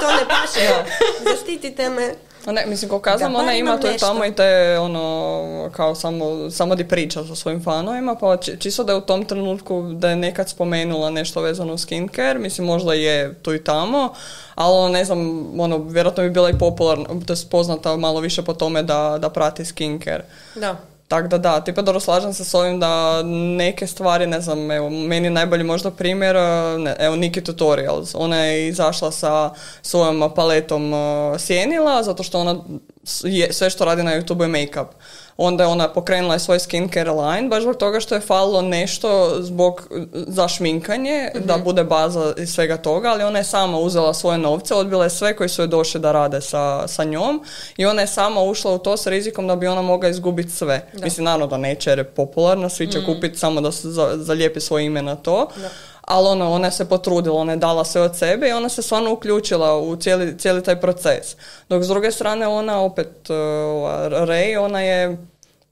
to 0.00 0.12
ne 0.12 0.28
paše. 0.28 0.92
Zaštitite 1.30 1.90
me. 1.90 2.14
Ne, 2.46 2.64
mislim, 2.66 2.88
kako 2.88 3.02
kazam, 3.02 3.34
ona 3.34 3.54
ima 3.54 3.78
nešto. 3.84 4.06
tamo 4.06 4.24
i 4.24 4.32
te, 4.32 4.78
ono, 4.78 5.44
kao 5.72 5.94
samo, 5.94 6.50
samo 6.50 6.74
di 6.74 6.88
priča 6.88 7.24
sa 7.24 7.34
svojim 7.34 7.62
fanovima, 7.62 8.14
pa 8.14 8.36
či- 8.36 8.56
čisto 8.58 8.84
da 8.84 8.92
je 8.92 8.98
u 8.98 9.02
tom 9.02 9.24
trenutku 9.24 9.82
da 9.82 10.10
je 10.10 10.16
nekad 10.16 10.48
spomenula 10.48 11.10
nešto 11.10 11.40
vezano 11.40 11.74
uz 11.74 11.80
skincare, 11.80 12.38
mislim, 12.38 12.66
možda 12.66 12.94
je 12.94 13.34
tu 13.34 13.54
i 13.54 13.64
tamo, 13.64 14.12
ali 14.54 14.76
ono, 14.76 14.88
ne 14.88 15.04
znam, 15.04 15.20
ono, 15.60 15.78
vjerojatno 15.78 16.22
bi 16.22 16.30
bila 16.30 16.50
i 16.50 16.58
popularna, 16.58 17.04
to 17.26 17.32
je 17.32 17.38
poznata 17.50 17.96
malo 17.96 18.20
više 18.20 18.42
po 18.42 18.54
tome 18.54 18.82
da, 18.82 19.18
da 19.20 19.30
prati 19.30 19.64
skincare. 19.64 20.24
Da. 20.54 20.76
Tako 21.12 21.28
da 21.28 21.38
da, 21.38 21.60
tipa 21.60 21.82
dobro 21.82 22.00
slažem 22.00 22.32
se 22.32 22.44
s 22.44 22.54
ovim 22.54 22.80
da 22.80 23.22
neke 23.56 23.86
stvari, 23.86 24.26
ne 24.26 24.40
znam, 24.40 24.70
evo, 24.70 24.90
meni 24.90 25.30
najbolji 25.30 25.64
možda 25.64 25.90
primjer, 25.90 26.36
uh, 26.36 26.80
ne, 26.80 26.96
evo 26.98 27.16
Niki 27.16 27.44
Tutorials, 27.44 28.14
ona 28.14 28.36
je 28.36 28.68
izašla 28.68 29.10
sa 29.12 29.50
svojom 29.82 30.30
paletom 30.34 30.92
uh, 30.92 31.38
sjenila, 31.38 32.02
zato 32.02 32.22
što 32.22 32.40
ona 32.40 32.56
je, 33.24 33.52
sve 33.52 33.70
što 33.70 33.84
radi 33.84 34.02
na 34.02 34.20
YouTube 34.20 34.42
je 34.42 34.48
make-up. 34.48 34.86
Onda 35.36 35.64
je 35.64 35.68
ona 35.68 35.88
pokrenula 35.88 36.36
i 36.36 36.40
svoj 36.40 36.58
skincare 36.58 37.10
line, 37.12 37.48
baš 37.48 37.62
zbog 37.62 37.76
toga 37.76 38.00
što 38.00 38.14
je 38.14 38.20
falilo 38.22 38.62
nešto 38.62 39.08
zbog, 39.38 39.88
za 40.12 40.48
šminkanje, 40.48 41.30
da 41.36 41.58
bude 41.58 41.84
baza 41.84 42.34
i 42.38 42.46
svega 42.46 42.76
toga, 42.76 43.08
ali 43.08 43.24
ona 43.24 43.38
je 43.38 43.44
sama 43.44 43.78
uzela 43.78 44.14
svoje 44.14 44.38
novce, 44.38 44.74
odbila 44.74 45.04
je 45.04 45.10
sve 45.10 45.36
koji 45.36 45.48
su 45.48 45.62
joj 45.62 45.68
došli 45.68 46.00
da 46.00 46.12
rade 46.12 46.40
sa, 46.40 46.88
sa 46.88 47.04
njom 47.04 47.44
i 47.76 47.86
ona 47.86 48.00
je 48.00 48.06
sama 48.08 48.40
ušla 48.42 48.72
u 48.72 48.78
to 48.78 48.96
s 48.96 49.06
rizikom 49.06 49.46
da 49.46 49.56
bi 49.56 49.66
ona 49.66 49.82
mogla 49.82 50.08
izgubiti 50.08 50.50
sve. 50.50 50.72
Mislim, 50.94 51.24
naravno 51.24 51.46
da 51.46 51.56
neće 51.56 51.90
jer 51.90 51.98
je 51.98 52.04
popularna, 52.06 52.68
svi 52.68 52.86
će 52.86 53.04
kupiti 53.06 53.38
samo 53.38 53.60
da 53.60 53.72
se 53.72 53.90
za- 53.90 54.12
zalijepi 54.16 54.60
svoje 54.60 54.84
ime 54.84 55.02
na 55.02 55.16
to. 55.16 55.48
Ali 56.02 56.28
ono, 56.28 56.50
ona 56.50 56.70
se 56.70 56.88
potrudila, 56.88 57.40
ona 57.40 57.52
je 57.52 57.58
dala 57.58 57.84
sve 57.84 58.02
od 58.02 58.18
sebe 58.18 58.48
i 58.48 58.52
ona 58.52 58.68
se 58.68 58.82
stvarno 58.82 59.12
uključila 59.12 59.78
u 59.78 59.96
cijeli, 59.96 60.38
cijeli 60.38 60.62
taj 60.62 60.80
proces. 60.80 61.36
Dok 61.68 61.82
s 61.82 61.88
druge 61.88 62.10
strane 62.10 62.46
ona 62.46 62.80
opet, 62.80 63.30
uh, 63.30 63.36
Ray, 64.10 64.58
ona 64.58 64.80
je 64.80 65.16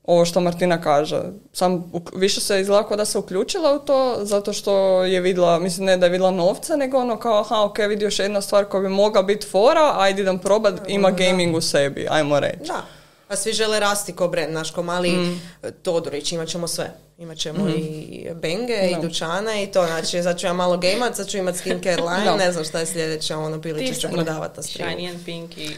ovo 0.04 0.24
što 0.24 0.40
Martina 0.40 0.80
kaže. 0.80 1.22
Sam 1.52 1.92
više 2.14 2.40
se 2.40 2.60
izgleda 2.60 2.96
da 2.96 3.04
se 3.04 3.18
uključila 3.18 3.74
u 3.74 3.78
to 3.78 4.16
zato 4.20 4.52
što 4.52 5.04
je 5.04 5.20
vidjela, 5.20 5.58
mislim 5.58 5.86
ne 5.86 5.96
da 5.96 6.06
je 6.06 6.10
vidjela 6.10 6.30
novca, 6.30 6.76
nego 6.76 6.98
ono 6.98 7.18
kao 7.18 7.40
aha, 7.40 7.64
ok, 7.64 7.78
vidi 7.78 8.04
još 8.04 8.18
jedna 8.18 8.40
stvar 8.40 8.64
koja 8.64 8.80
bi 8.80 8.88
mogla 8.88 9.22
biti 9.22 9.46
fora, 9.46 9.94
ajde 9.96 10.22
idem 10.22 10.38
probat, 10.38 10.74
ima 10.88 11.10
gaming 11.10 11.56
u 11.56 11.60
sebi, 11.60 12.06
ajmo 12.10 12.40
reći. 12.40 12.66
Da. 12.66 12.99
Pa 13.30 13.36
svi 13.36 13.52
žele 13.52 13.80
rasti 13.80 14.12
ko 14.12 14.28
brand, 14.28 14.52
naš 14.52 14.70
ko 14.70 14.82
mali 14.82 15.10
Mm. 15.10 15.40
Todorić, 15.82 16.32
imat 16.32 16.48
ćemo 16.48 16.68
sve. 16.68 16.90
Imat 17.18 17.36
ćemo 17.38 17.68
i 17.68 18.28
benge, 18.34 18.74
Da. 18.74 18.82
i 18.88 19.02
dućane 19.02 19.62
i 19.62 19.66
to, 19.68 19.86
znači, 19.86 20.22
sad 20.22 20.38
ću 20.38 20.46
ja 20.46 20.52
malo 20.52 20.76
gameat, 20.78 21.16
sad 21.16 21.28
ću 21.28 21.36
imat 21.38 21.56
skincare 21.56 22.02
line, 22.02 22.24
Da. 22.24 22.36
ne 22.36 22.52
znam 22.52 22.64
šta 22.64 22.80
je 22.80 22.86
sljedeće, 22.86 23.34
ono, 23.36 23.60
piliće 23.62 23.94
ću 23.94 24.00
sam- 24.00 24.10
prodavat 24.12 24.56
na 24.56 24.62
streamu. 24.62 24.92
Shiny 24.92 25.10
and 25.10 25.24
pink 25.24 25.58
i. 25.58 25.70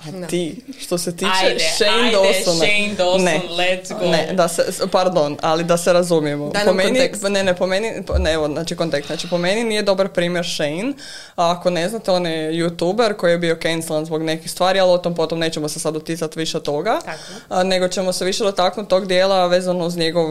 A 0.00 0.26
ti, 0.26 0.64
što 0.80 0.98
se 0.98 1.16
tiče 1.16 1.30
Ajde, 1.42 1.58
Shane 1.74 2.02
ajde, 2.02 2.16
Dawsona. 2.16 2.56
Shane 2.56 2.94
Dawson, 2.98 3.24
ne, 3.24 3.40
let's 3.50 3.98
go. 3.98 4.06
Ne, 4.10 4.32
da 4.32 4.48
se, 4.48 4.62
pardon, 4.92 5.36
ali 5.42 5.64
da 5.64 5.76
se 5.76 5.92
razumijemo. 5.92 6.50
Daj 6.50 6.64
po 6.64 6.72
meni, 6.72 6.88
kontekst. 6.88 7.22
ne, 7.22 7.44
ne, 7.44 7.56
po 7.56 7.66
meni, 7.66 7.92
ne, 8.18 8.32
evo, 8.32 8.48
znači 8.48 8.76
kontekst, 8.76 9.06
znači 9.06 9.28
po 9.28 9.38
meni 9.38 9.64
nije 9.64 9.82
dobar 9.82 10.08
primjer 10.08 10.46
Shane, 10.54 10.92
a 11.36 11.50
ako 11.50 11.70
ne 11.70 11.88
znate, 11.88 12.10
on 12.10 12.26
je 12.26 12.52
youtuber 12.52 13.16
koji 13.16 13.32
je 13.32 13.38
bio 13.38 13.58
cancelan 13.62 14.04
zbog 14.04 14.22
nekih 14.22 14.50
stvari, 14.50 14.80
ali 14.80 14.90
o 14.92 14.98
tom 14.98 15.14
potom 15.14 15.38
nećemo 15.38 15.68
se 15.68 15.80
sad 15.80 15.94
doticati 15.94 16.38
više 16.38 16.60
toga, 16.60 16.98
Tako. 17.04 17.18
a, 17.48 17.62
nego 17.62 17.88
ćemo 17.88 18.12
se 18.12 18.24
više 18.24 18.44
dotaknuti 18.44 18.90
tog 18.90 19.06
dijela 19.06 19.46
vezano 19.46 19.86
uz 19.86 19.96
njegov, 19.96 20.28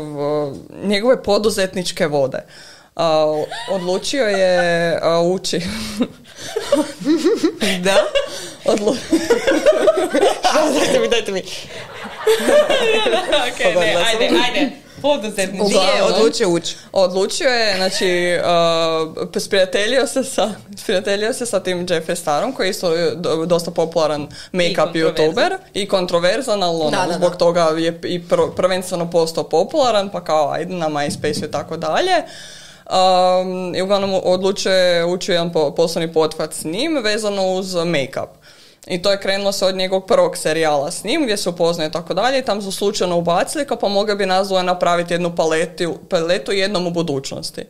njegove 0.83 1.23
poduzetničke 1.23 2.07
vode. 2.07 2.39
A, 2.99 3.25
odlučio 3.69 4.23
je 4.25 4.59
a, 5.01 5.19
ući 5.21 5.59
Da? 7.83 7.97
Odlu... 8.65 8.95
dajte 10.75 10.99
mi, 10.99 11.07
dajte 11.09 11.31
mi. 11.31 11.39
ok, 13.47 13.59
ne, 13.59 13.65
Pogodila 13.65 13.93
sam. 13.95 14.05
ajde, 14.05 14.29
ajde. 14.45 14.71
Poduzetnički. 15.01 15.65
Gdje 15.65 15.77
je 15.77 15.93
Uglavnom. 15.93 16.13
odlučio 16.13 16.49
ući? 16.49 16.75
Odlučio 16.93 17.49
je, 17.49 17.75
znači, 17.77 18.37
uh, 19.17 19.27
sprijateljio 19.37 20.07
se 20.07 20.23
sa, 20.25 20.49
sprijateljio 20.77 21.33
se 21.33 21.45
sa 21.45 21.59
tim 21.59 21.87
Jeffree 21.89 22.15
Starom, 22.15 22.53
koji 22.53 22.67
je 22.67 22.71
isto 22.71 22.91
do- 23.15 23.45
dosta 23.45 23.71
popularan 23.71 24.21
make-up 24.53 24.75
kontroverzan. 24.75 25.15
youtuber 25.15 25.57
i 25.73 25.87
kontroverzan, 25.87 26.63
ali 26.63 26.77
ono, 26.77 26.89
Da, 26.91 27.03
da, 27.03 27.13
zbog 27.13 27.31
da. 27.31 27.37
toga 27.37 27.73
je 27.77 27.99
i 28.03 28.21
pr- 28.21 28.55
prvenstveno 28.55 29.09
postao 29.09 29.43
popularan, 29.45 30.09
pa 30.09 30.21
kao 30.21 30.51
ajde 30.51 30.73
na 30.73 30.87
MySpace 30.87 31.45
i 31.45 31.51
tako 31.51 31.77
dalje. 31.77 32.13
Um, 32.89 33.75
I 33.75 33.81
uglavnom 33.81 34.21
odlučio 34.23 34.71
je 34.71 35.05
ući 35.05 35.31
jedan 35.31 35.51
po- 35.51 35.71
poslovni 35.75 36.13
pothvat 36.13 36.53
s 36.53 36.63
njim 36.63 36.97
vezano 37.03 37.53
uz 37.53 37.75
make-up. 37.75 38.27
I 38.87 39.01
to 39.01 39.11
je 39.11 39.19
krenulo 39.19 39.51
se 39.51 39.65
od 39.65 39.75
njegovog 39.75 40.05
prvog 40.07 40.37
serijala 40.37 40.91
s 40.91 41.03
njim 41.03 41.23
gdje 41.23 41.37
se 41.37 41.49
upoznaje 41.49 41.87
i 41.87 41.91
tako 41.91 42.13
dalje 42.13 42.39
i 42.39 42.45
tam 42.45 42.61
su 42.61 42.71
slučajno 42.71 43.17
ubacili 43.17 43.65
kao 43.65 43.77
pa 43.77 43.87
mogao 43.87 44.15
bi 44.15 44.25
nazvao 44.25 44.63
napraviti 44.63 45.13
jednu 45.13 45.35
paletu, 45.35 45.97
paletu 46.09 46.51
jednom 46.51 46.87
u 46.87 46.91
budućnosti. 46.91 47.61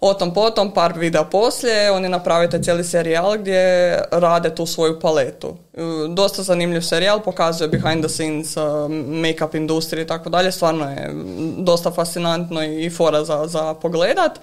O 0.00 0.14
tom 0.14 0.34
potom, 0.34 0.74
par 0.74 0.92
videa 0.98 1.24
poslije, 1.24 1.90
oni 1.90 2.08
naprave 2.08 2.50
taj 2.50 2.62
cijeli 2.62 2.84
serijal 2.84 3.38
gdje 3.38 3.98
rade 4.10 4.54
tu 4.54 4.66
svoju 4.66 5.00
paletu. 5.00 5.56
E, 5.74 5.80
Dosta 6.08 6.42
zanimljiv 6.42 6.80
serijal, 6.80 7.20
pokazuje 7.20 7.68
behind 7.68 8.04
the 8.04 8.08
scenes, 8.08 8.56
uh, 8.56 8.62
make-up 8.90 9.54
industrije 9.56 10.04
i 10.04 10.06
tako 10.06 10.30
dalje, 10.30 10.52
stvarno 10.52 10.90
je 10.90 11.10
dosta 11.58 11.90
fascinantno 11.90 12.64
i 12.64 12.90
fora 12.90 13.24
za, 13.24 13.46
za 13.46 13.74
pogledat. 13.74 14.40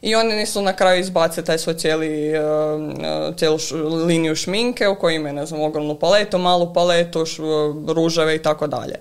I 0.00 0.14
oni 0.14 0.34
nisu 0.34 0.62
na 0.62 0.72
kraju 0.76 1.00
izbacili 1.00 1.46
taj 1.46 1.58
svoj 1.58 1.76
cijeli, 1.76 2.32
uh, 2.38 3.36
cijelu 3.36 3.58
liniju 4.06 4.36
šminke 4.36 4.88
u 4.88 4.98
kojoj 4.98 5.16
imaju, 5.16 5.34
ne 5.34 5.46
znam, 5.46 5.60
ogromnu 5.60 5.94
paletu, 5.98 6.38
malu 6.38 6.72
paletu, 6.74 7.26
š- 7.26 7.42
ruževe 7.88 8.34
i 8.34 8.42
tako 8.42 8.66
dalje. 8.66 8.94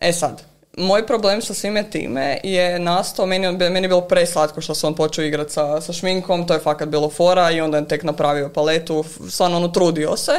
E 0.00 0.12
sad, 0.12 0.42
moj 0.76 1.06
problem 1.06 1.42
sa 1.42 1.54
svime 1.54 1.90
time 1.90 2.40
je 2.42 2.78
nastao, 2.78 3.26
meni, 3.26 3.52
meni 3.52 3.82
je 3.82 3.88
bilo 3.88 4.00
preslatko 4.00 4.60
što 4.60 4.74
se 4.74 4.86
on 4.86 4.94
počeo 4.94 5.24
igrati 5.24 5.52
sa, 5.52 5.80
sa 5.80 5.92
šminkom, 5.92 6.46
to 6.46 6.54
je 6.54 6.60
fakat 6.60 6.88
bilo 6.88 7.10
fora 7.10 7.50
i 7.50 7.60
onda 7.60 7.78
je 7.78 7.88
tek 7.88 8.02
napravio 8.02 8.48
paletu, 8.48 9.04
stvarno 9.28 9.56
ono 9.56 9.68
trudio 9.68 10.16
se. 10.16 10.32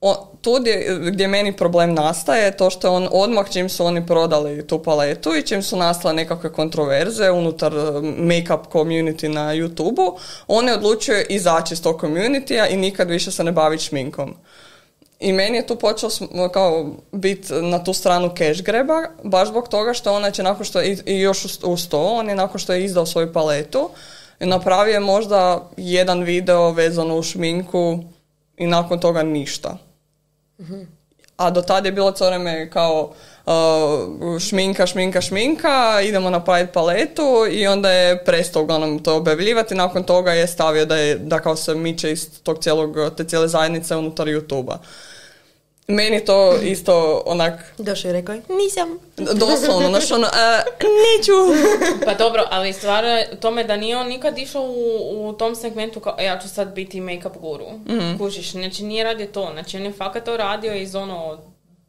O, 0.00 0.26
tu 0.42 0.56
gdje, 0.60 0.98
gdje 1.00 1.28
meni 1.28 1.56
problem 1.56 1.94
nastaje 1.94 2.44
je 2.44 2.56
to 2.56 2.70
što 2.70 2.86
je 2.86 2.90
on 2.90 3.08
odmah 3.12 3.50
čim 3.50 3.68
su 3.68 3.84
oni 3.84 4.06
prodali 4.06 4.66
tu 4.66 4.82
paletu 4.82 5.36
i 5.36 5.42
čim 5.42 5.62
su 5.62 5.76
nastale 5.76 6.14
nekakve 6.14 6.52
kontroverze 6.52 7.30
unutar 7.30 7.72
eh, 7.74 7.80
make-up 8.02 8.60
community 8.72 9.28
na 9.28 9.54
YouTube-u, 9.54 10.18
on 10.48 10.68
je 10.68 10.74
odlučio 10.74 11.24
izaći 11.28 11.74
iz 11.74 11.82
tog 11.82 12.00
community 12.00 12.72
i 12.72 12.76
nikad 12.76 13.10
više 13.10 13.30
se 13.30 13.44
ne 13.44 13.52
baviti 13.52 13.84
šminkom. 13.84 14.34
I 15.20 15.32
meni 15.32 15.56
je 15.56 15.66
tu 15.66 15.76
počeo 15.76 16.08
kao 16.52 16.86
biti 17.12 17.52
na 17.54 17.84
tu 17.84 17.92
stranu 17.92 18.30
cash 18.38 18.62
greba, 18.62 18.94
baš 19.22 19.48
zbog 19.48 19.68
toga 19.68 19.92
što 19.94 20.12
on 20.12 20.22
znači 20.22 20.42
nakon 20.42 20.64
što 20.64 20.80
je, 20.80 20.98
i- 21.06 21.20
još 21.20 21.44
uz, 21.44 21.58
uz 21.64 21.88
to, 21.88 22.02
on 22.04 22.28
je 22.28 22.34
nakon 22.34 22.58
što 22.60 22.72
je 22.72 22.84
izdao 22.84 23.06
svoju 23.06 23.32
paletu, 23.32 23.90
napravio 24.40 24.92
je 24.94 25.00
možda 25.00 25.68
jedan 25.76 26.22
video 26.22 26.70
vezano 26.70 27.16
u 27.16 27.22
šminku 27.22 27.98
i 28.56 28.66
nakon 28.66 29.00
toga 29.00 29.22
ništa. 29.22 29.76
A 31.36 31.50
do 31.50 31.62
tada 31.62 31.88
je 31.88 31.92
bilo 31.92 32.12
cijelo 32.12 32.70
kao 32.70 33.12
uh, 33.46 34.38
šminka, 34.40 34.86
šminka, 34.86 35.20
šminka, 35.20 36.00
idemo 36.04 36.30
napraviti 36.30 36.72
paletu 36.72 37.46
i 37.50 37.66
onda 37.66 37.90
je 37.90 38.24
prestao 38.24 38.62
uglavnom 38.62 38.98
to 38.98 39.16
objavljivati. 39.16 39.74
Nakon 39.74 40.02
toga 40.02 40.32
je 40.32 40.46
stavio 40.46 40.86
da, 40.86 40.96
je, 40.96 41.14
da 41.14 41.38
kao 41.40 41.56
se 41.56 41.74
miče 41.74 42.12
iz 42.12 42.42
tog 42.42 42.58
cijelog, 42.62 42.96
te 43.16 43.24
cijele 43.24 43.48
zajednice 43.48 43.96
unutar 43.96 44.26
YouTube-a. 44.26 44.78
Meni 45.88 46.24
to 46.24 46.54
isto 46.54 47.22
onak, 47.26 47.74
Došao 47.78 48.08
i 48.08 48.12
rekao 48.12 48.34
je, 48.34 48.42
nisam. 48.50 48.98
doslovno, 49.16 49.88
znaš 49.88 50.10
ono, 50.10 50.26
"E, 50.26 50.62
neću. 50.80 51.32
Pa 52.04 52.14
dobro, 52.14 52.44
ali 52.50 52.72
stvar 52.72 53.04
je 53.04 53.36
tome 53.36 53.64
da 53.64 53.76
nije 53.76 53.96
on 53.96 54.08
nikad 54.08 54.38
išao 54.38 54.62
u, 54.62 54.74
u 55.20 55.32
tom 55.32 55.56
segmentu 55.56 56.00
kao 56.00 56.16
"E, 56.18 56.24
ja 56.24 56.38
ću 56.38 56.48
sad 56.48 56.68
biti 56.68 57.00
make-up 57.00 57.38
guru. 57.38 57.66
Mhm. 57.88 58.18
Kužiš, 58.18 58.50
znači 58.50 58.84
nije 58.84 59.04
radio 59.04 59.26
to. 59.26 59.50
Znači 59.52 59.76
on 59.76 59.82
je 59.82 59.92
fakat 59.92 60.24
to 60.24 60.36
radio 60.36 60.74
iz 60.74 60.94
ono 60.94 61.38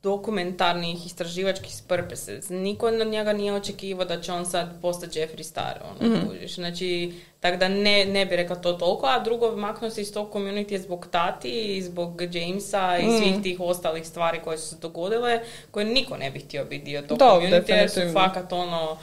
dokumentarnih 0.04 1.06
istraživačkih 1.06 1.72
purposes. 1.82 2.50
Niko 2.50 2.88
od 2.88 3.08
njega 3.08 3.34
nije 3.34 3.54
očekivao 3.54 4.06
da 4.06 4.22
će 4.22 4.32
on 4.32 4.46
sad 4.46 4.82
postati 4.82 5.20
Jeffree 5.20 5.44
Star, 5.44 5.74
ono, 5.84 6.10
Mhm. 6.10 6.28
kužiš. 6.28 6.56
Znači, 6.56 7.12
tako 7.40 7.58
da 7.58 7.68
ne, 7.68 8.06
ne 8.06 8.26
bi 8.26 8.36
rekla 8.36 8.56
to 8.56 8.74
toliko, 8.74 9.06
a 9.08 9.20
drugo, 9.20 9.52
maknuo 9.52 9.90
se 9.90 10.02
iz 10.02 10.14
tog 10.14 10.30
community 10.30 10.78
zbog 10.78 11.08
tati 11.08 11.50
i 11.50 11.82
zbog 11.82 12.22
Jamesa 12.24 12.98
i 12.98 13.04
Mhm. 13.04 13.18
svih 13.18 13.44
tih 13.44 13.60
ostalih 13.60 14.08
stvari 14.08 14.40
koje 14.40 14.58
su 14.58 14.68
se 14.68 14.76
dogodile, 14.78 15.40
koje 15.72 15.86
niko 15.86 16.18
ne 16.18 16.32
bi 16.32 16.40
htio 16.40 16.66
biti 16.66 16.86
dio 16.86 17.02
tog 17.02 17.18
community, 17.20 17.70
jer 17.70 17.90
su 17.90 18.00
fakat 18.14 18.54
ono, 18.54 18.98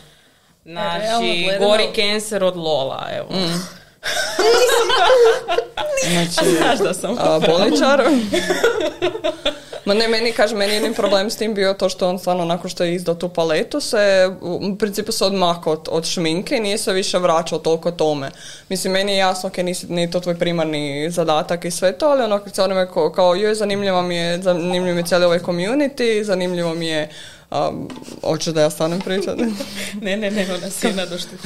Znači, 0.64 1.44
gledano- 1.44 1.66
gori 1.66 1.84
cancer 1.94 2.44
od 2.44 2.57
Lola, 2.57 3.07
evo. 3.12 3.28
Znači, 6.05 6.51
Znaš 6.53 6.78
da 6.78 6.94
sam. 6.94 7.16
a, 7.18 7.40
bolničar. 7.40 8.03
Ma 9.85 9.95
ne, 9.95 10.09
meni, 10.09 10.33
kaže, 10.33 10.57
meni 10.57 10.74
jedini 10.74 10.95
problem 10.95 11.31
s 11.31 11.37
tim 11.37 11.55
bio 11.55 11.74
to 11.74 11.89
što 11.89 12.09
on 12.09 12.18
stvarno 12.18 12.45
nakon 12.45 12.70
što 12.70 12.85
je 12.85 12.95
izdao 12.95 13.14
tu 13.14 13.29
paletu 13.29 13.81
se, 13.81 14.31
u 14.41 14.76
principu 14.79 15.12
se 15.12 15.24
odmakao 15.24 15.72
od, 15.72 15.89
od 15.91 16.07
šminke 16.07 16.57
i 16.57 16.61
nije 16.61 16.79
se 16.79 16.93
više 16.93 17.18
vraćao 17.18 17.59
toliko 17.59 17.91
tome. 17.91 18.31
Mislim, 18.68 18.93
meni 18.93 19.12
je 19.12 19.18
jasno, 19.18 19.49
ok, 19.49 19.57
nisi, 19.57 19.87
nije 19.87 20.11
to 20.11 20.20
tvoj 20.20 20.39
primarni 20.39 21.11
zadatak 21.11 21.64
i 21.64 21.70
sve 21.70 21.93
to, 21.93 22.07
ali 22.07 22.22
ono, 22.22 22.41
onome 22.59 22.93
kao, 22.93 23.12
kao 23.12 23.35
joj, 23.35 23.55
zanimljivo 23.55 24.03
mi 24.03 24.16
je, 24.16 24.43
zanimljiv 24.43 24.95
mi 24.95 25.01
je 25.01 25.07
cijeli 25.07 25.24
ovaj 25.24 25.39
community, 25.39 26.22
zanimljivo 26.22 26.74
mi 26.74 26.87
je, 26.87 27.09
um, 27.51 27.89
hoćeš 28.22 28.55
da 28.55 28.61
ja 28.61 28.70
stanem 28.70 29.01
pričati? 29.01 29.43
Ne, 30.03 30.16
ne, 30.16 30.31
ne, 30.31 30.47
ona 30.55 30.70
si 30.70 30.93
nadošli. 31.01 31.39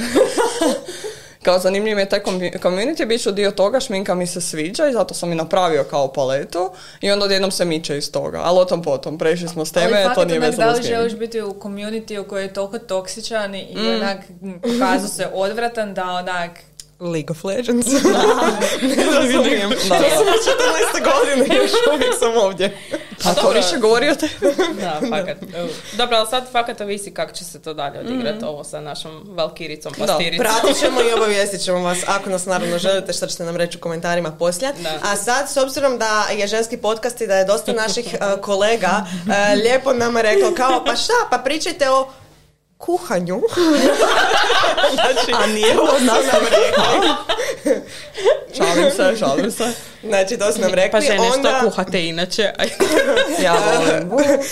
Kao 1.43 1.59
zanimljiv 1.59 1.99
je 1.99 2.09
taj 2.09 2.19
community, 2.63 3.05
bit 3.05 3.21
ću 3.21 3.31
dio 3.31 3.51
toga, 3.51 3.79
šminka 3.79 4.15
mi 4.15 4.27
se 4.27 4.41
sviđa 4.41 4.87
i 4.87 4.93
zato 4.93 5.13
sam 5.13 5.31
i 5.31 5.35
napravio 5.35 5.83
kao 5.83 6.13
paletu 6.13 6.71
i 7.01 7.11
onda 7.11 7.25
odjednom 7.25 7.51
se 7.51 7.65
miče 7.65 7.97
iz 7.97 8.11
toga. 8.11 8.41
Ali 8.43 8.59
o 8.59 8.65
tom 8.65 8.83
potom, 8.83 9.17
prešli 9.17 9.47
smo 9.47 9.65
s 9.65 9.71
teme, 9.71 10.03
Ali 10.03 10.15
to 10.15 10.25
nije 10.25 10.37
onak, 10.37 10.49
vezano 10.49 10.71
da 10.71 10.77
li 10.77 10.83
želiš 10.83 11.13
biti 11.13 11.41
u 11.41 11.53
community 11.53 12.19
u 12.19 12.23
kojoj 12.23 12.43
je 12.43 12.53
toliko 12.53 12.79
toksičan 12.79 13.55
i 13.55 13.75
onak 13.77 14.17
m, 14.41 14.61
pokazao 14.61 15.07
se 15.07 15.27
odvratan 15.33 15.93
da 15.93 16.03
onak 16.03 16.51
League 16.99 17.31
of 17.31 17.43
Legends. 17.43 17.87
ne 18.81 19.05
razumijem. 19.05 19.69
Da, 19.69 19.75
da. 19.75 20.09
sam 20.09 20.27
od 20.27 20.41
14. 20.93 21.03
godine, 21.13 21.55
još 21.55 21.71
uvijek 21.93 22.13
sam 22.19 22.37
ovdje. 22.37 22.77
A 23.25 23.33
to 23.33 23.49
više 23.49 23.77
govori 23.77 24.09
o 24.09 24.15
te... 24.15 24.29
Da, 24.81 25.01
fakat. 25.09 25.37
Dobro, 25.97 26.17
ali 26.17 26.27
sad 26.29 26.51
fakat 26.51 26.81
ovisi 26.81 27.13
kako 27.13 27.31
će 27.31 27.43
se 27.43 27.61
to 27.61 27.73
dalje 27.73 27.99
odigrati 27.99 28.45
ovo 28.45 28.63
sa 28.63 28.81
našom 28.81 29.23
Valkiricom, 29.29 29.93
Da. 29.97 30.05
pastiricom. 30.05 30.45
Pratit 30.45 30.79
ćemo 30.79 31.01
i 31.01 31.13
obavijestit 31.17 31.61
ćemo 31.61 31.79
vas 31.79 31.97
ako 32.07 32.29
nas 32.29 32.45
naravno 32.45 32.77
želite 32.77 33.13
što 33.13 33.27
ćete 33.27 33.43
nam 33.43 33.55
reći 33.55 33.77
u 33.77 33.81
komentarima 33.81 34.31
poslije. 34.31 34.73
Da. 34.83 34.99
A 35.11 35.15
sad, 35.15 35.49
s 35.49 35.57
obzirom 35.57 35.97
da 35.97 36.27
je 36.37 36.47
ženski 36.47 36.77
podcast 36.77 37.21
i 37.21 37.27
da 37.27 37.35
je 37.35 37.45
dosta 37.45 37.73
naših 37.73 38.13
e, 38.13 38.41
kolega 38.41 39.05
e, 39.51 39.55
lijepo 39.55 39.93
nama 39.93 40.21
reklo 40.21 40.53
kao 40.57 40.83
pa 40.85 40.95
šta, 40.95 41.13
pa 41.29 41.37
pričajte 41.37 41.89
o 41.89 42.07
kuhanju. 42.85 43.41
znači, 44.93 45.33
A 45.33 45.47
nije 45.47 45.79
ovo 45.79 45.99
nam 45.99 46.17
rekli. 46.43 47.09
Šalim 48.57 48.91
se, 48.91 49.19
šalim 49.19 49.51
se. 49.51 49.71
Znači, 50.03 50.37
to 50.37 50.51
su 50.51 50.61
nam 50.61 50.73
rekli. 50.73 50.91
Pa 50.91 51.01
žene, 51.01 51.31
onda... 51.35 51.57
što 51.59 51.69
kuhate 51.69 52.05
inače? 52.05 52.53
Ja 53.43 53.53
volim. 53.53 54.11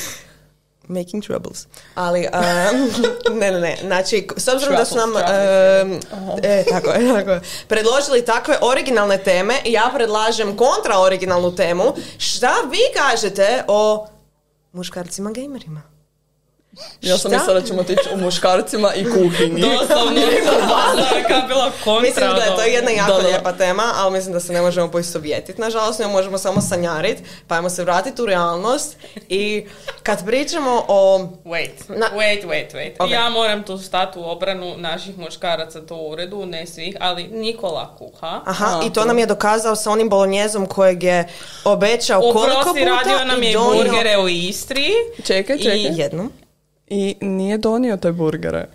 Making 0.87 1.23
troubles. 1.23 1.67
Ali, 1.95 2.27
um, 2.33 2.91
ne, 3.39 3.51
ne, 3.51 3.59
ne. 3.59 3.77
Znači, 3.81 4.27
s 4.37 4.47
obzirom 4.47 4.75
da 4.75 4.85
su 4.85 4.95
nam 4.95 5.09
um, 5.09 5.99
e, 6.43 6.63
tako 6.69 6.89
je, 6.91 7.13
tako 7.13 7.31
je, 7.31 7.41
predložili 7.67 8.25
takve 8.25 8.57
originalne 8.61 9.17
teme, 9.17 9.55
ja 9.65 9.91
predlažem 9.95 10.57
kontra 10.57 10.99
originalnu 10.99 11.55
temu. 11.55 11.93
Šta 12.17 12.53
vi 12.71 12.79
kažete 12.95 13.63
o 13.67 14.07
muškarcima 14.71 15.31
gamerima? 15.31 15.90
Ja 17.01 17.17
sam 17.17 17.31
mislila 17.31 17.59
da 17.59 17.67
ćemo 17.67 17.83
tići 17.83 18.01
u 18.13 18.17
muškarcima 18.17 18.93
i 18.93 19.03
kuhinji. 19.03 19.61
Doslovno, 19.61 20.21
bazar, 20.61 21.47
bila 21.47 21.71
kontra. 21.83 22.01
Mislim 22.01 22.29
da 22.29 22.41
je 22.41 22.47
to 22.47 22.53
ono. 22.53 22.63
jedna 22.63 22.91
jako 22.91 23.11
Da, 23.11 23.21
da. 23.21 23.27
lijepa 23.27 23.51
tema, 23.51 23.83
ali 23.95 24.11
mislim 24.11 24.33
da 24.33 24.39
se 24.39 24.53
ne 24.53 24.61
možemo 24.61 24.87
poistovjetiti. 24.87 25.61
Nažalost, 25.61 25.99
ne 25.99 26.07
možemo 26.07 26.37
samo 26.37 26.61
sanjariti, 26.61 27.23
pa 27.47 27.55
ajmo 27.55 27.69
se 27.69 27.83
vratiti 27.83 28.21
u 28.21 28.25
realnost. 28.25 28.97
I 29.29 29.65
kad 30.03 30.25
pričamo 30.25 30.85
o... 30.87 31.27
Wait, 31.45 31.69
Na- 31.89 32.09
wait, 32.15 32.43
wait, 32.43 32.73
wait. 32.73 32.91
Ok. 32.99 33.09
Ja 33.11 33.29
moram 33.29 33.63
tu 33.63 33.77
stati 33.77 34.19
u 34.19 34.23
obranu 34.23 34.77
naših 34.77 35.17
muškaraca 35.17 35.81
to 35.81 35.95
u 35.95 36.09
uredu, 36.09 36.45
ne 36.45 36.67
svih, 36.67 36.95
ali 36.99 37.23
Nikola 37.23 37.95
kuha. 37.97 38.41
Aha, 38.45 38.81
i 38.85 38.93
to 38.93 39.05
nam 39.05 39.19
je 39.19 39.25
dokazao 39.25 39.75
sa 39.75 39.91
onim 39.91 40.09
bolonjezom 40.09 40.65
kojeg 40.65 41.03
je 41.03 41.27
obećao 41.63 42.21
koliko 42.21 42.39
Oprosti, 42.39 42.79
puta 42.79 42.85
radio 42.95 43.25
nam 43.25 43.43
je 43.43 43.53
donio 43.53 43.83
burgere 43.83 44.17
u 44.17 44.27
Istri. 44.27 44.89
Čekaj, 45.25 45.57
čekaj. 45.57 45.77
I- 45.77 45.93
jednom. 45.95 46.31
I 46.91 47.17
nije 47.21 47.57
donio 47.59 47.97
te 47.97 48.11
burgere. 48.11 48.67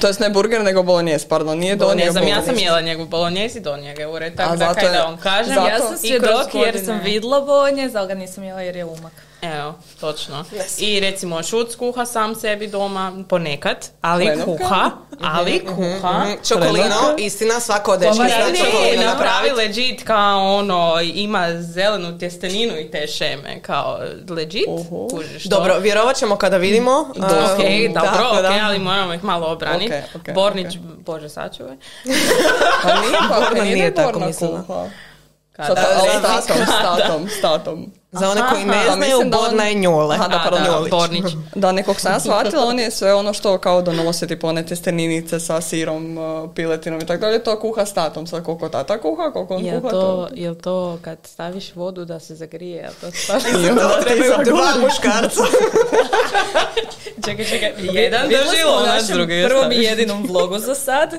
To 0.00 0.06
jest 0.06 0.20
ne 0.20 0.30
burger, 0.30 0.62
nego 0.62 0.82
bolognese, 0.82 1.28
pardon. 1.28 1.58
Nije 1.58 1.76
donio 1.76 2.04
Ne 2.04 2.10
znam, 2.10 2.28
ja 2.28 2.42
sam 2.42 2.56
jela 2.56 2.80
njegov 2.80 3.06
bolonjezi, 3.06 3.60
donio 3.60 3.94
ga 3.94 4.08
ured, 4.08 4.32
A 4.32 4.36
tako 4.36 4.56
da 4.56 4.74
kaj 4.74 4.84
je- 4.84 4.90
da 4.90 5.02
vam 5.02 5.16
kažem. 5.18 5.54
zato- 5.54 5.68
ja 5.68 5.78
sam 5.78 5.94
I 5.94 5.98
svjedok 5.98 6.54
jer 6.56 6.84
sam 6.84 7.00
vidla 7.00 7.40
bolonje, 7.40 7.90
ali 7.94 8.08
ga 8.08 8.14
nisam 8.14 8.44
jela 8.44 8.62
jer 8.62 8.76
je 8.76 8.84
umak. 8.86 9.12
Evo, 9.42 9.74
točno. 10.00 10.44
Yes. 10.44 10.74
I 10.78 11.00
recimo 11.00 11.42
Šuc 11.42 11.74
kuha 11.74 12.06
sam 12.06 12.34
sebi 12.34 12.66
doma 12.68 13.12
ponekad, 13.28 13.76
ali 14.00 14.30
kuha, 14.44 14.90
ali 15.22 15.64
kuha. 15.66 16.12
Mhm, 16.18 16.32
Čokolino, 16.44 17.14
istina, 17.18 17.60
svako 17.60 17.92
od 17.92 18.00
dečki 18.00 18.14
zna 18.14 18.28
čokolino 18.28 18.70
napravi 18.96 19.06
napraviti. 19.06 19.54
legit 19.56 20.02
kao 20.02 20.54
ono, 20.54 20.94
ima 21.04 21.48
zelenu 21.54 22.18
tjesteninu 22.18 22.78
i 22.78 22.90
te 22.90 23.06
šeme, 23.08 23.62
kao 23.62 23.98
legit, 24.30 24.66
kužiš 25.10 25.42
to? 25.42 25.48
Dobro, 25.48 25.78
vjerovat 25.78 26.16
ćemo 26.16 26.36
kada 26.36 26.56
vidimo. 26.56 26.92
Ok, 27.00 27.16
Um, 27.16 27.24
dobro, 27.94 28.10
tako 28.12 28.36
ok, 28.36 28.42
da. 28.42 28.58
ali 28.62 28.78
moramo 28.78 29.14
ih 29.14 29.24
malo 29.24 29.46
obraniti. 29.46 29.92
Ok, 30.14 30.20
ok, 30.22 30.34
Bornić, 30.34 30.76
ok. 30.76 30.82
bože 30.98 31.28
sačuvaj. 31.28 31.76
Pa 32.82 32.94
nije, 32.94 33.18
pa 33.30 33.50
nije, 33.54 33.64
nije 33.66 33.90
da 33.90 34.00
je 34.02 34.06
tako 34.06 34.20
mislila. 34.20 34.62
kuha. 34.62 34.84
Kada- 35.52 35.68
Sa 35.68 35.74
ta- 35.76 35.88
ali 36.00 36.08
Da, 36.22 36.40
statom, 36.42 36.66
statom, 36.68 37.28
statom. 37.28 37.92
Za 38.12 38.30
one 38.30 38.40
Aha, 38.40 38.50
koji 38.50 38.64
ne 38.64 38.76
aha. 38.76 38.96
Znaju, 38.96 39.18
on- 39.18 39.30
Borna 39.30 39.64
je 39.64 39.74
njole. 39.74 40.16
Aha, 40.16 40.28
da, 40.28 40.40
pardon, 40.40 40.62
da. 40.90 41.08
Da, 41.60 41.72
nekog 41.72 42.00
sam 42.00 42.12
ja 42.12 42.20
shvatila, 42.20 42.64
on 42.64 42.78
je 42.78 42.90
sve 42.90 43.14
ono 43.14 43.32
što 43.32 43.58
kao 43.58 43.82
donosi, 43.82 44.26
tipo 44.26 44.48
one 44.48 44.66
testeninice 44.66 45.40
sa 45.40 45.60
sirom, 45.60 46.18
uh, 46.18 46.50
piletinom 46.54 47.00
i 47.00 47.06
tako 47.06 47.20
dalje, 47.20 47.44
to 47.44 47.60
kuha 47.60 47.86
s 47.86 47.94
tatom, 47.94 48.26
sad 48.26 48.44
koliko 48.44 48.68
tata 48.68 49.00
kuha, 49.00 49.30
koliko 49.30 49.54
on 49.54 49.64
Jel 49.64 49.80
kuha, 49.80 49.90
to, 49.90 50.28
jel 50.32 50.54
to 50.54 50.98
kad 51.02 51.18
staviš 51.24 51.74
vodu 51.74 52.04
da 52.04 52.20
se 52.20 52.34
zagrije, 52.34 52.76
jel 52.76 52.92
to 53.00 53.10
staviš? 53.24 53.44
I 53.44 53.70
onda 53.70 54.00
trebaju 54.00 54.32
dva 54.44 54.72
muškarca. 54.80 55.42
čekaj, 57.24 57.44
čekaj, 57.44 57.72
jedan 57.78 58.28
drži 58.28 58.64
lonac, 58.64 58.86
našem 58.88 59.16
drugi 59.16 59.34
je 59.34 59.48
prvom 59.48 59.72
i 59.72 59.76
jedinom 59.76 60.26
vlogu 60.26 60.58
za 60.58 60.74
sad, 60.74 61.14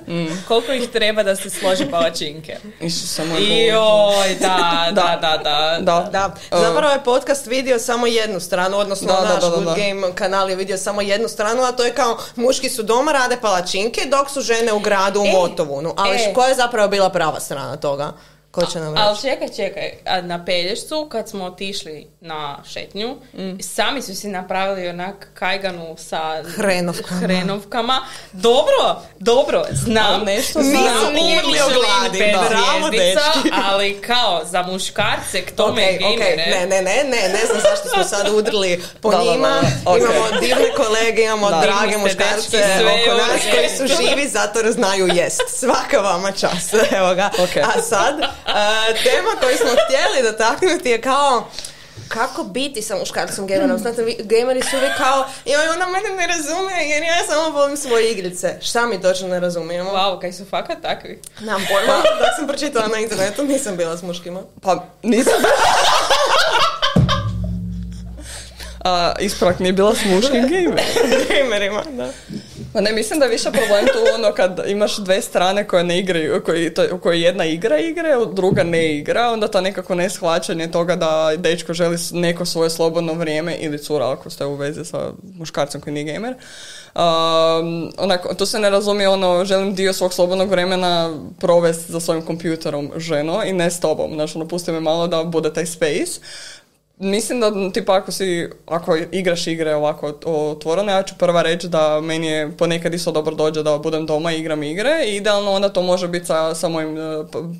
koliko 0.48 0.72
ih 0.74 0.90
treba 0.90 1.24
da 1.24 1.36
se 1.36 1.50
složi 1.50 1.86
palačinke. 1.86 2.58
Isuse 2.82 3.24
moj 3.24 3.40
Bože. 3.40 3.54
Joj, 3.56 4.36
da, 4.42 4.88
da, 4.92 5.20
da, 5.22 5.38
da. 5.38 5.78
Da. 5.82 6.10
Da, 6.12 6.36
zapravo 6.80 6.93
je 6.93 7.03
podcast 7.03 7.47
vidio 7.47 7.80
samo 7.80 8.07
jednu 8.07 8.39
stranu, 8.39 8.77
odnosno 8.77 9.07
Da, 9.07 9.21
naš 9.21 9.43
da, 9.43 9.49
da, 9.49 9.55
Good 9.55 9.65
da. 9.65 9.75
Game 9.75 10.15
kanal 10.15 10.49
je 10.49 10.55
vidio 10.55 10.77
samo 10.77 11.01
jednu 11.01 11.27
stranu, 11.27 11.63
a 11.63 11.71
to 11.71 11.84
je 11.84 11.93
kao 11.95 12.17
muški 12.36 12.69
su 12.69 12.84
doma, 12.84 13.11
rade 13.11 13.38
palačinke, 13.41 14.01
dok 14.05 14.30
su 14.30 14.41
žene 14.41 14.73
u 14.73 14.80
gradu 14.80 15.21
u 15.21 15.25
E, 15.25 15.32
Motovunu. 15.32 15.93
Ali 15.97 16.15
e. 16.15 16.34
koja 16.34 16.47
je 16.47 16.55
zapravo 16.55 16.88
bila 16.88 17.09
prava 17.09 17.39
strana 17.39 17.77
toga? 17.77 18.13
Ko 18.52 18.66
će 18.66 18.80
nam 18.80 18.93
reći? 18.93 19.04
Ali 19.04 19.18
čekaj, 19.22 19.47
čekaj, 19.50 19.91
a 20.06 20.22
na 20.22 20.45
Pelješcu 20.45 21.08
kad 21.12 21.30
smo 21.30 21.45
otišli 21.45 22.08
na 22.22 22.58
šetnju, 22.74 23.18
sami 23.62 24.02
su 24.02 24.16
si 24.16 24.28
napravili 24.28 24.88
onak 24.89 25.28
kajganu 25.34 25.95
sa 25.97 26.43
Hrenovkama. 26.45 27.20
hrenovkama. 27.22 28.02
Dobro, 28.32 29.02
dobro, 29.20 29.64
znam. 29.72 30.06
Ali 30.14 30.26
nešto 30.26 30.62
znam, 30.62 30.72
znam. 31.00 31.14
nije 31.14 31.39
Umrli 31.39 31.60
od 31.60 31.68
Michelin 31.68 31.84
gladi. 32.00 32.47
Bravo, 32.50 32.89
dečki. 32.89 33.50
ali 33.70 34.02
kao 34.02 34.41
za 34.45 34.62
muškarce, 34.64 35.41
k 35.41 35.56
tome 35.56 35.72
okej, 35.72 36.18
gamere. 36.18 36.52
Ne, 36.52 36.66
ne, 36.68 36.82
ne, 36.82 37.04
ne, 37.04 37.30
ne 37.30 37.45
znam 37.45 37.62
zašto 37.62 37.89
smo 37.89 38.04
sad 38.04 38.30
udrli 38.30 38.84
po 39.02 39.12
Da, 39.12 39.18
da, 39.18 39.24
da, 39.24 39.32
njima. 39.32 39.47
da, 39.47 39.91
okej. 39.91 40.06
Imamo 40.06 40.39
divne 40.41 40.74
kolege, 40.78 41.22
imamo 41.22 41.50
Da. 41.50 41.60
drage 41.62 41.97
muškarce 41.97 42.64
oko 42.86 43.18
nas 43.18 43.41
koji 43.56 43.70
su 43.70 43.95
živi 43.97 44.28
zato 44.28 44.60
jer 44.60 44.72
znaju 44.72 45.08
jest. 45.08 45.41
Svaka 45.50 46.00
vama 46.00 46.32
čast. 46.32 46.74
Evo 46.97 47.16
ga. 47.16 47.30
A 47.76 47.82
sad, 47.82 48.16
tema 49.04 49.32
koju 49.42 49.58
smo 49.58 49.70
htjeli 49.86 50.32
dotaknuti 50.32 50.90
je 50.90 51.02
kao 51.02 51.48
kako 52.10 52.44
biti 52.44 52.82
sa 52.82 52.96
muškarcom 52.96 53.48
gamerom? 53.48 53.78
Znate, 53.78 54.04
vi, 54.04 54.18
gameri 54.20 54.62
su 54.62 54.78
uvijek 54.78 54.98
kao, 54.98 55.26
joj, 55.46 55.68
ona 55.68 55.86
mene 55.86 56.10
ne 56.10 56.28
razumije 56.28 56.90
jer 56.90 57.04
ja 57.04 57.26
samo 57.28 57.50
volim 57.50 57.78
svoje 57.78 58.12
igrice. 58.12 58.58
Šta 58.62 58.86
mi 58.88 59.02
točno 59.02 59.28
ne 59.28 59.40
razumijemo? 59.40 59.90
Wow, 59.90 60.22
kaj 60.22 60.34
su 60.34 60.46
fakat 60.50 60.82
takvi. 60.82 61.22
Nemam 61.40 61.66
pojma, 61.68 61.94
dok 62.20 62.30
sam 62.38 62.48
pročitala 62.48 62.88
na 62.88 62.98
internetu, 62.98 63.46
nisam 63.46 63.78
bila 63.78 63.98
s 63.98 64.02
muškima. 64.02 64.42
Pa 64.62 64.86
nisam... 65.04 65.34
A, 68.84 69.14
ispravak 69.20 69.60
nije 69.60 69.74
bila 69.74 69.96
s 69.96 70.06
muškim 70.06 70.42
gamer. 70.42 70.84
Gamerima, 71.30 71.84
da. 71.90 72.10
Pa 72.74 72.82
ne, 72.82 72.91
mislim 72.91 73.20
da 73.20 73.26
je 73.26 73.32
više 73.32 73.51
problem 73.51 73.86
tu 73.86 73.99
ono 74.15 74.34
kad 74.34 74.61
imaš 74.67 74.97
dve 74.97 75.22
strane 75.22 75.67
koje 75.67 75.84
ne 75.84 75.99
igraju, 75.99 76.41
to, 76.76 76.86
u 76.91 76.99
kojoj 76.99 77.22
jedna 77.22 77.45
igra 77.45 77.78
igre, 77.78 78.09
druga 78.34 78.63
ne 78.63 78.95
igra, 78.95 79.30
onda 79.32 79.47
to 79.47 79.61
nekako 79.61 79.95
neshvaćanje 79.95 80.72
toga 80.72 80.95
da 80.95 81.32
dečko 81.38 81.74
želi 81.74 81.97
neko 82.11 82.45
svoje 82.45 82.70
slobodno 82.70 83.13
vrijeme 83.13 83.55
ili 83.55 83.78
cura 83.78 84.11
ako 84.11 84.30
ste 84.30 84.45
u 84.45 84.55
vezi 84.55 84.86
sa 84.86 85.11
muškarcem 85.36 85.82
koji 85.82 85.93
nije 85.93 86.13
gamer. 86.13 86.36
Um, 86.95 87.91
onako, 87.97 88.34
tu 88.34 88.45
se 88.45 88.59
ne 88.59 88.70
razumije 88.70 89.09
ono, 89.09 89.45
želim 89.45 89.76
dio 89.76 89.93
svog 89.93 90.13
slobodnog 90.13 90.49
vremena 90.49 91.20
provesti 91.39 91.91
za 91.91 91.99
svojim 91.99 92.26
kompjuterom 92.26 92.91
ženo 92.95 93.43
i 93.45 93.53
ne 93.53 93.72
s 93.72 93.80
tobom. 93.80 94.13
Znači, 94.13 94.38
ono, 94.38 94.47
pusti 94.47 94.72
me 94.72 94.80
malo 94.80 95.07
da 95.07 95.24
bude 95.24 95.53
taj 95.53 95.65
space. 95.65 96.20
Mislim 97.00 97.39
da, 97.39 97.72
tipa, 97.74 97.95
ako 97.95 98.12
si, 98.12 98.50
ako 98.66 98.97
igraš 99.12 99.47
igre 99.47 99.76
ovako 99.76 100.14
otvorene, 100.26 100.93
ja 100.93 101.04
ću 101.04 101.16
prva 101.18 101.41
reći 101.41 101.68
da 101.68 102.02
meni 102.02 102.28
je 102.28 102.58
ponekad 102.58 102.93
isto 102.93 103.12
dobro 103.12 103.36
dođe 103.36 103.64
da 103.64 103.78
budem 103.78 104.06
doma 104.06 104.32
i 104.32 104.39
igram 104.39 104.64
igre 104.64 105.04
i 105.06 105.16
idealno 105.16 105.52
onda 105.52 105.70
to 105.70 105.82
može 105.82 106.08
biti 106.08 106.26
sa, 106.26 106.56
sa 106.56 106.70
mojim 106.70 106.97
e, 106.97 107.02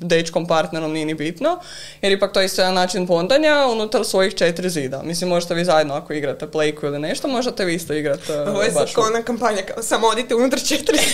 dečkom, 0.00 0.46
partnerom, 0.46 0.92
nije 0.92 1.06
ni 1.06 1.14
bitno, 1.14 1.58
jer 2.02 2.12
ipak 2.12 2.32
to 2.32 2.40
je 2.40 2.46
isto 2.46 2.62
jedan 2.62 2.74
način 2.74 3.06
bondanja 3.06 3.66
unutar 3.72 4.04
svojih 4.04 4.34
četiri 4.34 4.70
zida. 4.70 5.02
Mislim, 5.04 5.30
možete 5.30 5.54
vi 5.54 5.64
zajedno 5.64 5.94
ako 5.94 6.12
igrate 6.12 6.46
playku 6.46 6.86
ili 6.86 6.98
nešto, 6.98 7.28
možete 7.28 7.64
vi 7.64 7.74
isto 7.74 7.92
igrati. 7.92 8.32
e, 8.32 8.40
Ovo 8.50 8.62
je 8.62 8.70
sad 8.70 8.82
baš 8.82 8.94
kao 8.94 9.04
ona 9.04 9.22
kampanja, 9.22 9.62
samo 9.82 10.06
odite 10.06 10.34
unutar 10.34 10.60
četiri 10.68 10.98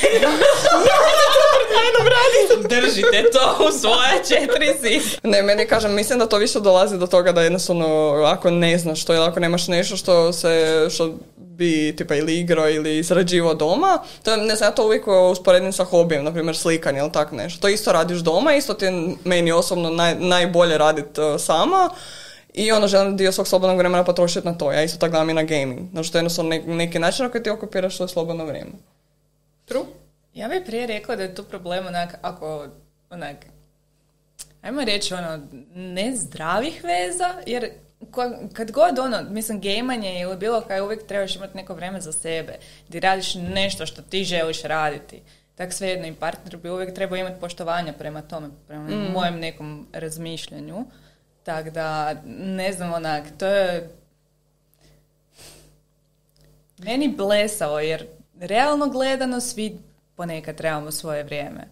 Držite 2.69 3.25
to 3.33 3.69
u 3.69 3.79
svoje 3.79 4.23
četiri 4.29 4.67
zida. 4.83 5.05
Ne, 5.23 5.43
meni 5.43 5.67
kažem, 5.67 5.95
mislim 5.95 6.19
da 6.19 6.27
to 6.27 6.37
više 6.37 6.61
dolazi 6.61 6.99
do 6.99 7.07
toga 7.07 7.33
da 7.33 7.43
jednostavno 7.43 8.16
ako 8.25 8.51
ne 8.51 8.79
znaš 8.79 9.03
što 9.03 9.15
ili 9.15 9.25
ako 9.25 9.41
nemaš 9.41 9.69
nešto 9.69 9.97
što 9.97 10.33
se, 10.33 10.87
što 10.91 11.15
bi 11.37 11.95
tipa 11.97 12.15
ili 12.15 12.39
igrao 12.39 12.71
ili 12.71 12.99
izrađivao 12.99 13.55
doma, 13.55 13.99
to 14.23 14.37
ne 14.37 14.57
znam, 14.57 14.69
ja 14.69 14.75
to 14.75 14.85
uvijek 14.85 15.05
usporedim 15.33 15.73
sa 15.73 15.85
hobijem, 15.85 16.25
na 16.25 16.33
primjer 16.33 16.57
slikanje 16.57 16.99
ili 16.99 17.13
tako 17.13 17.37
nešto. 17.37 17.61
To 17.61 17.69
isto 17.69 17.93
radiš 17.93 18.19
doma, 18.19 18.55
isto 18.55 18.75
ti 18.75 18.87
meni 19.25 19.53
osobno 19.53 19.91
naj, 19.91 20.15
najbolje 20.15 20.79
raditi 20.79 21.21
sama 21.39 21.91
i 22.55 22.73
ono 22.73 22.89
želim 22.89 23.17
dio 23.17 23.33
svog 23.33 23.49
slobodnog 23.49 23.79
vremena 23.79 24.05
potrošiti 24.05 24.47
na 24.47 24.59
to. 24.59 24.73
Ja 24.73 24.83
isto 24.83 24.99
tako 24.99 25.11
gledam 25.11 25.31
i 25.31 25.35
na 25.35 25.43
gaming. 25.43 25.91
Znači 25.93 26.13
to 26.13 26.19
je 26.19 26.21
jednostavno 26.21 26.51
nek- 26.51 26.67
neki 26.67 26.99
način 26.99 27.25
na 27.25 27.31
koji 27.31 27.43
ti 27.43 27.51
okupiraš 27.51 27.97
svoje 27.97 28.09
slobodno 28.09 28.45
vrijeme. 28.45 28.71
True. 29.65 29.85
Ja 30.35 30.49
bih 30.49 30.63
prije 30.67 30.87
rekla 30.87 31.17
da 31.17 31.23
je 31.23 31.35
tu 31.35 31.45
problem 31.45 31.87
onak, 31.87 32.15
ako, 32.23 32.67
onak, 33.11 33.37
ajmo 34.63 34.85
reći 34.85 35.15
ono, 35.15 35.41
nezdravih 35.75 36.85
veza, 36.85 37.35
jer 37.47 37.71
kad 38.53 38.71
god 38.71 38.99
ono, 38.99 39.23
mislim, 39.31 39.61
gejmanje 39.61 40.21
ili 40.21 40.37
bilo 40.37 40.61
kaj, 40.61 40.81
uvijek 40.81 41.07
trebaš 41.07 41.37
imati 41.37 41.57
neko 41.57 41.75
vrijeme 41.75 42.01
za 42.01 42.13
sebe, 42.13 42.59
gdje 42.89 43.01
radiš 43.01 43.35
nešto 43.35 43.87
što 43.87 44.03
ti 44.03 44.25
želiš 44.25 44.63
raditi. 44.63 45.23
Tak 45.55 45.73
svejedno 45.73 46.07
i 46.07 46.15
partner 46.15 46.57
bi 46.57 46.71
uvijek 46.71 46.95
trebao 46.95 47.17
imati 47.17 47.41
poštovanja 47.41 47.93
prema 47.93 48.23
tome, 48.23 48.49
prema 48.67 48.89
mojem 49.13 49.39
nekom 49.39 49.87
razmišljanju. 49.93 50.85
Tako 51.43 51.71
da, 51.71 52.15
ne 52.27 52.73
znam, 52.73 52.93
onak, 52.93 53.25
to 53.39 53.47
je 53.47 53.91
meni 56.79 57.09
blesavo, 57.09 57.81
jer 57.81 58.07
realno 58.41 58.89
gledano 58.89 59.41
svi 59.41 59.79
ponekad 60.17 60.57
trebamo 60.57 60.91
svoje 60.91 61.23
vrijeme. 61.23 61.69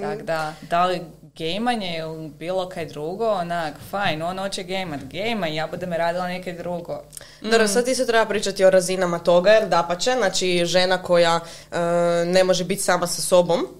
Tako 0.00 0.22
da, 0.22 0.54
da 0.70 0.86
li 0.86 1.00
gejmanje 1.36 1.98
ili 1.98 2.28
bilo 2.28 2.68
kaj 2.68 2.86
drugo, 2.86 3.30
onak, 3.30 3.74
fajn, 3.90 4.22
on 4.22 4.38
hoće 4.38 4.62
gejmat, 4.62 5.00
gejma 5.04 5.48
i 5.48 5.54
ja 5.54 5.66
budem 5.66 5.92
radila 5.92 6.28
neke 6.28 6.52
drugo. 6.52 7.02
Dobro, 7.40 7.68
sad 7.68 7.88
isto 7.88 8.04
treba 8.04 8.26
pričati 8.26 8.64
o 8.64 8.70
razinama 8.70 9.18
toga, 9.18 9.50
jer 9.50 9.68
dapače, 9.68 10.12
znači 10.18 10.62
žena 10.64 11.02
koja 11.02 11.40
e, 11.40 11.78
ne 12.26 12.44
može 12.44 12.64
biti 12.64 12.82
sama 12.82 13.06
sa 13.06 13.22
sobom, 13.22 13.79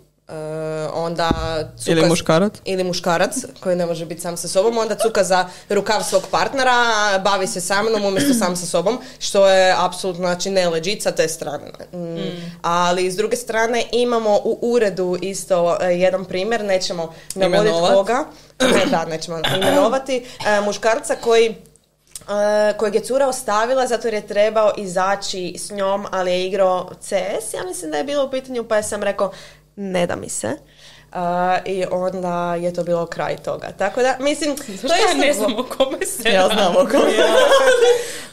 onda 0.94 1.30
cuka... 1.78 1.90
Ili 1.90 2.08
muškarac? 2.08 2.52
Ili 2.64 2.84
muškarac 2.84 3.34
koji 3.60 3.76
ne 3.76 3.86
može 3.86 4.06
biti 4.06 4.20
sam 4.20 4.36
sa 4.36 4.48
sobom, 4.48 4.78
onda 4.78 4.94
cuka 4.94 5.24
za 5.24 5.48
rukav 5.68 6.02
svog 6.02 6.22
partnera, 6.30 6.74
bavi 7.24 7.46
se 7.46 7.60
sa 7.60 7.82
mnom 7.82 8.04
umjesto 8.04 8.34
sam 8.34 8.56
sa 8.56 8.66
sobom, 8.66 8.98
što 9.18 9.48
je 9.48 9.74
apsolutno 9.78 10.26
znači 10.26 10.50
nelegit 10.50 11.02
sa 11.02 11.10
te 11.10 11.28
strane. 11.28 11.70
Mm. 11.92 12.52
Ali 12.62 13.10
s 13.10 13.16
druge 13.16 13.36
strane 13.36 13.84
imamo 13.92 14.40
u 14.44 14.58
uredu 14.62 15.16
isto 15.20 15.76
e, 15.80 15.86
jedan 15.86 16.24
primjer, 16.24 16.64
nećemo 16.64 17.14
navoditi 17.34 17.74
koga, 17.94 18.24
ne, 18.74 18.86
da, 18.90 19.04
nećemo 19.04 19.38
imenovati, 19.56 20.26
e, 20.46 20.60
muškarca 20.60 21.16
koji 21.20 21.54
Uh, 22.20 22.76
kojeg 22.78 22.94
je 22.94 23.00
cura 23.00 23.26
ostavila 23.26 23.86
zato 23.86 24.06
jer 24.06 24.14
je 24.14 24.26
trebao 24.26 24.72
izaći 24.76 25.54
s 25.58 25.70
njom, 25.70 26.06
ali 26.10 26.30
je 26.30 26.46
igrao 26.46 26.90
CS, 27.00 27.54
ja 27.54 27.64
mislim 27.66 27.90
da 27.90 27.96
je 27.96 28.04
bilo 28.04 28.24
u 28.24 28.30
pitanju, 28.30 28.64
pa 28.64 28.76
je 28.76 28.82
sam 28.82 29.02
rekao, 29.02 29.32
ne 29.76 30.06
da 30.06 30.16
mi 30.16 30.28
se. 30.28 30.48
Uh, 31.12 31.16
I 31.64 31.84
onda 31.90 32.54
je 32.54 32.74
to 32.74 32.84
bilo 32.84 33.06
kraj 33.06 33.36
toga. 33.36 33.68
Tako 33.78 34.02
da, 34.02 34.16
mislim, 34.20 34.56
to 34.56 34.94
je 34.94 35.00
ja 35.08 35.14
ne 35.26 35.32
znam 35.32 35.58
o 35.58 35.66
kome 35.76 36.06
se 36.06 36.28
ja 36.28 36.48
znam 36.48 36.76
o 36.76 36.88
kome. 36.90 37.12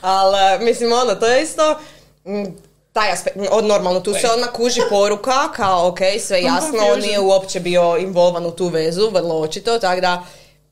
Ali, 0.01 0.65
mislim, 0.65 0.91
ono, 0.91 1.15
to 1.15 1.25
je 1.25 1.43
isto... 1.43 1.79
mm, 2.25 2.45
taj 2.93 3.11
aspekt, 3.11 3.37
od 3.51 3.65
normalno, 3.65 3.99
tu 3.99 4.13
se 4.13 4.27
odmah 4.33 4.49
kuži 4.51 4.81
poruka, 4.89 5.51
kao 5.55 5.87
ok, 5.87 5.99
sve 6.19 6.41
jasno, 6.41 6.79
on 6.93 6.99
nije 6.99 7.19
uopće 7.19 7.59
bio 7.59 7.97
involvan 7.99 8.45
u 8.45 8.51
tu 8.51 8.67
vezu, 8.67 9.09
vrlo 9.09 9.39
očito, 9.39 9.79
tako 9.79 10.01
da 10.01 10.23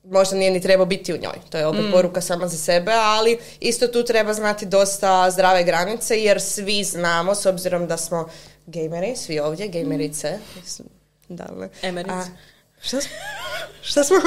možda 0.04 0.36
nije 0.36 0.52
ni 0.52 0.62
trebao 0.62 0.86
biti 0.86 1.14
u 1.14 1.18
njoj. 1.18 1.36
To 1.50 1.58
je 1.58 1.68
opet 1.68 1.86
poruka 1.92 2.22
sama 2.22 2.48
za 2.48 2.58
sebe, 2.58 2.92
ali 2.96 3.40
isto 3.60 3.88
tu 3.88 4.04
treba 4.04 4.34
znati 4.34 4.66
dosta 4.66 5.32
zdrave 5.32 5.64
granice, 5.64 6.20
jer 6.20 6.42
svi 6.42 6.84
znamo, 6.84 7.36
s 7.36 7.46
obzirom 7.46 7.88
da 7.88 7.98
smo 7.98 8.30
gejmeri, 8.68 9.16
svi 9.16 9.40
ovdje, 9.40 9.68
gejmerice, 9.68 10.40
da 11.30 11.44
li? 11.44 11.70
Emerice. 11.82 12.14
A, 12.14 12.26
Šta? 12.82 12.98
Šta 13.82 14.04
smo? 14.04 14.18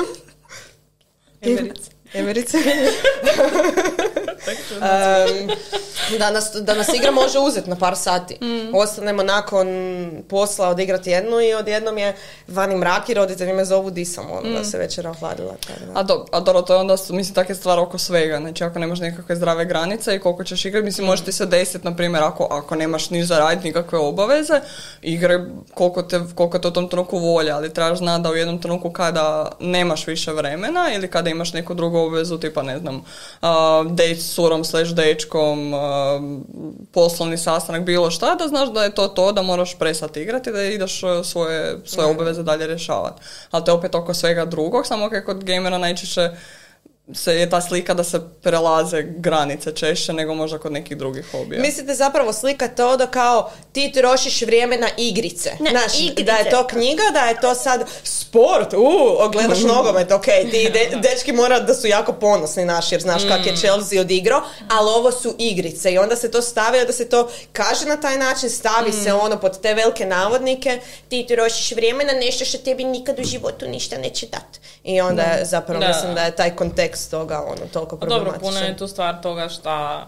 Emerice. 1.40 1.90
Emerice. 2.14 2.58
Em, 4.50 5.48
da, 6.18 6.30
nas, 6.30 6.50
da 6.54 6.74
nas 6.74 6.88
igra 6.94 7.10
može 7.10 7.38
uzeti 7.38 7.70
na 7.70 7.76
par 7.76 7.96
sati. 7.96 8.38
Ostanemo 8.74 9.22
nakon 9.22 9.68
posla 10.28 10.68
odigrati 10.68 11.10
jednu 11.10 11.40
i 11.40 11.54
odjednom 11.54 11.98
je 11.98 12.16
vani 12.48 12.76
mrak 12.76 13.08
i 13.08 13.14
roditelji 13.14 13.52
me 13.52 13.64
zovu 13.64 13.90
di 13.90 14.04
sam, 14.04 14.30
ono, 14.30 14.58
da 14.58 14.64
se 14.64 14.78
večera 14.78 15.10
ohladila. 15.10 15.54
A, 15.94 16.02
do, 16.02 16.26
a 16.32 16.40
dobro, 16.40 16.62
to 16.62 16.74
je 16.74 16.80
onda, 16.80 16.92
mislim, 16.92 17.34
takve 17.34 17.54
stvari 17.54 17.80
oko 17.80 17.98
svega. 17.98 18.38
Znači, 18.38 18.64
ako 18.64 18.78
nemaš 18.78 18.98
nekakve 19.00 19.36
zdrave 19.36 19.64
granice 19.64 20.16
i 20.16 20.18
koliko 20.18 20.44
ćeš 20.44 20.64
igrati, 20.64 20.84
mislim, 20.84 21.06
može 21.06 21.24
ti 21.24 21.32
se 21.32 21.46
desiti, 21.46 21.84
na 21.84 21.96
primjer, 21.96 22.22
ako, 22.22 22.48
ako 22.50 22.74
nemaš 22.74 23.10
ni 23.10 23.24
za 23.24 23.38
raditi 23.38 23.66
nikakve 23.66 23.98
obaveze, 23.98 24.60
igre 25.02 25.44
koliko 25.74 26.02
te, 26.02 26.20
koliko 26.34 26.58
te 26.58 26.68
u 26.68 26.70
tom 26.70 26.88
trenutku 26.88 27.18
volja, 27.18 27.56
ali 27.56 27.74
trebaš 27.74 27.98
znati 27.98 28.22
da 28.22 28.30
u 28.30 28.36
jednom 28.36 28.62
trenutku 28.62 28.90
kada 28.90 29.52
nemaš 29.60 30.06
više 30.06 30.32
vremena 30.32 30.90
ili 30.94 31.10
kada 31.10 31.30
imaš 31.30 31.52
neku 31.52 31.74
drugu 31.74 31.98
obvezu, 31.98 32.38
tipa, 32.38 32.62
ne 32.62 32.78
znam, 32.78 33.04
s 34.16 34.37
curom 34.38 34.64
slash 34.64 34.94
dečkom, 34.94 35.72
poslovni 36.92 37.38
sastanak, 37.38 37.82
bilo 37.82 38.10
šta, 38.10 38.34
da 38.34 38.48
znaš 38.48 38.68
da 38.68 38.84
je 38.84 38.94
to 38.94 39.08
to, 39.08 39.32
da 39.32 39.42
moraš 39.42 39.78
prestati 39.78 40.22
igrati, 40.22 40.52
da 40.52 40.62
ideš 40.62 41.00
svoje, 41.24 41.78
svoje 41.84 42.10
obaveze 42.10 42.42
dalje 42.42 42.66
rješavati. 42.66 43.22
Ali 43.50 43.64
to 43.64 43.70
je 43.70 43.74
opet 43.74 43.94
oko 43.94 44.14
svega 44.14 44.44
drugog, 44.44 44.86
samo 44.86 45.10
kako 45.10 45.26
kod 45.26 45.44
gamera 45.44 45.78
najčešće 45.78 46.30
se 47.14 47.34
je 47.34 47.50
ta 47.50 47.60
slika 47.60 47.94
da 47.94 48.04
se 48.04 48.20
prelaze 48.42 49.02
granice 49.04 49.72
češće 49.72 50.12
nego 50.12 50.34
možda 50.34 50.58
kod 50.58 50.72
nekih 50.72 50.96
drugih 50.96 51.26
hobija. 51.32 51.60
Mislite 51.62 51.94
zapravo 51.94 52.32
slika 52.32 52.68
to 52.68 52.96
da 52.96 53.06
kao 53.06 53.50
ti 53.72 53.92
trošiš 53.92 54.42
vrijeme 54.42 54.78
na 54.78 54.88
igrice. 54.98 55.50
Na 55.60 55.70
Znaš, 55.70 56.00
igrice. 56.00 56.22
da 56.22 56.32
je 56.32 56.50
to 56.50 56.66
knjiga, 56.66 57.02
da 57.12 57.20
je 57.20 57.40
to 57.40 57.54
sad 57.54 57.84
sport, 58.04 58.72
u, 58.72 58.88
gledaš 59.32 59.58
nogomet, 59.74 60.12
ok, 60.12 60.24
ti 60.24 60.70
de- 60.70 60.96
dečki 61.04 61.32
mora 61.32 61.60
da 61.60 61.74
su 61.74 61.86
jako 61.86 62.12
ponosni 62.12 62.64
naši 62.64 62.94
jer 62.94 63.02
znaš 63.02 63.22
kak 63.24 63.46
je 63.46 63.56
Chelsea 63.56 64.00
odigrao, 64.00 64.40
ali 64.68 64.90
ovo 64.90 65.12
su 65.12 65.34
igrice 65.38 65.92
i 65.92 65.98
onda 65.98 66.16
se 66.16 66.30
to 66.30 66.42
stavi, 66.42 66.86
da 66.86 66.92
se 66.92 67.08
to 67.08 67.28
kaže 67.52 67.86
na 67.86 67.96
taj 67.96 68.16
način, 68.18 68.50
stavi 68.50 68.92
se 68.94 69.12
ono 69.12 69.36
pod 69.36 69.60
te 69.60 69.74
velike 69.74 70.06
navodnike, 70.06 70.80
ti 71.08 71.26
trošiš 71.26 71.72
vrijeme 71.72 72.04
na 72.04 72.12
nešto 72.14 72.44
što 72.44 72.58
tebi 72.58 72.84
nikad 72.84 73.18
u 73.18 73.24
životu 73.24 73.68
ništa 73.68 73.98
neće 73.98 74.26
dat. 74.26 74.42
I 74.84 75.00
onda 75.00 75.22
je 75.22 75.44
zapravo 75.44 75.80
Da. 75.80 75.88
mislim 75.88 76.14
da 76.14 76.22
je 76.22 76.36
taj 76.36 76.50
kontekst 76.50 76.97
toga 77.06 77.42
ono 77.46 77.66
toliko 77.72 77.96
Pa 77.96 78.06
dobro, 78.06 78.24
problematičan. 78.24 78.54
puno 78.54 78.66
je 78.66 78.76
tu 78.76 78.86
stvar 78.88 79.20
toga 79.22 79.48
šta 79.48 80.06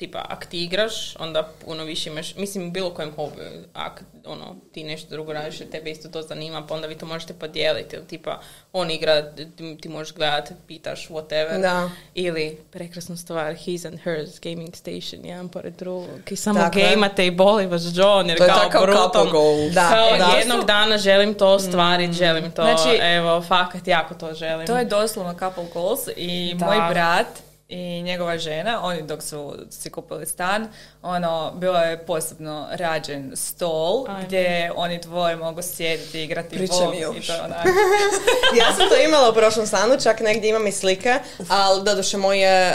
tipa, 0.00 0.24
ak 0.28 0.46
ti 0.46 0.64
igraš, 0.64 1.16
onda 1.16 1.48
puno 1.64 1.84
više 1.84 2.10
imaš, 2.10 2.34
mislim, 2.34 2.72
bilo 2.72 2.90
kojem 2.90 3.12
hobiju, 3.16 3.44
ak 3.74 4.02
ono, 4.24 4.56
ti 4.72 4.84
nešto 4.84 5.10
drugo 5.10 5.32
radiš, 5.32 5.58
tebe 5.70 5.90
isto 5.90 6.08
to 6.08 6.22
zanima, 6.22 6.66
pa 6.66 6.74
onda 6.74 6.86
vi 6.86 6.98
to 6.98 7.06
možete 7.06 7.32
podijeliti, 7.32 7.96
ili 7.96 8.06
tipa, 8.06 8.40
on 8.72 8.90
igra, 8.90 9.32
ti, 9.34 9.46
ti 9.80 9.88
možeš 9.88 10.14
gledati, 10.14 10.54
pitaš, 10.66 11.08
whatever. 11.08 11.60
Da. 11.60 11.90
Ili, 12.14 12.58
prekrasna 12.70 13.16
stvar, 13.16 13.54
his 13.54 13.84
and 13.84 13.98
hers 14.00 14.40
gaming 14.40 14.76
station, 14.76 15.24
jedan 15.24 15.48
pored 15.48 15.74
drugog, 15.74 16.08
i 16.30 16.36
samo 16.36 16.58
Tako 16.60 16.78
je. 16.78 16.88
gejmate 16.88 17.26
i 17.26 17.30
boli 17.30 17.66
vas 17.66 17.82
John, 17.94 18.28
jer 18.28 18.38
To 18.38 18.44
je 18.44 18.50
kao 18.70 18.86
couple 18.86 19.30
goal. 19.32 19.70
Da, 19.70 19.88
kao 19.88 20.16
da. 20.18 20.36
jednog 20.38 20.64
dana 20.64 20.98
želim 20.98 21.34
to 21.34 21.48
ostvariti, 21.48 22.12
želim 22.12 22.50
to, 22.50 22.62
Znači- 22.62 22.98
evo, 23.02 23.42
fakat 23.42 23.86
jako 23.88 24.14
to 24.14 24.34
želim. 24.34 24.66
To 24.66 24.76
je 24.76 24.84
doslovno 24.84 25.34
couple 25.34 25.64
goals 25.74 26.00
i 26.16 26.54
Da. 26.54 26.66
moj 26.66 26.76
brat 26.90 27.26
i 27.70 28.02
njegova 28.02 28.38
žena, 28.38 28.84
oni 28.84 29.02
dok 29.02 29.22
su 29.22 29.54
si 29.70 29.90
kupili 29.90 30.26
stan, 30.26 30.68
ono, 31.02 31.52
bilo 31.54 31.78
je 31.78 32.06
posebno 32.06 32.66
rađen 32.70 33.32
stol 33.34 34.04
Ajme. 34.08 34.24
gdje 34.24 34.72
oni 34.76 34.98
dvoje 34.98 35.36
mogu 35.36 35.62
sjediti 35.62 36.20
i 36.20 36.24
igrati 36.24 36.56
i 36.56 36.62
još. 37.00 37.26
to 37.26 37.32
onak. 37.44 37.66
ja 38.60 38.74
sam 38.76 38.88
to 38.88 38.96
imala 39.08 39.30
u 39.30 39.34
prošlom 39.34 39.66
stanu, 39.66 39.94
čak 40.02 40.20
negdje 40.20 40.50
imam 40.50 40.66
i 40.66 40.72
slike, 40.72 41.14
ali 41.48 41.84
doduše 41.84 42.16
moj 42.16 42.38
je 42.38 42.74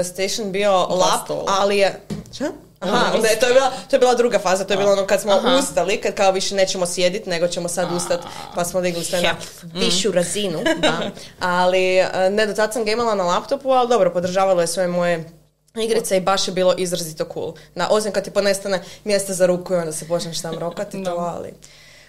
e, 0.00 0.04
station 0.04 0.52
bio 0.52 0.72
lap, 0.72 1.30
ali 1.46 1.78
je... 1.78 2.00
Šta? 2.34 2.44
Aha, 2.80 3.12
onda 3.14 3.28
je, 3.28 3.40
to, 3.40 3.46
je 3.46 3.54
bila, 3.54 3.70
to 3.90 3.96
je 3.96 4.00
bila 4.00 4.14
druga 4.14 4.38
faza, 4.38 4.64
to 4.64 4.72
je 4.72 4.78
bilo 4.78 4.92
ono 4.92 5.06
kad 5.06 5.20
smo 5.20 5.32
ustali, 5.58 5.96
kad 5.96 6.14
kao 6.14 6.32
više 6.32 6.54
nećemo 6.54 6.86
sjediti, 6.86 7.30
nego 7.30 7.48
ćemo 7.48 7.68
sad 7.68 7.92
ustati, 7.92 8.22
pa 8.54 8.64
smo 8.64 8.80
digli 8.80 9.04
sve 9.04 9.22
na 9.22 9.34
višu 9.74 10.12
razinu. 10.12 10.58
Da. 10.78 11.10
Ali 11.40 11.96
e, 11.96 12.08
ne, 12.30 12.46
do 12.46 12.54
tad 12.54 12.72
sam 12.72 12.84
gamala 12.84 13.14
na 13.14 13.24
laptopu, 13.24 13.70
ali 13.70 13.88
dobro, 13.88 14.12
podržavalo 14.12 14.60
je 14.60 14.66
sve 14.66 14.88
moje 14.88 15.30
igrice 15.76 16.16
i 16.16 16.20
baš 16.20 16.48
je 16.48 16.52
bilo 16.52 16.74
izrazito 16.74 17.24
cool. 17.24 17.54
Na, 17.74 17.88
osim 17.90 18.12
kad 18.12 18.24
ti 18.24 18.30
ponestane 18.30 18.82
mjesta 19.04 19.34
za 19.34 19.46
ruku 19.46 19.74
i 19.74 19.76
onda 19.76 19.92
se 19.92 20.08
počneš 20.08 20.42
tam 20.42 20.54
rokati 20.54 21.04
to, 21.04 21.10
ali... 21.12 21.52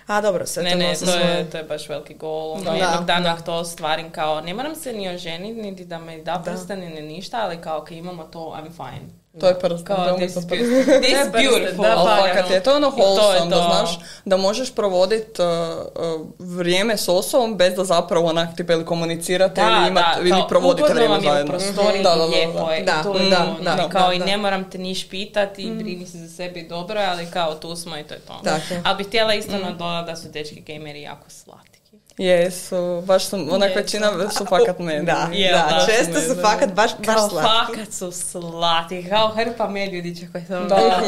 A 0.08 0.22
dobro, 0.22 0.46
sve 0.46 0.64
Ne, 0.64 0.72
to 0.72 0.78
ne, 0.78 0.94
to 0.94 1.06
svoje- 1.06 1.20
je, 1.20 1.50
to 1.50 1.58
je 1.58 1.64
baš 1.64 1.90
veliki 1.90 2.14
gol. 2.14 2.52
Ono, 2.52 2.64
Da. 2.64 2.72
jednog 2.72 3.00
Da, 3.00 3.06
dana 3.06 3.36
da. 3.36 3.42
to 3.42 3.54
ostvarim 3.54 4.12
kao, 4.12 4.42
ne 4.42 4.54
moram 4.54 4.76
se 4.76 4.94
ni 4.94 5.10
oženiti, 5.10 5.62
niti 5.62 5.86
da 5.86 6.00
me 6.00 6.18
da 6.18 6.42
prsten, 6.46 6.80
ni 6.80 7.02
ništa, 7.02 7.38
ali 7.40 7.58
kao 7.58 7.82
kad 7.82 7.98
imamo 7.98 8.24
to, 8.24 8.40
I'm 8.40 8.72
fine. 8.72 9.19
To 9.40 9.48
je 9.48 9.60
prsten, 9.60 9.86
Kao, 9.86 9.96
to 9.96 10.10
je 10.10 10.28
this, 10.28 10.36
is 10.36 10.46
beautiful. 10.46 11.02
This 11.04 11.12
is 11.12 11.32
beautiful. 11.32 11.84
da, 11.84 11.98
Ali 11.98 12.10
pa, 12.10 12.28
fakat 12.28 12.52
je 12.52 12.64
to 12.64 12.76
ono 12.76 12.88
I 12.88 12.92
to 12.92 12.98
wholesome, 12.98 13.50
da 13.50 13.56
to. 13.56 13.64
znaš, 13.64 14.00
da 14.26 14.38
možeš 14.38 14.76
provodit 14.76 15.40
uh, 15.40 15.46
uh, 15.46 16.28
vrijeme 16.40 16.98
s 16.98 17.08
osobom 17.10 17.58
bez 17.58 17.74
da 17.74 17.84
zapravo 17.84 18.28
onak 18.28 18.56
tipa 18.58 18.74
ili 18.74 18.86
komunicirate 18.86 19.62
ili, 19.62 19.88
imat, 19.88 20.18
ili 20.20 20.30
kao, 20.30 20.48
provodite 20.48 20.84
ugodno 20.84 20.96
vrijeme 20.96 21.22
zajedno. 21.22 21.52
prostoriji 21.52 22.04
Da, 22.04 22.10
da, 22.10 22.16
da, 22.16 22.26
lijepo 22.26 22.66
da. 22.66 22.74
je, 22.74 22.84
Da, 22.84 23.04
to 23.04 23.14
da, 23.14 23.20
to, 23.20 23.64
da, 23.64 23.74
ono, 23.74 23.90
kao 23.90 24.08
da, 24.08 24.14
i 24.14 24.20
da. 24.20 24.26
ne 24.26 24.38
moram 24.38 24.72
te 24.72 24.78
niš 24.78 25.10
pitati 25.10 25.62
i 25.62 25.72
brini 25.72 26.06
se 26.06 26.18
za 26.18 26.30
sebi 26.30 26.68
dobro, 26.68 27.02
ali 27.10 27.26
kao 27.32 27.56
tu 27.56 27.76
smo 27.76 27.98
i 27.98 28.04
to 28.04 28.14
je 28.14 28.20
to. 28.20 28.42
Ali 28.84 28.98
bih 28.98 29.08
htjela 29.08 29.34
isto 29.34 29.58
nadodati 29.58 30.12
da 30.12 30.16
su 30.16 30.28
dečki 30.30 30.62
gameri 30.62 31.02
jako 31.02 31.30
slatki. 31.30 31.79
Jesu, 32.20 32.76
baš 33.02 33.26
su, 33.26 33.48
onak 33.52 33.76
većina 33.76 34.12
su 34.30 34.46
fakat 34.46 34.80
meni. 34.80 35.06
Da, 35.06 35.30
Je, 35.34 35.52
da, 35.52 35.58
da. 35.70 35.86
često 35.88 36.22
su 36.22 36.42
fakat 36.42 36.74
baš, 36.74 36.92
baš 36.98 37.06
Kao 37.08 37.30
slatki. 37.30 37.50
fakat 37.74 37.94
su 37.94 38.12
slatki, 38.12 39.10
kao 39.10 39.28
hrpa 39.30 39.68
medvjedića 39.68 40.26
koji 40.32 40.44
su 40.44 40.54
Da. 40.68 41.02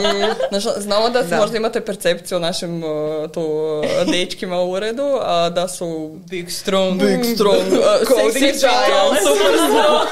Znaš, 0.52 0.78
znamo 0.78 1.10
da, 1.10 1.22
Da. 1.22 1.38
možda 1.38 1.58
imate 1.58 1.82
percepciju 1.82 2.38
o 2.38 2.42
našim 2.42 2.84
tu 3.34 3.48
dečkima 4.08 4.58
u 4.58 4.72
uredu, 4.72 5.20
a 5.22 5.50
da 5.50 5.68
su 5.68 6.12
big 6.30 6.50
strong. 6.52 7.02
big, 7.02 7.36
strong, 7.36 7.56
uh, 7.74 8.08
Coding 8.08 8.34
sexy 8.34 8.60
giants. 8.60 9.22
super 9.24 9.58
strong. 9.68 10.08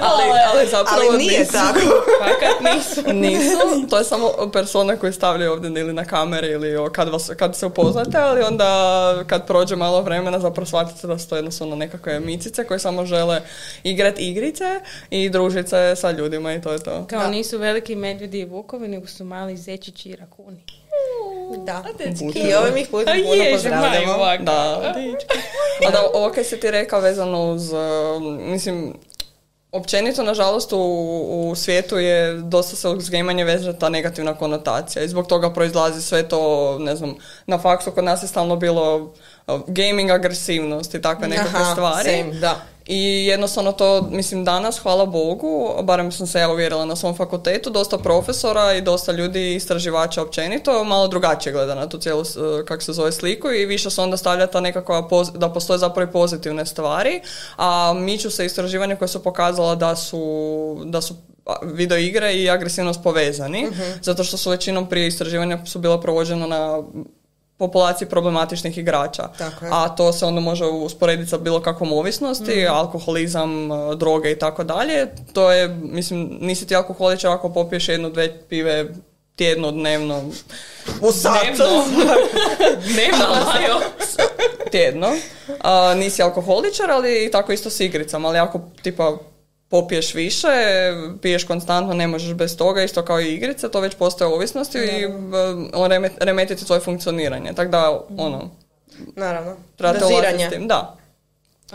Ali, 0.00 0.22
ali 0.54 0.68
zapravo 0.68 1.02
Ali 1.10 1.18
nije 1.18 1.38
nisu. 1.40 1.52
tako. 1.52 1.80
Fakat 2.18 2.74
nisu. 2.74 3.12
Nisu, 3.26 3.88
to 3.90 3.98
je 3.98 4.04
samo 4.04 4.50
persona 4.52 4.96
koju 4.96 5.12
stavljaju 5.12 5.52
ovdje 5.52 5.80
ili 5.80 5.92
na 5.92 6.04
kamere 6.04 6.48
ili 6.48 6.92
kad, 6.92 7.08
vas, 7.08 7.30
kad 7.36 7.56
se 7.56 7.66
upoznate, 7.66 8.18
ali 8.18 8.42
onda 8.42 9.24
kad 9.26 9.46
prođe 9.46 9.76
malo 9.76 10.02
vremena 10.02 10.40
zapravo 10.40 10.66
shvatite 10.66 11.06
da 11.06 11.18
su 11.18 11.28
to 11.28 11.36
jednostavno 11.36 11.76
nekakve 11.76 12.20
micice 12.20 12.64
koje 12.64 12.78
samo 12.78 13.06
žele 13.06 13.40
igrati 13.82 14.30
igrice 14.30 14.80
i 15.10 15.28
družiti 15.30 15.68
se 15.68 15.94
sa 15.96 16.10
ljudima 16.10 16.54
i 16.54 16.60
to 16.62 16.72
je 16.72 16.78
to. 16.78 17.06
Kao 17.10 17.20
Da. 17.20 17.28
nisu 17.28 17.58
veliki 17.58 17.96
medvjedi 17.96 18.40
i 18.40 18.44
vukovi, 18.44 18.88
nego 18.88 19.06
su 19.06 19.24
mali 19.24 19.56
zečići 19.56 20.08
i 20.08 20.16
rakuni. 20.16 20.62
Da. 21.64 21.84
I 22.34 22.54
ovim 22.54 22.76
ih 22.76 22.88
putem 22.90 23.08
A 23.08 23.22
puno 23.22 23.42
je, 23.42 23.52
pozdravljamo. 23.52 24.36
Da, 24.40 24.92
A 25.86 25.90
da, 25.90 26.10
ovo 26.14 26.30
kaj 26.32 26.44
si 26.44 26.60
ti 26.60 26.70
rekao 26.70 27.00
vezano 27.00 27.52
uz, 27.52 27.72
uh, 27.72 27.78
mislim, 28.22 28.94
općenito, 29.76 30.22
nažalost, 30.22 30.72
u, 30.72 30.78
u 31.50 31.54
svijetu 31.54 31.98
je 31.98 32.34
dosta 32.34 32.76
se 32.76 32.88
uz 32.88 33.08
gamanje 33.10 33.44
vezana 33.44 33.78
ta 33.78 33.88
negativna 33.88 34.34
konotacija 34.34 35.02
i 35.04 35.08
zbog 35.08 35.26
toga 35.26 35.52
proizlazi 35.52 36.02
sve 36.02 36.28
to, 36.28 36.76
ne 36.78 36.96
znam, 36.96 37.14
na 37.46 37.58
faksu 37.58 37.90
kod 37.90 38.04
nas 38.04 38.22
je 38.22 38.28
stalno 38.28 38.56
bilo 38.56 38.96
uh, 38.96 39.60
gaming 39.66 40.10
agresivnost 40.10 40.94
i 40.94 41.02
takve 41.02 41.28
nekakve 41.28 41.60
Aha, 41.60 41.72
stvari. 41.72 42.10
same, 42.10 42.40
da. 42.40 42.75
I 42.86 43.26
jednostavno 43.26 43.72
to, 43.72 44.08
mislim, 44.10 44.44
danas, 44.44 44.78
hvala 44.78 45.06
Bogu, 45.06 45.74
barem 45.82 46.12
sam 46.12 46.26
se 46.26 46.38
ja 46.38 46.50
uvjerila 46.50 46.84
na 46.84 46.96
svom 46.96 47.16
fakultetu, 47.16 47.70
dosta 47.70 47.98
profesora 47.98 48.74
i 48.74 48.82
dosta 48.82 49.12
ljudi, 49.12 49.54
istraživača 49.54 50.22
općenito, 50.22 50.84
malo 50.84 51.08
drugačije 51.08 51.52
gleda 51.52 51.74
na 51.74 51.88
tu 51.88 51.98
cijelu, 51.98 52.22
kako 52.64 52.82
se 52.82 52.92
zove, 52.92 53.12
sliku 53.12 53.50
i 53.50 53.66
više 53.66 53.90
se 53.90 54.00
onda 54.00 54.16
stavlja 54.16 54.46
ta 54.46 54.60
nekakva, 54.60 55.08
poz- 55.10 55.38
da 55.38 55.48
postoje 55.52 55.78
zapravo 55.78 56.10
i 56.10 56.12
pozitivne 56.12 56.66
stvari, 56.66 57.20
a 57.56 57.92
miču 57.96 58.30
se 58.30 58.46
istraživanja 58.46 58.96
koja 58.96 59.08
su 59.08 59.22
pokazala 59.22 59.74
da 59.74 59.96
su, 59.96 60.82
da 60.84 61.00
su 61.00 61.14
video 61.62 61.98
igre 61.98 62.34
i 62.34 62.50
agresivnost 62.50 63.02
povezani, 63.02 63.68
zato 64.02 64.24
što 64.24 64.36
su 64.36 64.50
većinom 64.50 64.88
prije 64.88 65.06
istraživanja 65.06 65.58
su 65.66 65.78
bila 65.78 66.00
provođena 66.00 66.46
na 66.46 66.82
populaciji 67.58 68.08
problematičnih 68.08 68.78
igrača. 68.78 69.28
Tako 69.38 69.64
je. 69.64 69.70
A 69.74 69.88
to 69.88 70.12
se 70.12 70.26
onda 70.26 70.40
može 70.40 70.64
usporediti 70.64 71.30
sa 71.30 71.38
bilo 71.38 71.60
kakvom 71.62 71.92
ovisnosti, 71.92 72.66
alkoholizam, 72.70 73.72
e, 73.72 73.96
droge 73.96 74.30
i 74.30 74.38
tako 74.38 74.64
dalje. 74.64 75.06
To 75.32 75.52
je, 75.52 75.68
mislim, 75.68 76.38
nisi 76.40 76.66
ti 76.66 76.76
alkoholičar 76.76 77.30
ako 77.30 77.52
popiješ 77.52 77.88
jednu, 77.88 78.10
dve 78.10 78.38
pive 78.40 78.86
tjedno, 79.36 79.70
dnevno, 79.70 80.22
u 81.00 81.12
sat, 81.12 81.46
Dnevno, 82.92 83.26
Majo. 83.46 83.80
tjedno. 84.70 85.08
A, 85.60 85.94
nisi 85.94 86.22
alkoholičar, 86.22 86.90
ali 86.90 87.24
i 87.24 87.30
tako 87.30 87.52
isto 87.52 87.70
s 87.70 87.80
igricama. 87.80 88.28
Ali 88.28 88.38
ako 88.38 88.60
tipa 88.82 89.16
popiješ 89.68 90.14
više, 90.14 90.48
piješ 91.22 91.44
konstantno, 91.44 91.94
ne 91.94 92.06
možeš 92.06 92.34
bez 92.34 92.56
toga, 92.56 92.82
isto 92.82 93.04
kao 93.04 93.20
i 93.20 93.34
igrice, 93.34 93.70
to 93.70 93.80
već 93.80 93.94
postaje 93.94 94.34
ovisnosti 94.34 94.78
i 94.78 95.04
e, 95.04 95.08
on 95.74 95.90
reme- 95.90 96.16
remetiti 96.20 96.64
svoje 96.64 96.80
funkcioniranje. 96.80 97.52
Tako 97.52 97.70
da, 97.70 98.00
ono, 98.18 98.50
Naravno. 99.16 99.56
s 99.78 100.00
Doziranje. 100.00 100.50
tim. 100.50 100.68
Da. 100.68 100.96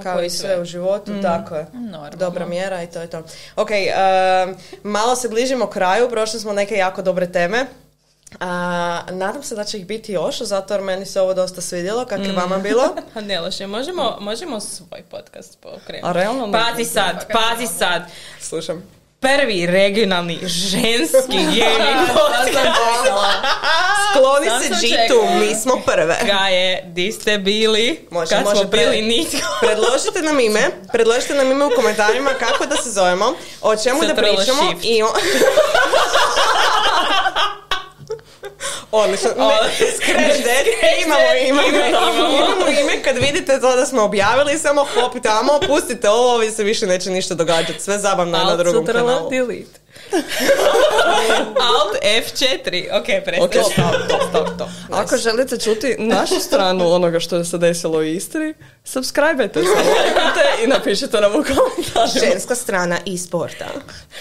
Kao 0.04 0.24
i 0.24 0.30
sve 0.30 0.62
u 0.62 0.66
životu, 0.66 1.12
tako 1.22 1.56
je. 1.56 1.66
Normalno. 1.74 2.18
Dobra 2.18 2.46
mjera 2.46 2.84
i 2.84 2.88
to 2.88 3.02
je 3.02 3.10
to. 3.10 3.24
Ok, 3.56 3.70
um, 3.72 4.56
malo 4.84 5.16
se 5.16 5.30
bližimo 5.30 5.68
kraju, 5.68 6.10
prošli 6.10 6.39
smo 6.39 6.54
neke 6.54 6.76
jako 6.76 7.02
dobre 7.02 7.32
teme. 7.32 7.66
A, 8.40 8.48
nadam 9.10 9.44
se 9.44 9.56
da 9.56 9.64
će 9.64 9.78
ih 9.78 9.86
biti 9.86 10.12
još, 10.14 10.38
zato 10.38 10.74
jer 10.74 10.82
meni 10.82 11.06
se 11.06 11.22
ovo 11.22 11.34
dosta 11.34 11.62
svidjelo, 11.62 12.06
kako 12.06 12.22
je 12.22 12.32
vama 12.34 12.58
bilo. 12.58 12.96
Ne 13.22 13.40
loše, 13.40 13.68
možemo, 13.68 14.18
možemo 14.20 14.60
svoj 14.60 15.04
podcast 15.04 15.58
pokrenuti. 15.60 16.00
A 16.04 16.12
realno 16.12 16.52
Pazi 16.52 16.86
sad, 16.86 17.28
pazi 17.30 17.68
sad. 17.70 18.02
Slušam. 18.42 18.84
Prvi 19.20 19.66
regionalni 19.66 20.40
ženski 20.44 21.38
gaming 21.58 22.08
podcast 22.10 22.58
Skloni 24.08 24.46
Sam 24.48 24.62
se 24.62 24.68
sam 24.68 24.78
G2, 24.78 24.90
čekala. 25.02 25.36
mi 25.38 25.56
smo 25.56 25.82
prve. 25.86 26.18
ga 26.26 26.48
je, 26.48 26.84
di 26.86 27.12
ste 27.12 27.38
bili, 27.38 28.08
Može, 28.12 28.30
kad 28.30 28.44
može 28.44 28.56
smo 28.56 28.70
bili 28.70 28.84
pre- 28.86 29.02
nitko. 29.02 29.48
Predložite 29.62 30.22
nam 30.22 30.40
ime, 30.40 30.62
predložite 30.92 31.34
nam 31.34 31.52
ime 31.52 31.66
u 31.66 31.72
komentarima 31.72 32.30
kako 32.30 32.66
da 32.66 32.76
se 32.76 32.92
zovemo, 32.92 33.34
o 33.62 33.76
čemu 33.76 34.02
da 34.02 34.16
pričamo 34.16 34.64
shift. 34.64 34.86
i 34.86 35.04
o... 35.04 35.08
Odlično, 38.92 39.30
imamo 41.06 41.34
ime, 41.48 41.62
imamo 41.70 42.68
ime, 42.82 43.04
kad 43.04 43.18
vidite 43.18 43.60
to 43.60 43.76
da 43.76 43.86
smo 43.86 44.04
objavili, 44.04 44.58
samo 44.58 44.86
hop 44.94 45.24
tamo, 45.24 45.60
pustite 45.68 46.10
ovo, 46.10 46.34
ovdje 46.34 46.52
se 46.52 46.64
više 46.64 46.88
neće 46.88 47.10
ništa 47.10 47.36
događati, 47.36 47.84
sve 47.84 48.00
zabavno 48.00 48.38
je 48.38 48.46
na 48.46 48.56
drugom 48.56 48.86
kanalu. 48.86 49.30
delete. 49.30 49.80
Alt 51.72 51.96
F4. 52.04 53.00
Ok, 53.00 53.06
prestaň. 53.26 53.46
Ok, 53.46 53.52
stop, 53.52 53.94
stop, 54.06 54.22
stop, 54.30 54.48
stop. 54.56 54.70
Ako 55.02 55.18
želite 55.18 55.58
čuti 55.58 55.96
našu 56.00 56.39
stranu 56.39 56.94
onoga 56.94 57.20
što 57.20 57.46
se 57.46 57.58
desilo 57.58 57.98
u 57.98 58.04
Istri, 58.04 58.54
subscribe-ajte 58.86 59.62
se, 59.64 59.70
i 60.64 60.68
napišite 60.68 61.22
nam 61.22 61.32
u 61.32 61.44
komentarima. 61.44 62.32
Ženska 62.32 62.56
strana 62.56 62.98
e-sporta. 63.14 63.66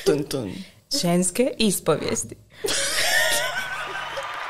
Tun, 0.05 0.23
tun. 0.23 0.53
Ženske 1.03 1.51
ispovijesti. 1.59 2.37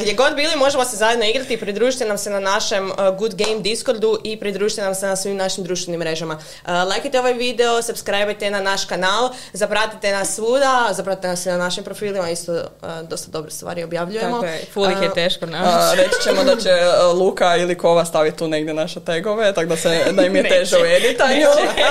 gdje 0.00 0.14
god 0.14 0.34
bili 0.34 0.56
možemo 0.56 0.84
se 0.84 0.96
zajedno 0.96 1.24
igrati 1.24 1.54
i 1.54 1.60
pridružite 1.60 2.04
nam 2.04 2.18
se 2.18 2.30
na 2.30 2.40
našem 2.40 2.90
uh, 2.90 3.18
Good 3.18 3.34
Game 3.34 3.60
Discordu 3.60 4.18
i 4.24 4.36
pridružite 4.36 4.82
nam 4.82 4.94
se 4.94 5.06
na 5.06 5.16
svim 5.16 5.36
našim 5.36 5.64
društvenim 5.64 6.00
mrežama. 6.00 6.34
Uh, 6.34 6.70
lajkajte 6.70 7.20
ovaj 7.20 7.32
video, 7.32 7.82
subscribe 7.82 8.50
na 8.50 8.60
naš 8.60 8.84
kanal, 8.84 9.30
zapratite 9.52 10.12
nas 10.12 10.34
svuda, 10.34 10.88
zapratite 10.92 11.28
nas 11.28 11.44
na 11.44 11.56
našim 11.56 11.84
profilima, 11.84 12.30
isto 12.30 12.52
uh, 12.52 12.60
dosta 13.08 13.30
dobre 13.30 13.50
stvari 13.50 13.84
objavljujemo. 13.84 14.40
Tako 14.40 14.46
je, 14.46 14.64
ful 14.72 14.90
ih 14.90 15.02
je 15.02 15.08
Uh, 15.08 15.14
teško 15.14 15.46
naći. 15.46 15.96
reći 16.02 16.22
ćemo 16.22 16.44
da 16.44 16.56
će 16.56 16.70
Luka 17.14 17.56
ili 17.56 17.78
Kova 17.78 18.04
staviti 18.04 18.38
tu 18.38 18.48
negdje 18.48 18.74
naše 18.74 19.00
tegove, 19.00 19.54
tako 19.54 19.66
da, 19.66 19.76
se, 19.76 20.04
da 20.12 20.22
im 20.22 20.36
je 20.36 20.42
Neće. 20.42 20.54
teže 20.54 20.76
u 20.76 20.84
editanju. 20.84 21.46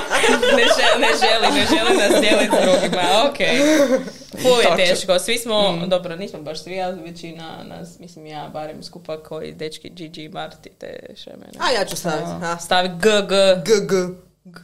ne, 0.58 0.64
želi, 0.64 1.00
ne 1.00 1.08
želi, 1.08 1.56
ne 1.56 1.66
želi 1.78 1.98
nas 1.98 2.22
dijeliti 2.22 2.56
drugima, 2.64 3.02
ok. 3.30 3.38
Ful 4.42 4.60
je 4.60 4.86
teško, 4.86 5.20
svi 5.20 5.38
smo, 5.38 5.84
dobro, 5.88 6.16
nismo 6.16 6.42
baš 6.42 6.64
svi, 6.64 6.82
ali 6.82 7.02
većina 7.02 7.59
nas, 7.66 8.00
mislim 8.00 8.26
ja 8.26 8.50
barem 8.50 8.84
skupa 8.84 9.18
koji 9.20 9.54
dečki 9.54 9.90
Gigi, 9.90 10.30
Marti, 10.30 10.70
te 10.70 10.88
šemene. 11.16 11.52
A 11.60 11.72
ja 11.72 11.86
ću 11.86 11.96
staviti. 11.96 12.30
ha. 12.42 12.58
Stavi 12.58 12.90
GG. 12.90 13.32
GG. 13.66 13.92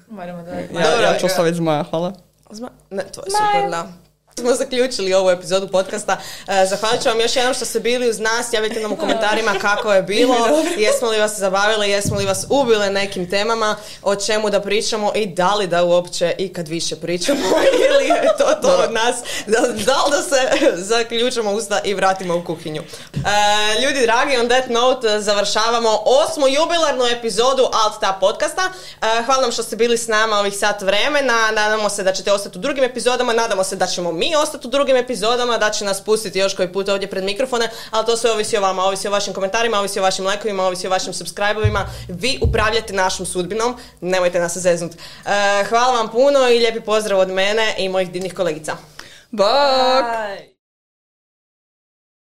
Moramo 0.07 0.39
dodati. 0.39 0.73
Ja, 0.73 1.01
ja 1.03 1.17
ću 1.19 1.25
ostaviti 1.25 1.57
zmaja, 1.57 1.83
hvala. 1.83 2.13
Zma- 2.45 2.69
Ne, 2.89 3.03
to 3.03 3.21
je 3.21 3.31
super, 3.31 3.69
da. 3.71 3.87
Smo 4.39 4.55
zaključili 4.55 5.13
ovu 5.13 5.29
epizodu 5.29 5.67
podcasta. 5.67 6.17
E, 6.47 6.65
Zahvalit 6.65 7.01
ću 7.01 7.09
vam 7.09 7.21
još 7.21 7.35
jednom 7.35 7.53
što 7.53 7.65
ste 7.65 7.79
bili 7.79 8.09
uz 8.09 8.19
nas. 8.19 8.53
Javite 8.53 8.79
nam 8.79 8.91
u 8.91 8.95
komentarima 8.95 9.53
kako 9.67 9.93
je 9.93 10.01
bilo. 10.01 10.35
Jesmo 10.77 11.09
li 11.09 11.19
vas 11.19 11.37
zabavili, 11.37 11.89
jesmo 11.89 12.17
li 12.17 12.25
vas 12.25 12.45
ubile 12.49 12.89
nekim 12.89 13.29
temama, 13.29 13.75
o 14.01 14.15
čemu 14.15 14.49
da 14.49 14.61
pričamo 14.61 15.11
i 15.15 15.25
da 15.25 15.55
li 15.55 15.67
da 15.67 15.83
uopće 15.83 16.35
ikad 16.37 16.67
više 16.67 16.95
pričamo 16.95 17.39
ili 17.89 18.07
je 18.07 18.31
to 18.37 18.45
to 18.61 18.83
od 18.83 18.93
nas. 18.93 19.15
Da, 19.47 19.59
da 19.59 20.03
li 20.03 20.11
da 20.11 20.21
se 20.21 20.65
zaključamo 20.93 21.51
usta 21.51 21.79
i 21.83 21.93
vratimo 21.93 22.35
u 22.35 22.43
kuhinju. 22.43 22.81
E, 22.81 23.81
ljudi 23.81 24.01
dragi, 24.01 24.37
on 24.37 24.49
that 24.49 24.69
note 24.69 25.19
završavamo 25.19 25.99
osmu 26.05 26.47
jubilarnu 26.47 27.05
epizodu 27.05 27.63
Alt 27.63 27.99
Tab 28.01 28.15
podcasta. 28.19 28.61
E, 29.01 29.23
hvala 29.25 29.41
vam 29.41 29.51
što 29.51 29.63
ste 29.63 29.75
bili 29.75 29.97
s 29.97 30.07
nama 30.07 30.39
ovih 30.39 30.53
sat 30.57 30.81
vremena. 30.81 31.51
Nadamo 31.51 31.89
se 31.89 32.03
da 32.03 32.13
ćete 32.13 32.31
ostati 32.31 32.57
u 32.57 32.61
drugim 32.61 32.83
epizodama. 32.83 33.33
Nadamo 33.33 33.63
se 33.63 33.75
da 33.75 33.87
ćemo 33.87 34.11
mi 34.11 34.24
ostati 34.35 34.67
u 34.67 34.69
drugim 34.69 34.95
epizodama, 34.95 35.57
da 35.57 35.69
će 35.69 35.85
nas 35.85 36.03
pustiti 36.03 36.39
još 36.39 36.55
koji 36.55 36.73
put 36.73 36.89
ovdje 36.89 37.09
pred 37.09 37.23
mikrofone, 37.23 37.69
ali 37.91 38.05
to 38.05 38.17
sve 38.17 38.31
ovisi 38.31 38.57
o 38.57 38.61
vama, 38.61 38.83
ovisi 38.83 39.07
o 39.07 39.11
vašim 39.11 39.33
komentarima, 39.33 39.79
ovisi 39.79 39.99
o 39.99 40.03
vašim 40.03 40.25
lajkovima, 40.25 40.63
ovisi 40.63 40.87
o 40.87 40.89
vašim 40.89 41.13
subscribe-ovima. 41.13 41.85
Vi 42.07 42.39
upravljate 42.41 42.93
našom 42.93 43.25
sudbinom, 43.25 43.77
nemojte 44.01 44.39
nas 44.39 44.57
zeznut. 44.57 44.91
E, 44.91 45.63
hvala 45.69 45.93
vam 45.93 46.11
puno 46.11 46.49
i 46.49 46.59
lijepi 46.59 46.81
pozdrav 46.81 47.19
od 47.19 47.29
mene 47.29 47.75
i 47.77 47.89
mojih 47.89 48.11
divnih 48.11 48.33
kolegica. 48.33 48.77
Bak! 49.31 50.05
Bye. 50.05 50.54